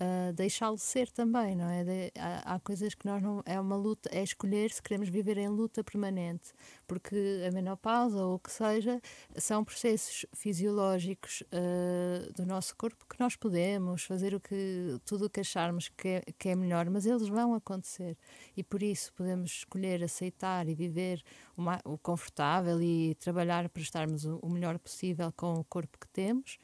uh, 0.00 0.32
deixá-lo 0.32 0.78
ser 0.78 1.10
também, 1.10 1.56
não 1.56 1.68
é? 1.68 1.84
De, 1.84 2.12
há, 2.18 2.54
há, 2.54 2.60
coisas 2.60 2.94
que 2.94 3.06
nós 3.06 3.22
não. 3.22 3.42
É 3.44 3.58
uma 3.60 3.76
luta, 3.76 4.08
é 4.12 4.22
escolher 4.22 4.70
se 4.70 4.82
queremos 4.82 5.08
viver 5.08 5.38
em 5.38 5.48
luta 5.48 5.82
permanente, 5.82 6.52
porque 6.86 7.16
a 7.46 7.50
menopausa 7.52 8.24
ou 8.24 8.34
o 8.34 8.38
que 8.38 8.50
seja 8.50 9.00
são 9.36 9.64
processos 9.64 10.26
fisiológicos 10.34 11.42
uh, 11.42 12.32
do 12.32 12.46
nosso 12.46 12.76
corpo 12.76 13.04
que 13.08 13.18
nós 13.20 13.36
podemos 13.36 14.04
fazer 14.04 14.34
o 14.34 14.40
que 14.40 14.98
tudo 15.04 15.26
o 15.26 15.30
que 15.30 15.40
acharmos 15.40 15.88
que 15.88 16.08
é, 16.08 16.22
que 16.38 16.48
é 16.48 16.56
melhor, 16.56 16.88
mas 16.90 17.06
eles 17.06 17.28
vão 17.28 17.54
acontecer 17.54 18.16
e 18.56 18.62
por 18.62 18.82
isso 18.82 19.12
podemos 19.14 19.50
escolher 19.50 20.02
aceitar 20.02 20.68
e 20.68 20.74
viver 20.74 21.22
uma, 21.56 21.80
o 21.84 21.98
confortável 21.98 22.80
e 22.82 23.14
trabalhar 23.16 23.68
para 23.68 23.82
estarmos 23.82 24.24
o, 24.24 24.38
o 24.42 24.50
melhor 24.50 24.78
possível 24.78 25.32
com 25.32 25.54
o 25.54 25.64
corpo 25.64 25.98
que 25.98 26.08
temos, 26.08 26.58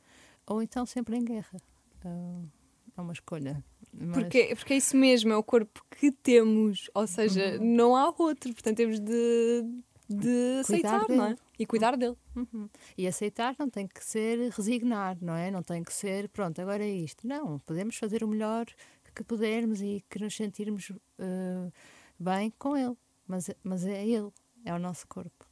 ou 0.46 0.62
então 0.62 0.84
sempre 0.86 1.16
em 1.16 1.24
guerra. 1.24 1.58
Uh, 2.04 2.62
é 3.02 3.04
uma 3.04 3.12
escolha. 3.12 3.64
Mas... 3.92 4.14
Porque, 4.14 4.54
porque 4.56 4.74
é 4.74 4.76
isso 4.76 4.96
mesmo, 4.96 5.32
é 5.32 5.36
o 5.36 5.42
corpo 5.42 5.84
que 5.90 6.10
temos, 6.10 6.90
ou 6.94 7.06
seja, 7.06 7.58
uhum. 7.58 7.76
não 7.76 7.96
há 7.96 8.06
outro, 8.08 8.52
portanto 8.54 8.76
temos 8.76 8.98
de, 8.98 9.64
de 10.08 10.60
aceitar, 10.60 11.06
não 11.08 11.26
é? 11.26 11.36
E 11.58 11.66
cuidar 11.66 11.96
dele. 11.96 12.16
Uhum. 12.34 12.68
E 12.96 13.06
aceitar 13.06 13.54
não 13.58 13.68
tem 13.68 13.86
que 13.86 14.02
ser 14.02 14.50
resignar, 14.50 15.18
não 15.20 15.34
é? 15.34 15.50
Não 15.50 15.62
tem 15.62 15.82
que 15.82 15.92
ser, 15.92 16.28
pronto, 16.30 16.60
agora 16.60 16.82
é 16.82 16.90
isto. 16.90 17.26
Não, 17.26 17.58
podemos 17.60 17.96
fazer 17.96 18.24
o 18.24 18.28
melhor 18.28 18.66
que 19.14 19.22
pudermos 19.22 19.82
e 19.82 20.02
que 20.08 20.18
nos 20.18 20.34
sentirmos 20.34 20.88
uh, 20.90 21.72
bem 22.18 22.50
com 22.58 22.76
ele, 22.76 22.96
mas, 23.26 23.50
mas 23.62 23.84
é 23.84 24.06
ele, 24.06 24.30
é 24.64 24.72
o 24.72 24.78
nosso 24.78 25.06
corpo. 25.06 25.51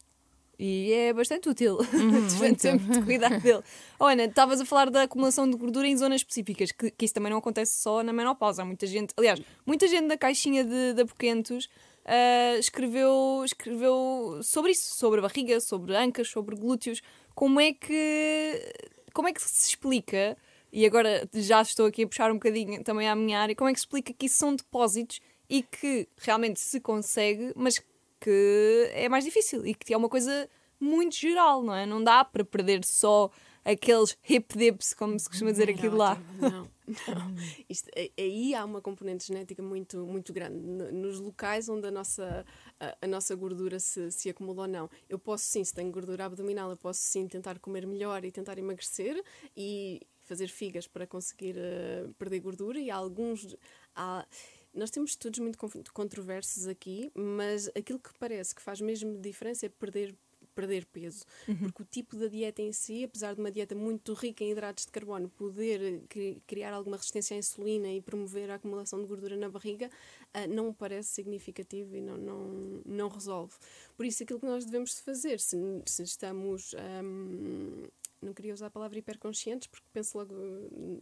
E 0.62 0.92
é 0.92 1.12
bastante 1.14 1.48
útil. 1.48 1.78
Uhum, 1.78 2.28
sempre 2.58 2.86
de 2.86 3.02
cuidar 3.02 3.40
dele. 3.40 3.62
Oh, 3.98 4.04
Ana, 4.04 4.24
estavas 4.24 4.60
a 4.60 4.66
falar 4.66 4.90
da 4.90 5.04
acumulação 5.04 5.48
de 5.48 5.56
gordura 5.56 5.88
em 5.88 5.96
zonas 5.96 6.20
específicas, 6.20 6.70
que, 6.70 6.90
que, 6.90 7.06
isso 7.06 7.14
também 7.14 7.30
não 7.30 7.38
acontece 7.38 7.78
só 7.78 8.02
na 8.02 8.12
menopausa. 8.12 8.60
Há 8.60 8.64
muita 8.66 8.86
gente, 8.86 9.14
aliás, 9.16 9.40
muita 9.64 9.88
gente 9.88 10.06
da 10.08 10.18
caixinha 10.18 10.62
de, 10.62 10.92
de 10.92 11.00
apoquentos 11.00 11.64
uh, 11.64 12.58
escreveu, 12.58 13.40
escreveu 13.42 14.40
sobre 14.42 14.72
isso, 14.72 14.94
sobre 14.96 15.20
a 15.20 15.22
barriga, 15.22 15.58
sobre 15.60 15.96
ancas, 15.96 16.28
sobre 16.28 16.54
glúteos. 16.54 17.00
Como 17.34 17.58
é 17.58 17.72
que, 17.72 18.74
como 19.14 19.28
é 19.28 19.32
que 19.32 19.40
se 19.40 19.66
explica, 19.66 20.36
e 20.70 20.84
agora 20.84 21.26
já 21.32 21.62
estou 21.62 21.86
aqui 21.86 22.02
a 22.02 22.06
puxar 22.06 22.30
um 22.30 22.34
bocadinho 22.34 22.84
também 22.84 23.08
à 23.08 23.16
minha 23.16 23.40
área, 23.40 23.56
como 23.56 23.70
é 23.70 23.72
que 23.72 23.80
se 23.80 23.86
explica 23.86 24.12
que 24.12 24.26
isso 24.26 24.36
são 24.36 24.54
depósitos 24.54 25.22
e 25.48 25.62
que 25.62 26.06
realmente 26.18 26.60
se 26.60 26.78
consegue, 26.80 27.50
mas 27.56 27.82
que 28.20 28.90
é 28.92 29.08
mais 29.08 29.24
difícil 29.24 29.66
e 29.66 29.74
que 29.74 29.94
é 29.94 29.96
uma 29.96 30.08
coisa 30.08 30.48
muito 30.78 31.16
geral, 31.16 31.62
não 31.62 31.74
é? 31.74 31.84
Não 31.86 32.02
dá 32.02 32.24
para 32.24 32.44
perder 32.44 32.84
só 32.84 33.30
aqueles 33.64 34.16
hip 34.28 34.56
dips, 34.56 34.94
como 34.94 35.18
se 35.18 35.28
costuma 35.28 35.50
dizer 35.50 35.68
aquilo 35.68 35.96
lá. 35.96 36.20
Não, 36.38 36.50
não. 36.50 36.70
Isto, 37.68 37.88
aí 38.18 38.54
há 38.54 38.64
uma 38.64 38.80
componente 38.80 39.26
genética 39.26 39.62
muito, 39.62 40.06
muito 40.06 40.32
grande. 40.32 40.56
Nos 40.92 41.20
locais 41.20 41.68
onde 41.68 41.86
a 41.86 41.90
nossa, 41.90 42.44
a, 42.80 42.96
a, 43.02 43.06
nossa 43.06 43.34
gordura 43.34 43.78
se, 43.78 44.10
se 44.10 44.30
acumula 44.30 44.62
ou 44.62 44.68
não. 44.68 44.90
Eu 45.08 45.18
posso 45.18 45.44
sim, 45.44 45.62
se 45.62 45.72
tenho 45.72 45.90
gordura 45.90 46.24
abdominal, 46.24 46.70
eu 46.70 46.76
posso 46.76 47.00
sim 47.00 47.28
tentar 47.28 47.58
comer 47.58 47.86
melhor 47.86 48.24
e 48.24 48.32
tentar 48.32 48.58
emagrecer 48.58 49.22
e 49.56 50.00
fazer 50.22 50.48
figas 50.48 50.86
para 50.86 51.06
conseguir 51.06 51.56
uh, 51.56 52.12
perder 52.14 52.40
gordura 52.40 52.78
e 52.78 52.90
há 52.90 52.96
alguns. 52.96 53.56
Há, 53.94 54.26
nós 54.74 54.90
temos 54.90 55.10
estudos 55.10 55.40
muito 55.40 55.58
controversos 55.92 56.66
aqui, 56.66 57.10
mas 57.14 57.68
aquilo 57.68 57.98
que 57.98 58.10
parece 58.18 58.54
que 58.54 58.62
faz 58.62 58.80
mesmo 58.80 59.18
diferença 59.18 59.66
é 59.66 59.68
perder 59.68 60.14
perder 60.54 60.84
peso, 60.86 61.24
uhum. 61.48 61.56
porque 61.56 61.82
o 61.82 61.86
tipo 61.86 62.16
da 62.16 62.26
dieta 62.26 62.60
em 62.60 62.72
si, 62.72 63.04
apesar 63.04 63.34
de 63.34 63.40
uma 63.40 63.50
dieta 63.50 63.74
muito 63.74 64.12
rica 64.12 64.44
em 64.44 64.50
hidratos 64.50 64.84
de 64.84 64.92
carbono 64.92 65.28
poder 65.28 66.02
criar 66.46 66.72
alguma 66.74 66.96
resistência 66.96 67.34
à 67.34 67.38
insulina 67.38 67.88
e 67.88 68.00
promover 68.00 68.50
a 68.50 68.56
acumulação 68.56 69.00
de 69.00 69.06
gordura 69.06 69.36
na 69.36 69.48
barriga, 69.48 69.88
uh, 69.88 70.52
não 70.52 70.72
parece 70.72 71.10
significativo 71.10 71.96
e 71.96 72.00
não, 72.00 72.16
não, 72.16 72.82
não 72.84 73.08
resolve. 73.08 73.54
Por 73.96 74.04
isso, 74.04 74.22
aquilo 74.22 74.40
que 74.40 74.46
nós 74.46 74.64
devemos 74.64 74.98
fazer, 74.98 75.40
se, 75.40 75.56
se 75.86 76.02
estamos 76.02 76.74
um, 76.74 77.84
não 78.22 78.34
queria 78.34 78.52
usar 78.52 78.66
a 78.66 78.70
palavra 78.70 78.98
hiperconscientes 78.98 79.68
porque 79.68 79.86
penso 79.92 80.16
logo 80.18 80.34
uhum. 80.34 81.00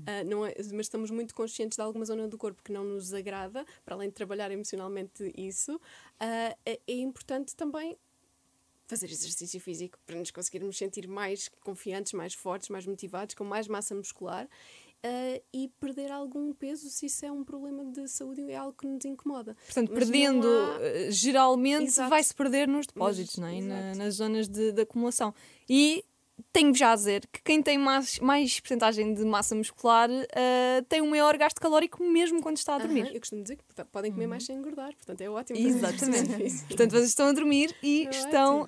uh, 0.00 0.28
não 0.28 0.46
é, 0.46 0.54
mas 0.72 0.86
estamos 0.86 1.10
muito 1.10 1.34
conscientes 1.34 1.76
de 1.76 1.82
alguma 1.82 2.04
zona 2.04 2.28
do 2.28 2.36
corpo 2.36 2.62
que 2.62 2.72
não 2.72 2.84
nos 2.84 3.12
agrada 3.12 3.64
para 3.84 3.94
além 3.94 4.08
de 4.08 4.14
trabalhar 4.14 4.50
emocionalmente 4.50 5.32
isso 5.36 5.76
uh, 5.76 6.56
é, 6.64 6.80
é, 6.86 6.92
importante 6.94 7.54
também 7.56 7.96
fazer 8.86 9.06
exercício 9.10 9.60
físico 9.60 9.98
para 10.06 10.16
nos 10.16 10.30
conseguirmos 10.30 10.76
sentir 10.76 11.06
mais 11.06 11.48
confiantes 11.62 12.12
mais 12.12 12.34
fortes 12.34 12.68
mais 12.68 12.86
motivados 12.86 13.34
com 13.34 13.44
mais 13.44 13.68
massa 13.68 13.94
muscular 13.94 14.48
Uh, 14.98 15.40
e 15.54 15.68
perder 15.78 16.10
algum 16.10 16.52
peso 16.52 16.90
se 16.90 17.06
isso 17.06 17.24
é 17.24 17.30
um 17.30 17.44
problema 17.44 17.84
de 17.84 18.08
saúde 18.08 18.40
e 18.40 18.50
é 18.50 18.56
algo 18.56 18.76
que 18.76 18.84
nos 18.84 19.04
incomoda. 19.04 19.54
Portanto, 19.66 19.90
Mas 19.90 19.98
perdendo, 20.00 20.48
há... 20.48 21.10
geralmente 21.12 21.92
vai-se 22.08 22.34
perder 22.34 22.66
nos 22.66 22.84
depósitos, 22.84 23.36
Mas, 23.36 23.64
não 23.64 23.76
é? 23.76 23.92
Na, 23.92 23.94
nas 23.94 24.14
zonas 24.16 24.48
de, 24.48 24.72
de 24.72 24.82
acumulação. 24.82 25.32
E 25.68 26.04
tenho 26.52 26.74
já 26.74 26.92
a 26.92 26.94
dizer 26.96 27.26
que 27.32 27.42
quem 27.42 27.62
tem 27.62 27.78
mais, 27.78 28.18
mais 28.18 28.58
porcentagem 28.60 29.14
de 29.14 29.24
massa 29.24 29.54
muscular 29.54 30.08
uh, 30.10 30.84
tem 30.88 31.02
um 31.02 31.10
maior 31.10 31.36
gasto 31.36 31.60
calórico 31.60 32.02
mesmo 32.02 32.40
quando 32.40 32.56
está 32.56 32.76
a 32.76 32.78
dormir. 32.78 33.10
eu 33.12 33.20
costumo 33.20 33.42
dizer 33.42 33.56
que 33.56 33.84
podem 33.92 34.10
comer 34.10 34.24
uhum. 34.24 34.30
mais 34.30 34.44
sem 34.44 34.56
engordar, 34.56 34.94
portanto 34.94 35.20
é 35.20 35.30
ótimo. 35.30 35.58
Exatamente. 35.58 36.64
portanto, 36.66 36.90
vocês 36.90 37.08
estão 37.08 37.28
a 37.28 37.32
dormir 37.32 37.74
e 37.82 38.06
é 38.06 38.10
estão 38.10 38.62
uh, 38.62 38.66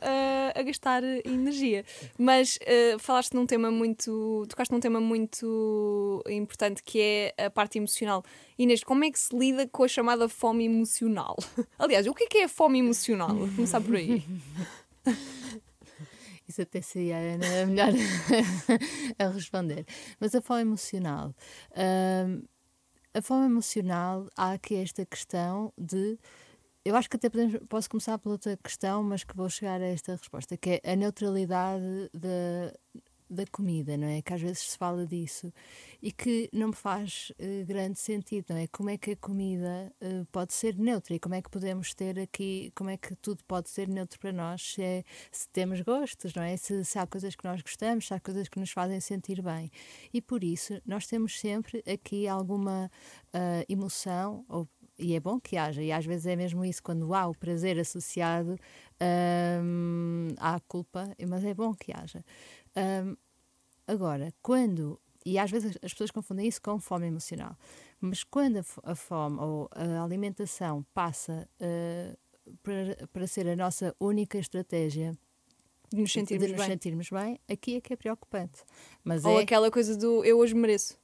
a 0.55 0.63
gastar 0.63 1.03
energia. 1.25 1.85
Mas 2.19 2.57
uh, 2.57 2.99
falaste 2.99 3.35
num 3.35 3.47
tema 3.47 3.71
muito. 3.71 4.47
tocaste 4.49 4.73
num 4.73 4.81
tema 4.81 5.01
muito 5.01 6.23
importante 6.29 6.83
que 6.83 7.01
é 7.01 7.47
a 7.47 7.51
parte 7.51 7.79
emocional. 7.79 8.25
Inês, 8.59 8.85
como 8.85 9.05
é 9.05 9.11
que 9.11 9.19
se 9.19 9.37
lida 9.37 9.67
com 9.67 9.85
a 9.85 9.89
chamada 9.89 10.29
fome 10.29 10.65
emocional? 10.65 11.37
Aliás, 11.79 12.07
o 12.07 12.15
que 12.15 12.25
é, 12.25 12.27
que 12.27 12.39
é 12.39 12.45
a 12.45 12.49
fome 12.49 12.79
emocional? 12.79 13.35
Vou 13.35 13.49
começar 13.49 13.81
por 13.81 13.97
aí. 13.97 14.23
Isso 16.51 16.63
até 16.63 16.83
seria 16.83 17.17
a 17.17 17.21
Ana 17.21 17.67
melhor 17.67 17.93
a 19.17 19.29
responder. 19.29 19.87
Mas 20.19 20.35
a 20.35 20.43
fome 20.43 20.63
emocional. 20.63 21.33
Um, 21.77 22.43
a 23.15 23.23
fome 23.23 23.47
emocional, 23.47 24.27
há 24.37 24.51
aqui 24.53 24.75
esta 24.75 25.07
questão 25.07 25.73
de. 25.79 26.19
Eu 26.85 26.97
acho 26.97 27.09
que 27.09 27.17
até 27.17 27.31
podemos, 27.31 27.61
posso 27.69 27.89
começar 27.89 28.19
pela 28.19 28.35
outra 28.35 28.57
questão, 28.57 29.01
mas 29.05 29.23
que 29.23 29.37
vou 29.37 29.49
chegar 29.49 29.81
a 29.81 29.87
esta 29.87 30.17
resposta, 30.17 30.57
que 30.57 30.81
é 30.83 30.93
a 30.93 30.97
neutralidade 30.97 32.11
de, 32.13 32.75
da 33.31 33.47
comida, 33.47 33.97
não 33.97 34.09
é? 34.09 34.21
Que 34.21 34.35
às 34.35 34.41
vezes 34.41 34.71
se 34.71 34.77
fala 34.77 35.07
disso 35.07 35.53
e 36.03 36.11
que 36.11 36.51
não 36.53 36.69
me 36.69 36.75
faz 36.75 37.33
uh, 37.39 37.67
grande 37.67 37.99
sentido, 37.99 38.47
não 38.51 38.57
é? 38.57 38.67
Como 38.67 38.91
é 38.91 38.99
que 38.99 39.13
a 39.13 39.17
comida 39.17 39.93
uh, 40.03 40.27
pode 40.33 40.53
ser 40.53 40.77
neutra 40.77 41.15
e 41.15 41.19
como 41.21 41.35
é 41.35 41.43
que 41.43 41.49
podemos 41.49 41.95
ter 41.95 42.19
aqui, 42.19 42.73
como 42.75 42.91
é 42.91 42.97
que 42.97 43.15
tudo 43.17 43.45
pode 43.45 43.71
ser 43.71 43.89
neutro 43.89 44.19
para 44.19 44.33
nós 44.33 44.75
se, 44.75 44.83
é, 44.83 45.05
se 45.31 45.49
temos 45.51 45.81
gostos, 45.81 46.35
não 46.35 46.43
é? 46.43 46.57
Se, 46.57 46.85
se, 46.85 46.99
há 46.99 47.07
coisas 47.07 47.37
que 47.37 47.45
nós 47.45 47.63
gostamos, 47.63 48.09
se 48.09 48.15
há 48.15 48.21
coisas 48.21 48.49
que 48.49 48.59
nos 48.59 48.71
fazem 48.73 49.01
sentir 49.01 49.41
bem. 49.41 49.71
E 50.13 50.21
por 50.21 50.43
isso 50.43 50.81
nós 50.85 51.07
temos 51.07 51.39
sempre 51.39 51.83
aqui 51.87 52.27
alguma 52.27 52.91
uh, 53.35 53.65
emoção 53.69 54.45
ou 54.49 54.69
e 55.01 55.15
é 55.15 55.21
bom 55.21 55.41
que 55.41 55.57
haja, 55.57 55.83
e 55.83 55.91
às 55.91 56.05
vezes 56.05 56.27
é 56.27 56.37
mesmo 56.37 56.65
isso, 56.65 56.83
quando 56.83 57.15
há 57.15 57.27
o 57.27 57.35
prazer 57.35 57.79
associado 57.79 58.57
um, 59.63 60.29
à 60.37 60.61
culpa, 60.61 61.09
mas 61.27 61.43
é 61.43 61.55
bom 61.55 61.75
que 61.75 61.91
haja. 61.91 62.23
Um, 62.77 63.17
agora, 63.87 64.33
quando, 64.43 65.01
e 65.25 65.39
às 65.39 65.51
vezes 65.51 65.77
as 65.83 65.93
pessoas 65.93 66.11
confundem 66.11 66.47
isso 66.47 66.63
com 66.63 66.79
fome 66.79 67.07
emocional, 67.07 67.57
mas 68.01 68.25
quando 68.25 68.59
a, 68.59 68.65
a 68.93 68.95
fome 68.95 69.39
ou 69.41 69.69
a 69.73 70.03
alimentação 70.03 70.85
passa 70.95 71.49
uh, 71.61 72.19
para, 72.63 73.09
para 73.09 73.27
ser 73.27 73.49
a 73.49 73.57
nossa 73.57 73.95
única 74.01 74.39
estratégia 74.39 75.17
de 75.93 76.01
nos 76.01 76.13
sentirmos, 76.13 76.47
de 76.47 76.53
nos 76.53 76.61
bem. 76.61 76.71
sentirmos 76.71 77.11
bem, 77.11 77.41
aqui 77.49 77.77
é 77.77 77.81
que 77.81 77.93
é 77.93 77.97
preocupante. 77.97 78.63
Mas 79.03 79.25
ou 79.25 79.39
é... 79.39 79.43
aquela 79.43 79.71
coisa 79.71 79.97
do 79.97 80.25
eu 80.25 80.39
hoje 80.39 80.55
mereço. 80.55 80.99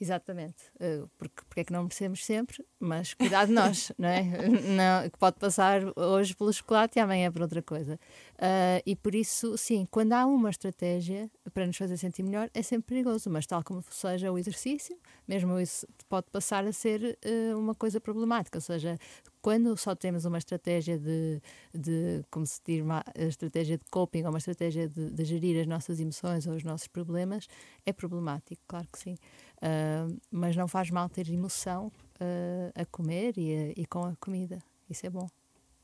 Exatamente, 0.00 0.62
uh, 0.76 1.10
porque, 1.18 1.42
porque 1.48 1.60
é 1.60 1.64
que 1.64 1.72
não 1.72 1.82
merecemos 1.82 2.24
sempre, 2.24 2.64
mas 2.78 3.14
cuidado 3.14 3.52
nós, 3.52 3.90
não 3.98 4.08
é? 4.08 4.22
Não, 4.22 5.10
que 5.10 5.18
pode 5.18 5.38
passar 5.38 5.80
hoje 5.96 6.36
pelo 6.36 6.52
chocolate 6.52 6.98
e 6.98 7.02
amanhã 7.02 7.32
por 7.32 7.42
outra 7.42 7.60
coisa. 7.60 7.98
Uh, 8.34 8.80
e 8.86 8.94
por 8.94 9.12
isso, 9.12 9.58
sim, 9.58 9.88
quando 9.90 10.12
há 10.12 10.24
uma 10.24 10.50
estratégia 10.50 11.28
para 11.52 11.66
nos 11.66 11.76
fazer 11.76 11.96
sentir 11.96 12.22
melhor, 12.22 12.48
é 12.54 12.62
sempre 12.62 12.94
perigoso, 12.94 13.28
mas 13.28 13.44
tal 13.44 13.64
como 13.64 13.82
seja 13.90 14.30
o 14.30 14.38
exercício, 14.38 14.96
mesmo 15.26 15.58
isso 15.58 15.84
pode 16.08 16.30
passar 16.30 16.64
a 16.64 16.72
ser 16.72 17.18
uh, 17.24 17.58
uma 17.58 17.74
coisa 17.74 18.00
problemática, 18.00 18.58
ou 18.58 18.62
seja, 18.62 18.96
quando 19.40 19.76
só 19.76 19.94
temos 19.94 20.24
uma 20.24 20.38
estratégia 20.38 20.98
de, 20.98 21.40
de 21.74 22.24
como 22.30 22.46
se 22.46 22.60
diz, 22.64 22.82
uma 22.82 23.04
estratégia 23.16 23.78
de 23.78 23.84
coping 23.90 24.22
ou 24.22 24.30
uma 24.30 24.38
estratégia 24.38 24.88
de, 24.88 25.10
de 25.10 25.24
gerir 25.24 25.60
as 25.60 25.66
nossas 25.66 25.98
emoções 25.98 26.46
ou 26.46 26.54
os 26.54 26.62
nossos 26.62 26.86
problemas, 26.86 27.48
é 27.84 27.92
problemático, 27.92 28.62
claro 28.66 28.86
que 28.92 28.98
sim. 28.98 29.16
Uh, 29.58 30.16
mas 30.30 30.54
não 30.54 30.68
faz 30.68 30.88
mal 30.90 31.08
ter 31.08 31.28
emoção 31.28 31.88
uh, 32.20 32.80
a 32.80 32.84
comer 32.86 33.36
e, 33.36 33.54
a, 33.54 33.80
e, 33.80 33.86
com 33.86 34.04
a 34.04 34.14
comida. 34.20 34.62
Isso 34.88 35.04
é 35.04 35.10
bom. 35.10 35.28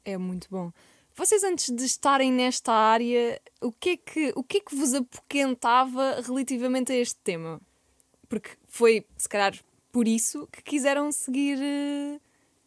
É 0.05 0.16
muito 0.16 0.49
bom. 0.49 0.70
Vocês, 1.16 1.43
antes 1.43 1.70
de 1.75 1.85
estarem 1.85 2.33
nesta 2.33 2.72
área, 2.72 3.41
o 3.61 3.72
que 3.72 3.91
é 3.91 3.97
que, 3.97 4.33
o 4.37 4.45
que, 4.45 4.59
é 4.59 4.61
que 4.61 4.75
vos 4.75 4.95
apoquentava 4.95 6.20
relativamente 6.25 6.93
a 6.93 6.97
este 6.97 7.16
tema? 7.16 7.61
Porque 8.29 8.51
foi, 8.66 9.05
se 9.16 9.29
calhar, 9.29 9.55
por 9.91 10.07
isso 10.07 10.49
que 10.53 10.62
quiseram 10.62 11.11
seguir 11.11 11.59
uh, 11.59 12.20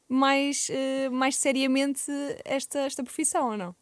mais, 0.10 0.70
mais 1.12 1.36
seriamente 1.38 2.10
esta, 2.46 2.80
esta 2.80 3.04
profissão, 3.04 3.52
ou 3.52 3.58
não? 3.58 3.76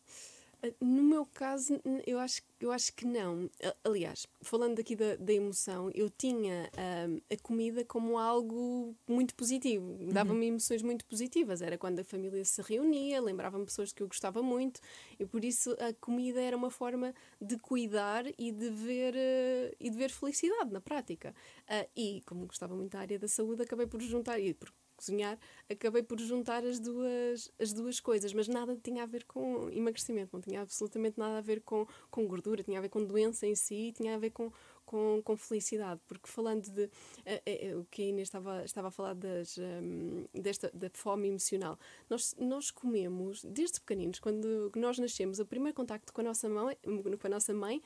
No 0.79 1.03
meu 1.03 1.25
caso, 1.25 1.79
eu 2.05 2.19
acho, 2.19 2.41
eu 2.59 2.71
acho 2.71 2.93
que 2.93 3.05
não. 3.05 3.49
Aliás, 3.83 4.27
falando 4.41 4.79
aqui 4.79 4.95
da, 4.95 5.15
da 5.15 5.33
emoção, 5.33 5.89
eu 5.93 6.09
tinha 6.09 6.69
um, 7.09 7.19
a 7.31 7.37
comida 7.41 7.83
como 7.83 8.17
algo 8.17 8.95
muito 9.07 9.35
positivo, 9.35 9.97
dava-me 10.11 10.41
uhum. 10.41 10.53
emoções 10.53 10.81
muito 10.81 11.05
positivas. 11.05 11.61
Era 11.61 11.77
quando 11.77 11.99
a 11.99 12.03
família 12.03 12.43
se 12.45 12.61
reunia, 12.61 13.21
lembrava-me 13.21 13.65
pessoas 13.65 13.91
que 13.91 14.01
eu 14.03 14.07
gostava 14.07 14.41
muito, 14.41 14.79
e 15.19 15.25
por 15.25 15.43
isso 15.43 15.75
a 15.79 15.93
comida 15.93 16.41
era 16.41 16.55
uma 16.55 16.69
forma 16.69 17.13
de 17.39 17.57
cuidar 17.57 18.25
e 18.37 18.51
de 18.51 18.69
ver, 18.69 19.13
uh, 19.13 19.75
e 19.79 19.89
de 19.89 19.97
ver 19.97 20.09
felicidade 20.11 20.71
na 20.71 20.81
prática. 20.81 21.35
Uh, 21.69 21.89
e 21.95 22.21
como 22.25 22.45
gostava 22.45 22.75
muito 22.75 22.91
da 22.91 22.99
área 22.99 23.19
da 23.19 23.27
saúde, 23.27 23.63
acabei 23.63 23.87
por 23.87 24.01
juntar, 24.01 24.39
e 24.39 24.53
por 24.53 24.71
cozinhar, 24.95 25.37
acabei 25.69 26.03
por 26.03 26.19
juntar 26.19 26.65
as 26.65 26.79
duas, 26.79 27.51
as 27.59 27.73
duas 27.73 27.99
coisas, 27.99 28.33
mas 28.33 28.47
nada 28.47 28.77
tinha 28.81 29.03
a 29.03 29.05
ver 29.05 29.23
com 29.25 29.69
emagrecimento, 29.71 30.31
não 30.33 30.41
tinha 30.41 30.61
absolutamente 30.61 31.19
nada 31.19 31.37
a 31.37 31.41
ver 31.41 31.61
com, 31.61 31.85
com 32.09 32.27
gordura, 32.27 32.63
tinha 32.63 32.79
a 32.79 32.81
ver 32.81 32.89
com 32.89 33.03
doença 33.03 33.45
em 33.45 33.55
si, 33.55 33.93
tinha 33.95 34.15
a 34.15 34.17
ver 34.17 34.31
com, 34.31 34.51
com, 34.85 35.21
com 35.23 35.37
felicidade, 35.37 36.01
porque 36.07 36.27
falando 36.27 36.69
de 36.69 36.83
uh, 36.83 37.75
uh, 37.75 37.79
o 37.79 37.85
que 37.85 38.03
a 38.03 38.05
Inês 38.05 38.27
estava, 38.27 38.63
estava 38.63 38.87
a 38.87 38.91
falar 38.91 39.15
das, 39.15 39.57
um, 39.57 40.25
desta, 40.33 40.71
da 40.73 40.89
fome 40.93 41.27
emocional, 41.27 41.77
nós, 42.09 42.35
nós 42.39 42.71
comemos 42.71 43.43
desde 43.43 43.79
pequeninos, 43.79 44.19
quando 44.19 44.71
nós 44.75 44.97
nascemos, 44.97 45.39
o 45.39 45.45
primeiro 45.45 45.75
contacto 45.75 46.13
com 46.13 46.21
a 46.21 46.23
nossa 46.23 46.47
mãe, 46.47 46.77
com 46.83 47.27
a 47.27 47.29
nossa 47.29 47.53
mãe 47.53 47.81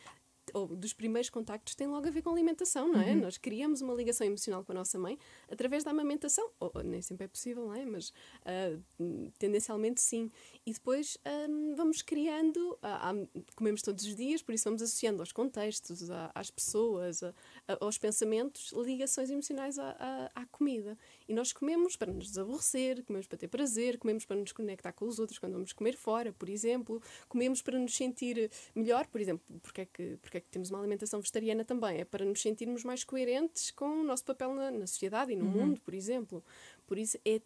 ou 0.54 0.68
dos 0.68 0.94
primeiros 0.94 1.30
contactos 1.30 1.76
tem 1.76 1.88
logo 1.88 2.08
a 2.08 2.12
ver 2.12 2.22
com 2.22 2.30
alimentação, 2.30 2.92
não 2.92 3.02
é? 3.02 3.12
Uhum. 3.12 3.22
Nós 3.22 3.38
criamos 3.38 3.82
uma 3.82 3.94
ligação 3.94 4.26
emocional 4.26 4.64
com 4.64 4.72
a 4.72 4.76
nossa 4.76 4.98
mãe 4.98 5.18
através 5.50 5.84
da 5.84 5.92
amamentação. 5.92 6.50
Ou, 6.60 6.72
nem 6.84 7.02
sempre 7.02 7.26
é 7.26 7.28
possível, 7.28 7.66
não 7.66 7.74
é? 7.74 7.86
Mas 7.86 8.10
uh, 8.10 9.32
tendencialmente 9.38 10.02
sim. 10.02 10.32
E 10.66 10.74
depois 10.74 11.18
um, 11.50 11.76
vamos 11.76 12.02
criando, 12.02 12.78
uh, 12.84 13.44
comemos 13.56 13.82
todos 13.82 14.06
os 14.06 14.16
dias, 14.16 14.42
por 14.42 14.54
isso 14.54 14.66
vamos 14.66 14.82
associando 14.82 15.22
aos 15.22 15.32
contextos, 15.32 16.10
a, 16.10 16.32
às 16.34 16.50
pessoas, 16.50 17.24
a, 17.24 17.34
a, 17.68 17.78
aos 17.84 17.98
pensamentos, 17.98 18.74
ligações 18.74 19.30
emocionais 19.30 19.78
à, 19.78 20.32
à, 20.36 20.46
comida. 20.48 20.98
E 21.30 21.34
nós 21.34 21.54
comemos 21.54 21.96
para 21.96 22.12
nos 22.12 22.30
desaborrecer, 22.30 23.04
comemos 23.06 23.28
para 23.28 23.38
ter 23.38 23.48
prazer, 23.48 24.00
comemos 24.00 24.26
para 24.26 24.36
nos 24.36 24.52
conectar 24.52 24.92
com 24.92 25.06
os 25.06 25.20
outros 25.20 25.38
quando 25.38 25.54
vamos 25.54 25.72
comer 25.72 25.96
fora, 25.96 26.34
por 26.34 26.50
exemplo. 26.50 27.00
Comemos 27.28 27.62
para 27.62 27.78
nos 27.78 27.96
sentir 27.96 28.50
melhor, 28.74 29.06
por 29.06 29.22
exemplo, 29.22 29.46
porque 29.62 29.82
é 29.82 29.86
que, 29.86 30.18
porque 30.24 30.38
é 30.40 30.42
que 30.42 30.50
temos 30.50 30.72
uma 30.72 30.80
alimentação 30.80 31.20
vegetariana 31.20 31.64
também? 31.64 32.00
É 32.00 32.04
para 32.04 32.26
nos 32.26 32.42
sentirmos 32.42 32.84
mais 32.84 33.04
coerentes 33.04 33.70
com 33.70 34.02
o 34.02 34.04
nosso 34.04 34.26
papel 34.26 34.56
na, 34.56 34.72
na 34.72 34.88
sociedade 34.88 35.32
e 35.32 35.36
no 35.36 35.46
uhum. 35.46 35.52
mundo, 35.52 35.82
por 35.82 35.94
exemplo. 35.94 36.44
Por 36.88 36.98
isso 36.98 37.20
é 37.24 37.40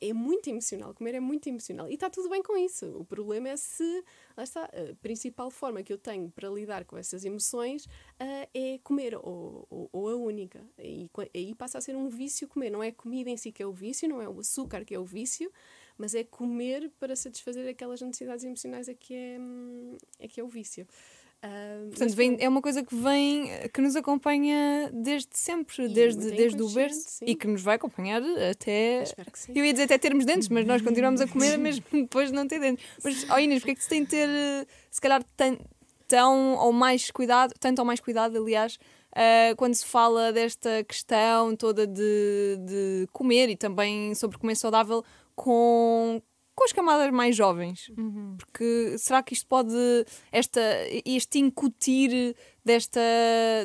é 0.00 0.12
muito 0.12 0.48
emocional, 0.48 0.94
comer 0.94 1.14
é 1.14 1.20
muito 1.20 1.48
emocional. 1.48 1.88
E 1.88 1.94
está 1.94 2.10
tudo 2.10 2.28
bem 2.28 2.42
com 2.42 2.56
isso. 2.56 2.86
O 2.98 3.04
problema 3.04 3.48
é 3.48 3.56
se, 3.56 4.04
lá 4.36 4.44
está, 4.44 4.64
a 4.64 4.94
principal 5.00 5.50
forma 5.50 5.82
que 5.82 5.92
eu 5.92 5.98
tenho 5.98 6.30
para 6.30 6.48
lidar 6.48 6.84
com 6.84 6.96
essas 6.96 7.24
emoções 7.24 7.86
uh, 7.86 8.48
é 8.52 8.78
comer, 8.82 9.16
ou, 9.16 9.66
ou, 9.70 9.88
ou, 9.92 10.08
a 10.08 10.16
única. 10.16 10.60
E 10.78 11.10
aí 11.34 11.54
passa 11.54 11.78
a 11.78 11.80
ser 11.80 11.96
um 11.96 12.08
vício 12.08 12.48
comer. 12.48 12.70
Não 12.70 12.82
é 12.82 12.88
a 12.88 12.92
comida 12.92 13.30
em 13.30 13.36
si 13.36 13.52
que 13.52 13.62
é 13.62 13.66
o 13.66 13.72
vício, 13.72 14.08
não 14.08 14.20
é 14.20 14.28
o 14.28 14.40
açúcar 14.40 14.84
que 14.84 14.94
é 14.94 14.98
o 14.98 15.04
vício, 15.04 15.50
mas 15.96 16.14
é 16.14 16.24
comer 16.24 16.90
para 16.98 17.14
satisfazer 17.14 17.68
aquelas 17.68 18.00
necessidades 18.00 18.44
emocionais 18.44 18.88
é 18.88 18.94
que 18.94 19.14
é, 19.14 19.38
hum, 19.38 19.96
é, 20.18 20.28
que 20.28 20.40
é 20.40 20.44
o 20.44 20.48
vício. 20.48 20.86
Uh, 21.44 21.88
Portanto, 21.88 22.14
vem, 22.16 22.36
é 22.40 22.48
uma 22.48 22.62
coisa 22.62 22.82
que 22.82 22.94
vem, 22.94 23.50
que 23.72 23.80
nos 23.82 23.94
acompanha 23.94 24.90
desde 24.92 25.28
sempre, 25.32 25.88
desde, 25.88 26.30
desde 26.30 26.62
o 26.62 26.68
berço 26.70 27.22
e 27.22 27.34
que 27.34 27.46
nos 27.46 27.60
vai 27.60 27.76
acompanhar 27.76 28.22
até. 28.50 29.04
Eu, 29.48 29.54
eu 29.54 29.64
ia 29.66 29.72
dizer 29.72 29.84
até 29.84 29.98
termos 29.98 30.24
dentes, 30.24 30.48
mas 30.48 30.64
nós 30.66 30.80
continuamos 30.80 31.20
a 31.20 31.28
comer 31.28 31.58
mesmo 31.58 31.84
depois 31.92 32.30
de 32.30 32.34
não 32.34 32.48
ter 32.48 32.58
dentes. 32.58 32.84
Mas, 33.02 33.26
oh 33.30 33.38
Inês, 33.38 33.60
porque 33.60 33.72
é 33.72 33.74
que 33.74 33.82
se 33.82 33.88
tem 33.90 34.02
de 34.02 34.08
ter, 34.08 34.28
se 34.90 35.00
calhar, 35.00 35.22
tão, 35.36 35.58
tão 36.08 36.54
ou 36.54 36.72
mais 36.72 37.10
cuidado, 37.10 37.52
tanto 37.60 37.78
ou 37.80 37.84
mais 37.84 38.00
cuidado, 38.00 38.38
aliás, 38.38 38.78
uh, 39.12 39.54
quando 39.56 39.74
se 39.74 39.84
fala 39.84 40.32
desta 40.32 40.82
questão 40.84 41.54
toda 41.54 41.86
de, 41.86 42.58
de 42.60 43.08
comer 43.12 43.50
e 43.50 43.56
também 43.56 44.14
sobre 44.14 44.38
comer 44.38 44.56
saudável 44.56 45.04
com 45.36 46.22
com 46.54 46.64
as 46.64 46.72
camadas 46.72 47.10
mais 47.10 47.34
jovens. 47.34 47.90
Uhum. 47.96 48.36
Porque 48.38 48.96
será 48.98 49.22
que 49.22 49.34
isto 49.34 49.46
pode, 49.46 49.74
esta, 50.30 50.60
este 51.04 51.38
incutir 51.38 52.36
desta. 52.64 53.00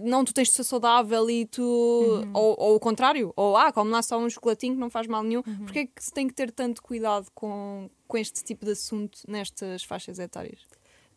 Não, 0.04 0.26
tu 0.26 0.34
tens 0.34 0.50
de 0.50 0.56
ser 0.56 0.64
saudável 0.64 1.30
e 1.30 1.46
tu. 1.46 1.62
Uhum. 1.64 2.32
Ou, 2.34 2.56
ou 2.60 2.76
o 2.76 2.80
contrário, 2.80 3.32
ou 3.36 3.56
ah, 3.56 3.72
como 3.72 3.92
lá 3.92 4.02
só 4.02 4.18
um 4.18 4.30
chocolatinho 4.30 4.74
que 4.74 4.80
não 4.80 4.90
faz 4.90 5.08
mal 5.08 5.24
nenhum. 5.24 5.44
Uhum. 5.46 5.66
Porque 5.66 5.80
é 5.80 5.86
que 5.86 6.04
se 6.04 6.12
tem 6.12 6.28
que 6.28 6.34
ter 6.34 6.52
tanto 6.52 6.82
cuidado 6.82 7.28
com, 7.34 7.90
com 8.08 8.18
este 8.18 8.44
tipo 8.44 8.66
de 8.66 8.72
assunto 8.72 9.20
nestas 9.28 9.84
faixas 9.84 10.20
etárias? 10.20 10.62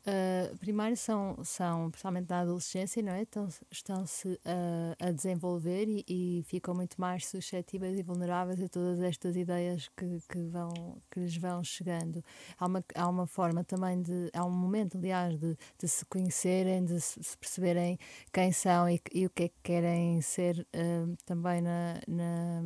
Uh, 0.05 0.57
primeiro 0.59 0.97
são, 0.97 1.37
são, 1.45 1.89
principalmente 1.89 2.29
na 2.29 2.41
adolescência, 2.41 3.01
não 3.01 3.13
é? 3.13 3.23
Estão, 3.23 3.49
estão-se 3.71 4.29
uh, 4.29 4.97
a 4.99 5.13
desenvolver 5.13 5.87
e, 5.87 6.05
e, 6.09 6.43
ficam 6.43 6.75
muito 6.75 7.01
mais 7.01 7.25
suscetíveis 7.27 7.97
e 7.97 8.03
vulneráveis 8.03 8.61
a 8.61 8.69
todas 8.69 9.01
estas 9.01 9.37
ideias 9.37 9.89
que, 9.97 10.19
que, 10.29 10.43
vão, 10.49 11.01
que 11.09 11.21
lhes 11.21 11.37
vão 11.37 11.63
chegando. 11.63 12.25
Há 12.59 12.67
uma, 12.67 12.85
há 12.97 13.09
uma 13.09 13.29
forma 13.29 13.63
também 13.63 14.03
de, 14.03 14.29
há 14.35 14.45
um 14.45 14.51
momento, 14.51 14.99
aliás, 14.99 15.39
de, 15.39 15.57
de 15.79 15.87
se 15.87 16.05
conhecerem, 16.07 16.85
de 16.85 17.01
se 17.01 17.39
perceberem 17.39 17.97
quem 18.33 18.51
são 18.51 18.89
e, 18.89 19.01
e, 19.15 19.25
o 19.25 19.31
que 19.31 19.45
é 19.45 19.49
que 19.51 19.61
querem 19.63 20.21
ser 20.21 20.67
uh, 20.75 21.17
também 21.25 21.61
na, 21.61 22.01
na, 22.09 22.63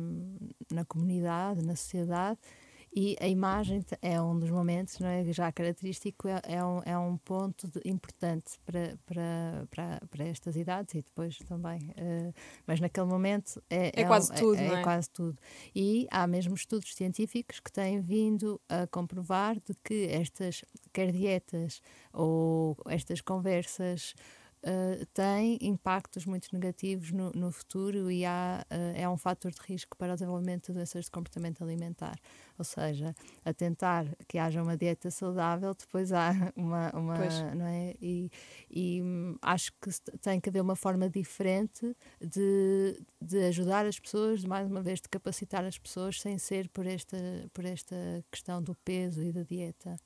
na 0.71 0.85
comunidade, 0.85 1.63
na 1.63 1.75
sociedade 1.75 2.39
e 2.95 3.15
a 3.19 3.27
imagem 3.27 3.85
é 4.01 4.19
um 4.21 4.37
dos 4.39 4.49
momentos, 4.49 4.99
não 4.99 5.07
é? 5.07 5.23
Já 5.31 5.51
característico, 5.51 6.27
é, 6.27 6.41
é, 6.43 6.63
um, 6.63 6.81
é 6.85 6.97
um 6.97 7.17
ponto 7.17 7.67
de, 7.67 7.81
importante 7.85 8.59
para, 8.65 8.97
para, 9.05 9.67
para, 9.69 10.01
para 10.09 10.25
estas 10.25 10.55
idades 10.55 10.95
e 10.95 11.01
depois 11.01 11.37
também. 11.39 11.79
Uh, 11.97 12.33
mas 12.65 12.79
naquele 12.79 13.05
momento 13.05 13.61
é, 13.69 13.87
é, 13.87 14.01
é 14.01 14.05
quase 14.05 14.31
um, 14.31 14.35
tudo. 14.35 14.59
É, 14.59 14.67
é, 14.67 14.81
quase 14.81 15.09
tudo. 15.09 15.37
E 15.75 16.07
há 16.09 16.25
mesmo 16.25 16.55
estudos 16.55 16.95
científicos 16.95 17.59
que 17.59 17.71
têm 17.71 17.99
vindo 18.01 18.59
a 18.67 18.87
comprovar 18.87 19.55
de 19.55 19.75
que 19.83 20.07
estas, 20.09 20.63
quer 20.91 21.11
dietas 21.11 21.81
ou 22.11 22.77
estas 22.87 23.21
conversas 23.21 24.15
uh, 24.63 25.05
tem 25.13 25.57
impactos 25.61 26.25
muito 26.25 26.47
negativos 26.53 27.11
no, 27.11 27.31
no 27.31 27.51
futuro 27.51 28.11
e 28.11 28.25
há, 28.25 28.65
uh, 28.71 28.75
é 28.95 29.07
um 29.09 29.17
fator 29.17 29.51
de 29.51 29.59
risco 29.61 29.97
para 29.97 30.13
o 30.13 30.15
desenvolvimento 30.15 30.67
de 30.67 30.73
doenças 30.73 31.05
de 31.05 31.11
comportamento 31.11 31.63
alimentar. 31.63 32.17
Ou 32.57 32.65
seja, 32.65 33.15
a 33.45 33.53
tentar 33.53 34.05
que 34.27 34.37
haja 34.37 34.61
uma 34.61 34.75
dieta 34.75 35.11
saudável, 35.11 35.73
depois 35.73 36.11
há 36.11 36.31
uma. 36.55 36.89
uma 36.91 37.17
não 37.55 37.65
é? 37.65 37.93
E, 38.01 38.31
e 38.69 39.01
hum, 39.01 39.37
acho 39.41 39.71
que 39.81 39.89
tem 40.21 40.39
que 40.39 40.49
haver 40.49 40.61
uma 40.61 40.75
forma 40.75 41.09
diferente 41.09 41.95
de, 42.19 42.99
de 43.21 43.45
ajudar 43.45 43.85
as 43.85 43.99
pessoas, 43.99 44.43
mais 44.43 44.67
uma 44.67 44.81
vez, 44.81 44.99
de 44.99 45.09
capacitar 45.09 45.63
as 45.65 45.77
pessoas 45.77 46.19
sem 46.19 46.37
ser 46.37 46.67
por 46.69 46.85
esta, 46.85 47.17
por 47.53 47.65
esta 47.65 47.95
questão 48.31 48.61
do 48.61 48.75
peso 48.83 49.21
e 49.21 49.31
da 49.31 49.43
dieta. 49.43 49.97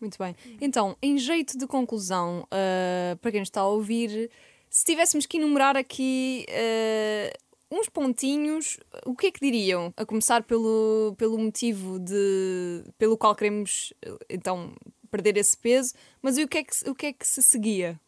Muito 0.00 0.16
bem. 0.18 0.34
Então, 0.60 0.96
em 1.02 1.18
jeito 1.18 1.58
de 1.58 1.66
conclusão, 1.66 2.42
uh, 2.44 3.16
para 3.18 3.30
quem 3.30 3.42
está 3.42 3.60
a 3.60 3.68
ouvir, 3.68 4.30
se 4.68 4.84
tivéssemos 4.84 5.26
que 5.26 5.36
enumerar 5.36 5.76
aqui 5.76 6.46
uh, 6.48 7.76
uns 7.76 7.88
pontinhos, 7.88 8.78
o 9.04 9.14
que 9.14 9.26
é 9.26 9.30
que 9.30 9.40
diriam? 9.40 9.92
A 9.96 10.06
começar 10.06 10.42
pelo, 10.42 11.14
pelo 11.18 11.38
motivo 11.38 11.98
de, 11.98 12.84
pelo 12.96 13.18
qual 13.18 13.34
queremos 13.34 13.92
então 14.28 14.74
perder 15.10 15.36
esse 15.36 15.56
peso, 15.56 15.92
mas 16.22 16.38
o 16.38 16.48
que 16.48 16.58
é 16.58 16.64
que, 16.64 16.88
o 16.88 16.94
que, 16.94 17.06
é 17.06 17.12
que 17.12 17.26
se 17.26 17.42
seguia? 17.42 18.00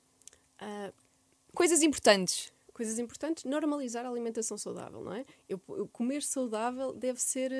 Uh, 0.60 0.92
Coisas 1.54 1.82
importantes 1.82 2.50
coisas 2.72 2.98
importantes, 2.98 3.44
normalizar 3.44 4.04
a 4.04 4.08
alimentação 4.08 4.56
saudável, 4.56 5.02
não 5.04 5.12
é? 5.12 5.24
Eu, 5.48 5.60
eu, 5.68 5.86
comer 5.88 6.22
saudável 6.22 6.92
deve 6.92 7.20
ser, 7.20 7.52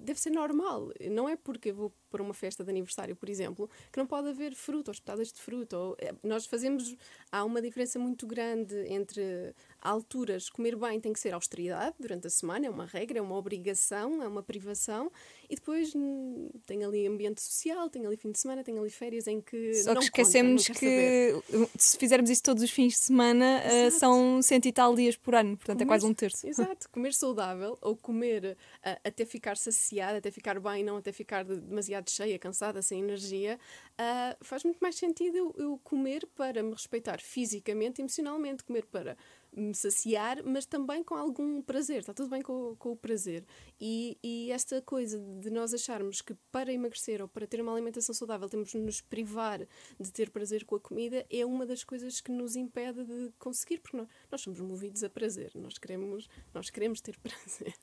deve 0.00 0.20
ser 0.20 0.30
normal. 0.30 0.92
Não 1.10 1.28
é 1.28 1.34
porque 1.34 1.70
eu 1.70 1.74
vou 1.74 1.92
para 2.10 2.22
uma 2.22 2.34
festa 2.34 2.64
de 2.64 2.70
aniversário, 2.70 3.14
por 3.16 3.28
exemplo, 3.28 3.70
que 3.92 3.98
não 3.98 4.06
pode 4.06 4.28
haver 4.28 4.54
fruta 4.54 4.90
ou 4.90 4.92
espetadas 4.92 5.32
de 5.32 5.40
fruta. 5.40 5.78
Ou, 5.78 5.96
é, 5.98 6.12
nós 6.22 6.46
fazemos. 6.46 6.96
Há 7.32 7.44
uma 7.44 7.62
diferença 7.62 7.98
muito 7.98 8.26
grande 8.26 8.74
entre 8.88 9.54
alturas. 9.80 10.50
Comer 10.50 10.76
bem 10.76 11.00
tem 11.00 11.12
que 11.12 11.20
ser 11.20 11.32
austeridade 11.32 11.96
durante 11.98 12.26
a 12.26 12.30
semana, 12.30 12.66
é 12.66 12.70
uma 12.70 12.86
regra, 12.86 13.18
é 13.18 13.22
uma 13.22 13.36
obrigação, 13.36 14.22
é 14.22 14.28
uma 14.28 14.42
privação. 14.42 15.10
E 15.48 15.54
depois 15.54 15.94
hum, 15.94 16.48
tem 16.66 16.84
ali 16.84 17.06
ambiente 17.06 17.40
social, 17.40 17.88
tem 17.88 18.06
ali 18.06 18.16
fim 18.16 18.30
de 18.30 18.38
semana, 18.38 18.62
tem 18.62 18.78
ali 18.78 18.90
férias 18.90 19.26
em 19.26 19.40
que. 19.40 19.74
Só 19.74 19.94
que 19.94 20.04
esquecemos 20.04 20.68
conta, 20.68 20.80
que 20.80 21.34
se 21.76 21.96
fizermos 21.96 22.30
isso 22.30 22.42
todos 22.42 22.62
os 22.62 22.70
fins 22.70 22.92
de 22.94 22.98
semana, 22.98 23.62
uh, 23.64 23.90
são 23.90 24.42
cento 24.42 24.66
e 24.66 24.72
tal 24.72 24.94
dias 24.94 25.16
por 25.16 25.34
ano, 25.34 25.56
portanto 25.56 25.78
comer, 25.78 25.84
é 25.84 25.88
quase 25.88 26.06
um 26.06 26.14
terço. 26.14 26.46
Exato, 26.46 26.88
comer 26.90 27.14
saudável 27.14 27.78
ou 27.80 27.96
comer 27.96 28.56
uh, 28.84 29.00
até 29.04 29.24
ficar 29.24 29.56
saciada, 29.56 30.18
até 30.18 30.30
ficar 30.30 30.60
bem, 30.60 30.84
não 30.84 30.96
até 30.96 31.12
ficar 31.12 31.44
demasiado 31.44 31.99
cheia, 32.08 32.38
cansada, 32.38 32.80
sem 32.80 33.00
energia, 33.00 33.58
uh, 33.94 34.44
faz 34.44 34.62
muito 34.62 34.78
mais 34.78 34.94
sentido 34.94 35.36
eu, 35.36 35.54
eu, 35.58 35.80
comer 35.82 36.26
para 36.34 36.62
me 36.62 36.72
respeitar 36.72 37.20
fisicamente 37.20 37.98
e 37.98 38.02
emocionalmente, 38.02 38.62
comer 38.62 38.86
para 38.86 39.16
me 39.54 39.74
saciar, 39.74 40.42
mas 40.44 40.66
também 40.66 41.02
com 41.02 41.14
algum 41.14 41.60
prazer. 41.60 41.98
Está 41.98 42.14
tudo 42.14 42.30
bem 42.30 42.42
com, 42.42 42.76
com 42.76 42.92
o 42.92 42.96
prazer. 42.96 43.44
E, 43.80 44.18
e, 44.22 44.52
esta 44.52 44.80
coisa 44.82 45.18
de 45.18 45.50
nós 45.50 45.74
acharmos 45.74 46.20
que 46.22 46.34
para 46.52 46.72
emagrecer 46.72 47.20
ou 47.20 47.28
para 47.28 47.46
ter 47.46 47.60
uma 47.60 47.72
alimentação 47.72 48.14
saudável 48.14 48.48
temos 48.48 48.70
de 48.70 48.78
nos 48.78 49.00
privar 49.00 49.60
de 49.98 50.12
ter 50.12 50.30
prazer 50.30 50.64
com 50.64 50.76
a 50.76 50.80
comida 50.80 51.26
é 51.30 51.44
uma 51.44 51.66
das 51.66 51.84
coisas 51.84 52.20
que 52.20 52.30
nos 52.30 52.56
impede 52.56 53.04
de 53.04 53.32
conseguir, 53.38 53.78
porque 53.78 53.96
nós, 53.96 54.08
nós 54.30 54.40
somos 54.40 54.60
movidos 54.60 55.02
a 55.02 55.10
prazer. 55.10 55.50
Nós 55.54 55.78
queremos, 55.78 56.28
nós 56.54 56.70
queremos 56.70 57.00
ter 57.00 57.18
prazer. 57.20 57.74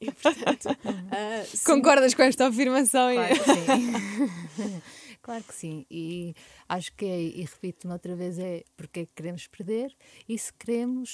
E, 0.00 0.10
portanto, 0.12 0.68
uh, 0.84 1.64
Concordas 1.64 2.14
com 2.14 2.22
esta 2.22 2.46
afirmação? 2.48 3.12
Claro 3.14 3.34
que 3.34 3.44
sim. 3.44 4.82
Claro 5.28 5.44
que 5.44 5.54
sim, 5.54 5.84
e 5.90 6.34
acho 6.68 6.90
que 6.94 7.04
é, 7.04 7.20
e 7.20 7.42
repito-me 7.42 7.92
outra 7.92 8.16
vez, 8.16 8.38
é 8.38 8.64
porque 8.76 9.00
é 9.00 9.04
que 9.04 9.12
queremos 9.14 9.46
perder 9.46 9.94
e 10.26 10.38
se 10.38 10.50
queremos 10.54 11.07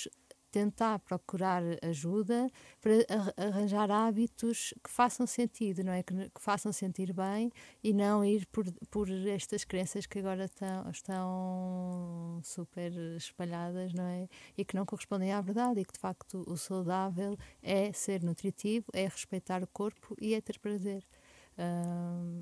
tentar 0.54 1.00
procurar 1.00 1.64
ajuda 1.82 2.48
para 2.80 2.92
arranjar 3.36 3.90
hábitos 3.90 4.72
que 4.84 4.88
façam 4.88 5.26
sentido, 5.26 5.82
não 5.82 5.92
é? 5.92 6.00
Que, 6.04 6.14
que, 6.14 6.40
façam 6.40 6.72
sentir 6.72 7.12
bem 7.12 7.50
e 7.82 7.92
não 7.92 8.24
ir 8.24 8.46
por, 8.52 8.64
por 8.88 9.10
estas 9.10 9.64
crenças 9.64 10.06
que 10.06 10.20
agora 10.20 10.44
estão, 10.44 10.88
estão 10.88 12.40
super 12.44 12.92
espalhadas, 13.16 13.92
não 13.92 14.04
é? 14.04 14.28
E 14.56 14.64
que 14.64 14.76
não 14.76 14.86
correspondem 14.86 15.32
à 15.32 15.40
verdade 15.40 15.80
e 15.80 15.84
que 15.84 15.92
de 15.92 15.98
facto 15.98 16.44
o 16.46 16.56
saudável 16.56 17.36
é 17.60 17.92
ser 17.92 18.22
nutritivo, 18.22 18.86
é 18.92 19.08
respeitar 19.08 19.60
o 19.60 19.66
corpo 19.66 20.14
e 20.20 20.34
é 20.34 20.40
ter 20.40 20.60
prazer. 20.60 21.04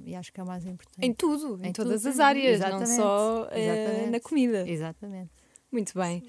E 0.04 0.14
acho 0.14 0.30
que 0.30 0.38
é 0.38 0.42
o 0.42 0.46
mais 0.46 0.66
importante. 0.66 1.06
Em 1.06 1.14
tudo, 1.14 1.58
em, 1.64 1.68
em 1.68 1.72
todas 1.72 2.02
tudo. 2.02 2.10
as 2.10 2.20
áreas, 2.20 2.60
não 2.60 2.86
só 2.86 3.44
uh, 3.44 4.10
na 4.10 4.20
comida. 4.20 4.68
Exatamente. 4.68 5.30
Muito 5.70 5.98
bem. 5.98 6.22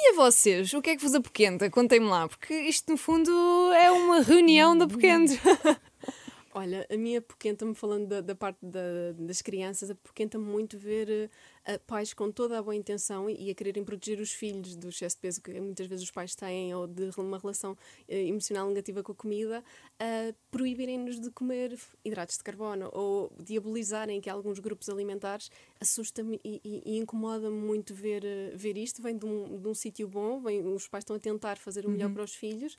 E 0.00 0.10
a 0.10 0.14
vocês, 0.14 0.72
o 0.74 0.80
que 0.80 0.90
é 0.90 0.96
que 0.96 1.02
vos 1.02 1.12
apoquenta? 1.12 1.68
Contem-me 1.68 2.06
lá, 2.06 2.28
porque 2.28 2.54
isto 2.54 2.92
no 2.92 2.96
fundo 2.96 3.32
é 3.72 3.90
uma 3.90 4.20
reunião 4.20 4.78
de 4.78 4.84
apoquentos. 4.84 5.34
Olha, 6.54 6.86
a 6.88 6.96
minha 6.96 7.18
apoquenta-me, 7.18 7.74
falando 7.74 8.06
da, 8.06 8.20
da 8.20 8.34
parte 8.34 8.58
da, 8.62 9.12
das 9.18 9.42
crianças, 9.42 9.90
apoquenta-me 9.90 10.44
muito 10.44 10.78
ver 10.78 11.08
uh, 11.08 11.30
pais 11.76 12.14
com 12.14 12.30
toda 12.30 12.58
a 12.58 12.62
boa 12.62 12.74
intenção 12.74 13.28
e, 13.28 13.50
a 13.50 13.54
quererem 13.54 13.84
proteger 13.84 14.20
os 14.20 14.32
filhos 14.32 14.76
do 14.76 14.88
excesso 14.88 15.16
de 15.16 15.20
peso 15.20 15.42
que 15.42 15.60
muitas 15.60 15.86
vezes 15.86 16.04
os 16.04 16.10
pais 16.10 16.34
têm 16.34 16.74
ou 16.74 16.86
de 16.86 17.10
uma 17.18 17.38
relação 17.38 17.72
uh, 17.72 17.76
emocional 18.08 18.68
negativa 18.68 19.02
com 19.02 19.12
a 19.12 19.14
comida, 19.14 19.62
uh, 20.00 20.34
proibirem-nos 20.50 21.20
de 21.20 21.30
comer 21.30 21.78
hidratos 22.04 22.38
de 22.38 22.44
carbono 22.44 22.88
ou 22.92 23.32
diabolizarem 23.38 24.20
que 24.20 24.30
alguns 24.30 24.58
grupos 24.58 24.88
alimentares, 24.88 25.50
assusta-me 25.80 26.40
e, 26.44 26.60
e, 26.64 26.82
e 26.86 26.98
incomoda-me 26.98 27.56
muito 27.56 27.94
ver, 27.94 28.22
ver 28.54 28.78
isto. 28.78 29.02
Vem 29.02 29.16
de 29.16 29.26
um, 29.26 29.60
de 29.60 29.68
um 29.68 29.74
sítio 29.74 30.08
bom, 30.08 30.40
vem, 30.40 30.64
os 30.66 30.88
pais 30.88 31.02
estão 31.02 31.16
a 31.16 31.18
tentar 31.18 31.58
fazer 31.58 31.84
o 31.84 31.90
melhor 31.90 32.08
uhum. 32.08 32.14
para 32.14 32.24
os 32.24 32.34
filhos, 32.34 32.76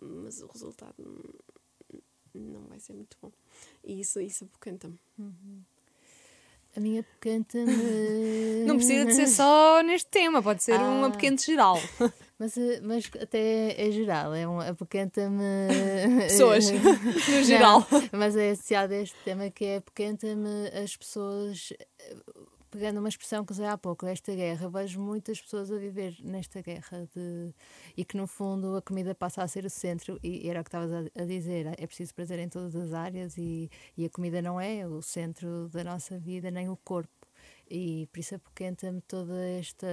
mas 0.00 0.40
o 0.42 0.46
resultado 0.46 0.94
não 2.34 2.62
vai 2.68 2.78
ser 2.78 2.92
muito 2.92 3.16
bom. 3.20 3.32
E 3.84 4.00
isso, 4.00 4.20
isso 4.20 4.44
apocanta-me. 4.44 4.98
Uhum. 5.18 5.62
A 6.78 6.80
minha 6.80 7.00
apocanta-me. 7.00 8.64
Não 8.64 8.76
precisa 8.76 9.04
de 9.04 9.12
ser 9.12 9.26
só 9.26 9.82
neste 9.82 10.08
tema, 10.08 10.40
pode 10.40 10.62
ser 10.62 10.78
ah. 10.78 10.84
um 10.84 11.04
apocante 11.06 11.44
geral. 11.44 11.76
Mas, 12.38 12.56
eh, 12.56 12.80
mas 12.84 13.10
até 13.20 13.74
é 13.76 13.90
geral, 13.90 14.32
é 14.32 14.46
um 14.46 14.60
apocanta-me. 14.60 15.42
Pessoas, 16.28 16.70
no 16.70 17.42
geral. 17.42 17.84
Não, 17.90 18.00
mas 18.12 18.36
é 18.36 18.50
associado 18.50 18.94
a 18.94 18.98
este 18.98 19.16
tema 19.24 19.50
que 19.50 19.64
é 19.64 19.76
apocanta-me 19.78 20.68
as 20.68 20.96
pessoas 20.96 21.72
pegando 22.70 22.98
uma 22.98 23.08
expressão 23.08 23.44
que 23.44 23.52
usei 23.52 23.66
há 23.66 23.76
pouco, 23.76 24.06
esta 24.06 24.34
guerra, 24.34 24.68
vejo 24.68 25.00
muitas 25.00 25.40
pessoas 25.40 25.70
a 25.70 25.76
viver 25.76 26.16
nesta 26.22 26.60
guerra 26.60 27.08
de, 27.14 27.54
e 27.96 28.04
que 28.04 28.16
no 28.16 28.26
fundo 28.26 28.76
a 28.76 28.82
comida 28.82 29.14
passa 29.14 29.42
a 29.42 29.48
ser 29.48 29.64
o 29.64 29.70
centro, 29.70 30.18
e 30.22 30.48
era 30.48 30.60
o 30.60 30.64
que 30.64 30.68
estavas 30.68 30.92
a, 30.92 31.22
a, 31.22 31.24
dizer, 31.24 31.66
é 31.78 31.86
preciso 31.86 32.14
prazer 32.14 32.38
em 32.38 32.48
todas 32.48 32.74
as 32.76 32.92
áreas 32.92 33.36
e, 33.36 33.70
e 33.96 34.04
a 34.04 34.10
comida 34.10 34.42
não 34.42 34.60
é 34.60 34.86
o 34.86 35.02
centro 35.02 35.68
da 35.68 35.82
nossa 35.82 36.18
vida, 36.18 36.50
nem 36.50 36.68
o 36.68 36.76
corpo. 36.76 37.10
E 37.70 38.08
por 38.12 38.20
isso 38.20 38.34
apoquenta-me 38.34 39.00
toda 39.02 39.34
esta 39.50 39.86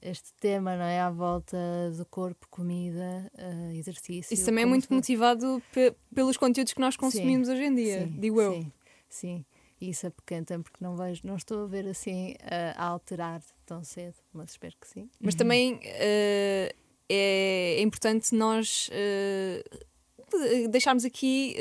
este 0.00 0.32
tema 0.34 0.76
não 0.76 0.84
é 0.84 1.00
à 1.00 1.10
volta 1.10 1.56
do 1.96 2.06
corpo, 2.06 2.46
comida, 2.48 3.30
uh, 3.34 3.72
exercício. 3.72 4.32
Isso 4.32 4.44
também 4.44 4.62
é 4.62 4.66
muito 4.66 4.92
motivado 4.92 5.60
pe 5.72 5.92
pelos 6.14 6.36
conteúdos 6.36 6.72
que 6.72 6.80
nós 6.80 6.96
consumimos 6.96 7.48
sim, 7.48 7.54
hoje 7.54 7.64
em 7.64 7.74
dia, 7.74 8.06
sim, 8.06 8.20
digo 8.20 8.40
eu. 8.40 8.52
Sim, 8.52 8.72
sim 9.08 9.44
isso 9.80 10.06
apocanta 10.06 10.58
porque 10.58 10.82
não 10.82 10.96
vejo, 10.96 11.22
não 11.24 11.36
estou 11.36 11.64
a 11.64 11.66
ver 11.66 11.86
assim 11.86 12.34
a 12.76 12.84
alterar 12.84 13.42
tão 13.64 13.84
cedo, 13.84 14.16
mas 14.32 14.50
espero 14.50 14.74
que 14.80 14.88
sim. 14.88 15.08
Mas 15.20 15.34
também 15.34 15.74
uh, 15.74 15.80
é, 15.84 16.74
é, 17.08 17.82
importante 17.82 18.34
nós 18.34 18.88
uh, 18.88 20.68
deixarmos 20.68 21.04
aqui 21.04 21.56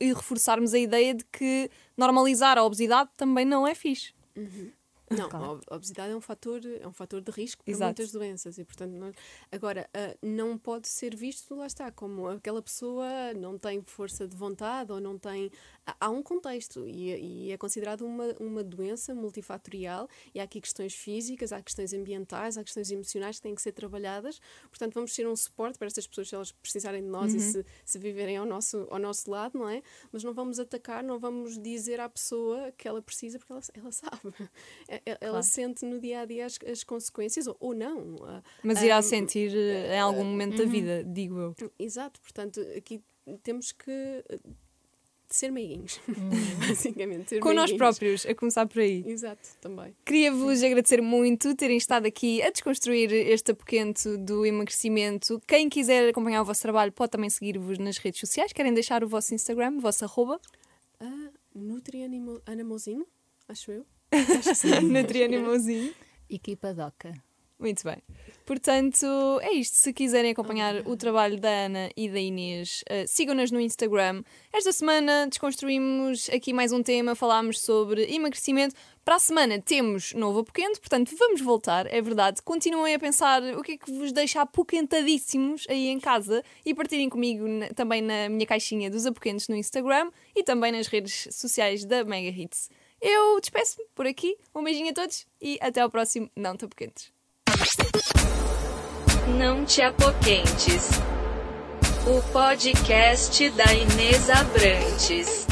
e 0.00 0.12
reforçarmos 0.12 0.74
a 0.74 0.78
ideia 0.78 1.14
de 1.14 1.24
que 1.24 1.70
normalizar 1.96 2.58
a 2.58 2.64
obesidade 2.64 3.10
também 3.16 3.44
não 3.44 3.66
é 3.66 3.74
fixe. 3.74 4.12
Uhum. 4.36 4.72
Não, 5.10 5.28
claro. 5.28 5.60
a 5.68 5.76
obesidade 5.76 6.12
é 6.12 6.16
um 6.16 6.20
fator, 6.20 6.60
é 6.64 6.86
um 6.86 6.92
fator 6.92 7.20
de 7.20 7.30
risco 7.30 7.64
para 7.64 7.72
Exato. 7.72 7.86
muitas 7.86 8.12
doenças 8.12 8.58
e, 8.58 8.64
portanto, 8.64 8.92
nós, 8.92 9.14
agora, 9.50 9.88
uh, 9.96 10.18
não 10.26 10.58
pode 10.58 10.86
ser 10.88 11.16
visto, 11.16 11.54
lá 11.54 11.66
está, 11.66 11.90
como 11.90 12.28
aquela 12.28 12.60
pessoa 12.60 13.32
não 13.34 13.58
tem 13.58 13.82
força 13.82 14.28
de 14.28 14.36
vontade 14.36 14.92
ou 14.92 15.00
não 15.00 15.18
tem. 15.18 15.50
Há 16.00 16.10
um 16.10 16.22
contexto 16.22 16.86
e, 16.86 17.46
e 17.46 17.52
é 17.52 17.56
considerado 17.56 18.02
uma, 18.02 18.34
uma 18.40 18.64
doença 18.64 19.14
multifatorial 19.14 20.08
e 20.34 20.40
há 20.40 20.44
aqui 20.44 20.60
questões 20.60 20.94
físicas, 20.94 21.52
há 21.52 21.62
questões 21.62 21.92
ambientais, 21.92 22.58
há 22.58 22.64
questões 22.64 22.90
emocionais 22.90 23.36
que 23.36 23.42
têm 23.42 23.54
que 23.54 23.62
ser 23.62 23.72
trabalhadas. 23.72 24.40
Portanto, 24.70 24.94
vamos 24.94 25.14
ser 25.14 25.26
um 25.26 25.36
suporte 25.36 25.78
para 25.78 25.86
estas 25.86 26.06
pessoas 26.06 26.28
se 26.28 26.34
elas 26.34 26.52
precisarem 26.52 27.02
de 27.02 27.08
nós 27.08 27.32
uhum. 27.32 27.38
e 27.38 27.40
se, 27.40 27.66
se 27.84 27.98
viverem 27.98 28.36
ao 28.36 28.46
nosso, 28.46 28.86
ao 28.90 28.98
nosso 28.98 29.30
lado, 29.30 29.58
não 29.58 29.68
é? 29.68 29.82
Mas 30.12 30.22
não 30.24 30.34
vamos 30.34 30.58
atacar, 30.58 31.02
não 31.02 31.18
vamos 31.18 31.58
dizer 31.58 32.00
à 32.00 32.08
pessoa 32.08 32.72
que 32.72 32.86
ela 32.86 33.00
precisa 33.00 33.38
porque 33.38 33.52
ela, 33.52 33.62
ela 33.74 33.92
sabe. 33.92 34.18
Ela 35.04 35.18
claro. 35.18 35.42
sente 35.42 35.84
no 35.84 36.00
dia 36.00 36.20
a 36.20 36.24
dia 36.24 36.46
as, 36.46 36.58
as 36.70 36.84
consequências, 36.84 37.46
ou, 37.46 37.56
ou 37.60 37.74
não. 37.74 38.16
Mas 38.62 38.82
irá 38.82 38.98
um, 38.98 39.02
sentir 39.02 39.54
eh, 39.54 39.96
em 39.96 40.00
algum 40.00 40.24
momento 40.24 40.56
da 40.56 40.64
uhum. 40.64 40.70
vida, 40.70 41.04
digo 41.04 41.38
eu. 41.38 41.54
Exato, 41.78 42.20
portanto, 42.20 42.60
aqui 42.76 43.02
temos 43.42 43.72
que 43.72 44.24
ser 45.34 45.50
meiguinhos. 45.50 46.00
Basicamente, 46.68 47.28
ser 47.30 47.40
Com 47.40 47.48
nós 47.52 47.70
meiguinhos. 47.70 47.78
próprios, 47.78 48.26
a 48.26 48.34
começar 48.34 48.66
por 48.66 48.80
aí. 48.80 49.02
Exato, 49.06 49.48
também. 49.60 49.94
Queria-vos 50.04 50.62
agradecer 50.62 51.00
muito 51.02 51.54
terem 51.54 51.76
estado 51.76 52.06
aqui 52.06 52.42
a 52.42 52.50
desconstruir 52.50 53.12
este 53.12 53.52
apoquento 53.52 54.16
do 54.18 54.44
emagrecimento. 54.46 55.40
Quem 55.46 55.68
quiser 55.68 56.08
acompanhar 56.08 56.42
o 56.42 56.44
vosso 56.44 56.62
trabalho 56.62 56.92
pode 56.92 57.10
também 57.10 57.30
seguir-vos 57.30 57.78
nas 57.78 57.98
redes 57.98 58.20
sociais. 58.20 58.52
Querem 58.52 58.72
deixar 58.74 59.04
o 59.04 59.08
vosso 59.08 59.34
Instagram, 59.34 59.76
o 59.76 59.80
vosso 59.80 60.04
arroba? 60.04 60.40
A 61.00 61.30
Nutri 61.54 62.02
Animo- 62.02 62.40
Anamozinho, 62.46 63.06
acho 63.48 63.70
eu. 63.70 63.86
Nutrianimozinho. 64.82 65.92
Equipa 66.30 66.72
DOCA. 66.74 67.12
Muito 67.58 67.82
bem. 67.84 67.98
Portanto, 68.58 69.04
é 69.42 69.52
isto. 69.52 69.74
Se 69.76 69.92
quiserem 69.92 70.30
acompanhar 70.30 70.76
o 70.88 70.96
trabalho 70.96 71.38
da 71.38 71.50
Ana 71.50 71.90
e 71.94 72.08
da 72.08 72.18
Inês, 72.18 72.82
eh, 72.88 73.06
sigam-nas 73.06 73.50
no 73.50 73.60
Instagram. 73.60 74.22
Esta 74.50 74.72
semana 74.72 75.26
desconstruímos 75.28 76.30
aqui 76.30 76.54
mais 76.54 76.72
um 76.72 76.82
tema, 76.82 77.14
falámos 77.14 77.60
sobre 77.60 78.10
emagrecimento. 78.10 78.74
Para 79.04 79.16
a 79.16 79.18
semana 79.18 79.60
temos 79.60 80.14
novo 80.14 80.38
apoquento, 80.38 80.80
portanto 80.80 81.14
vamos 81.18 81.42
voltar, 81.42 81.86
é 81.92 82.00
verdade. 82.00 82.40
Continuem 82.40 82.94
a 82.94 82.98
pensar 82.98 83.42
o 83.54 83.62
que 83.62 83.72
é 83.72 83.76
que 83.76 83.92
vos 83.92 84.12
deixa 84.12 84.40
apoquentadíssimos 84.40 85.66
aí 85.68 85.88
em 85.88 86.00
casa 86.00 86.42
e 86.64 86.74
partilhem 86.74 87.10
comigo 87.10 87.46
na- 87.46 87.68
também 87.74 88.00
na 88.00 88.30
minha 88.30 88.46
caixinha 88.46 88.90
dos 88.90 89.04
apoquentos 89.04 89.46
no 89.48 89.56
Instagram 89.56 90.10
e 90.34 90.42
também 90.42 90.72
nas 90.72 90.86
redes 90.86 91.28
sociais 91.32 91.84
da 91.84 92.02
Mega 92.02 92.30
Hits. 92.30 92.70
Eu 92.98 93.38
despeço-me 93.40 93.84
por 93.94 94.06
aqui. 94.06 94.38
Um 94.54 94.64
beijinho 94.64 94.88
a 94.88 94.94
todos 94.94 95.26
e 95.38 95.58
até 95.60 95.82
ao 95.82 95.90
próximo 95.90 96.30
Não 96.34 96.56
Te 96.56 96.64
Apoquentes. 96.64 97.17
Não 99.36 99.64
te 99.64 99.82
apoquentes. 99.82 100.90
O 102.06 102.22
podcast 102.32 103.50
da 103.50 103.72
Inês 103.72 104.30
Abrantes. 104.30 105.46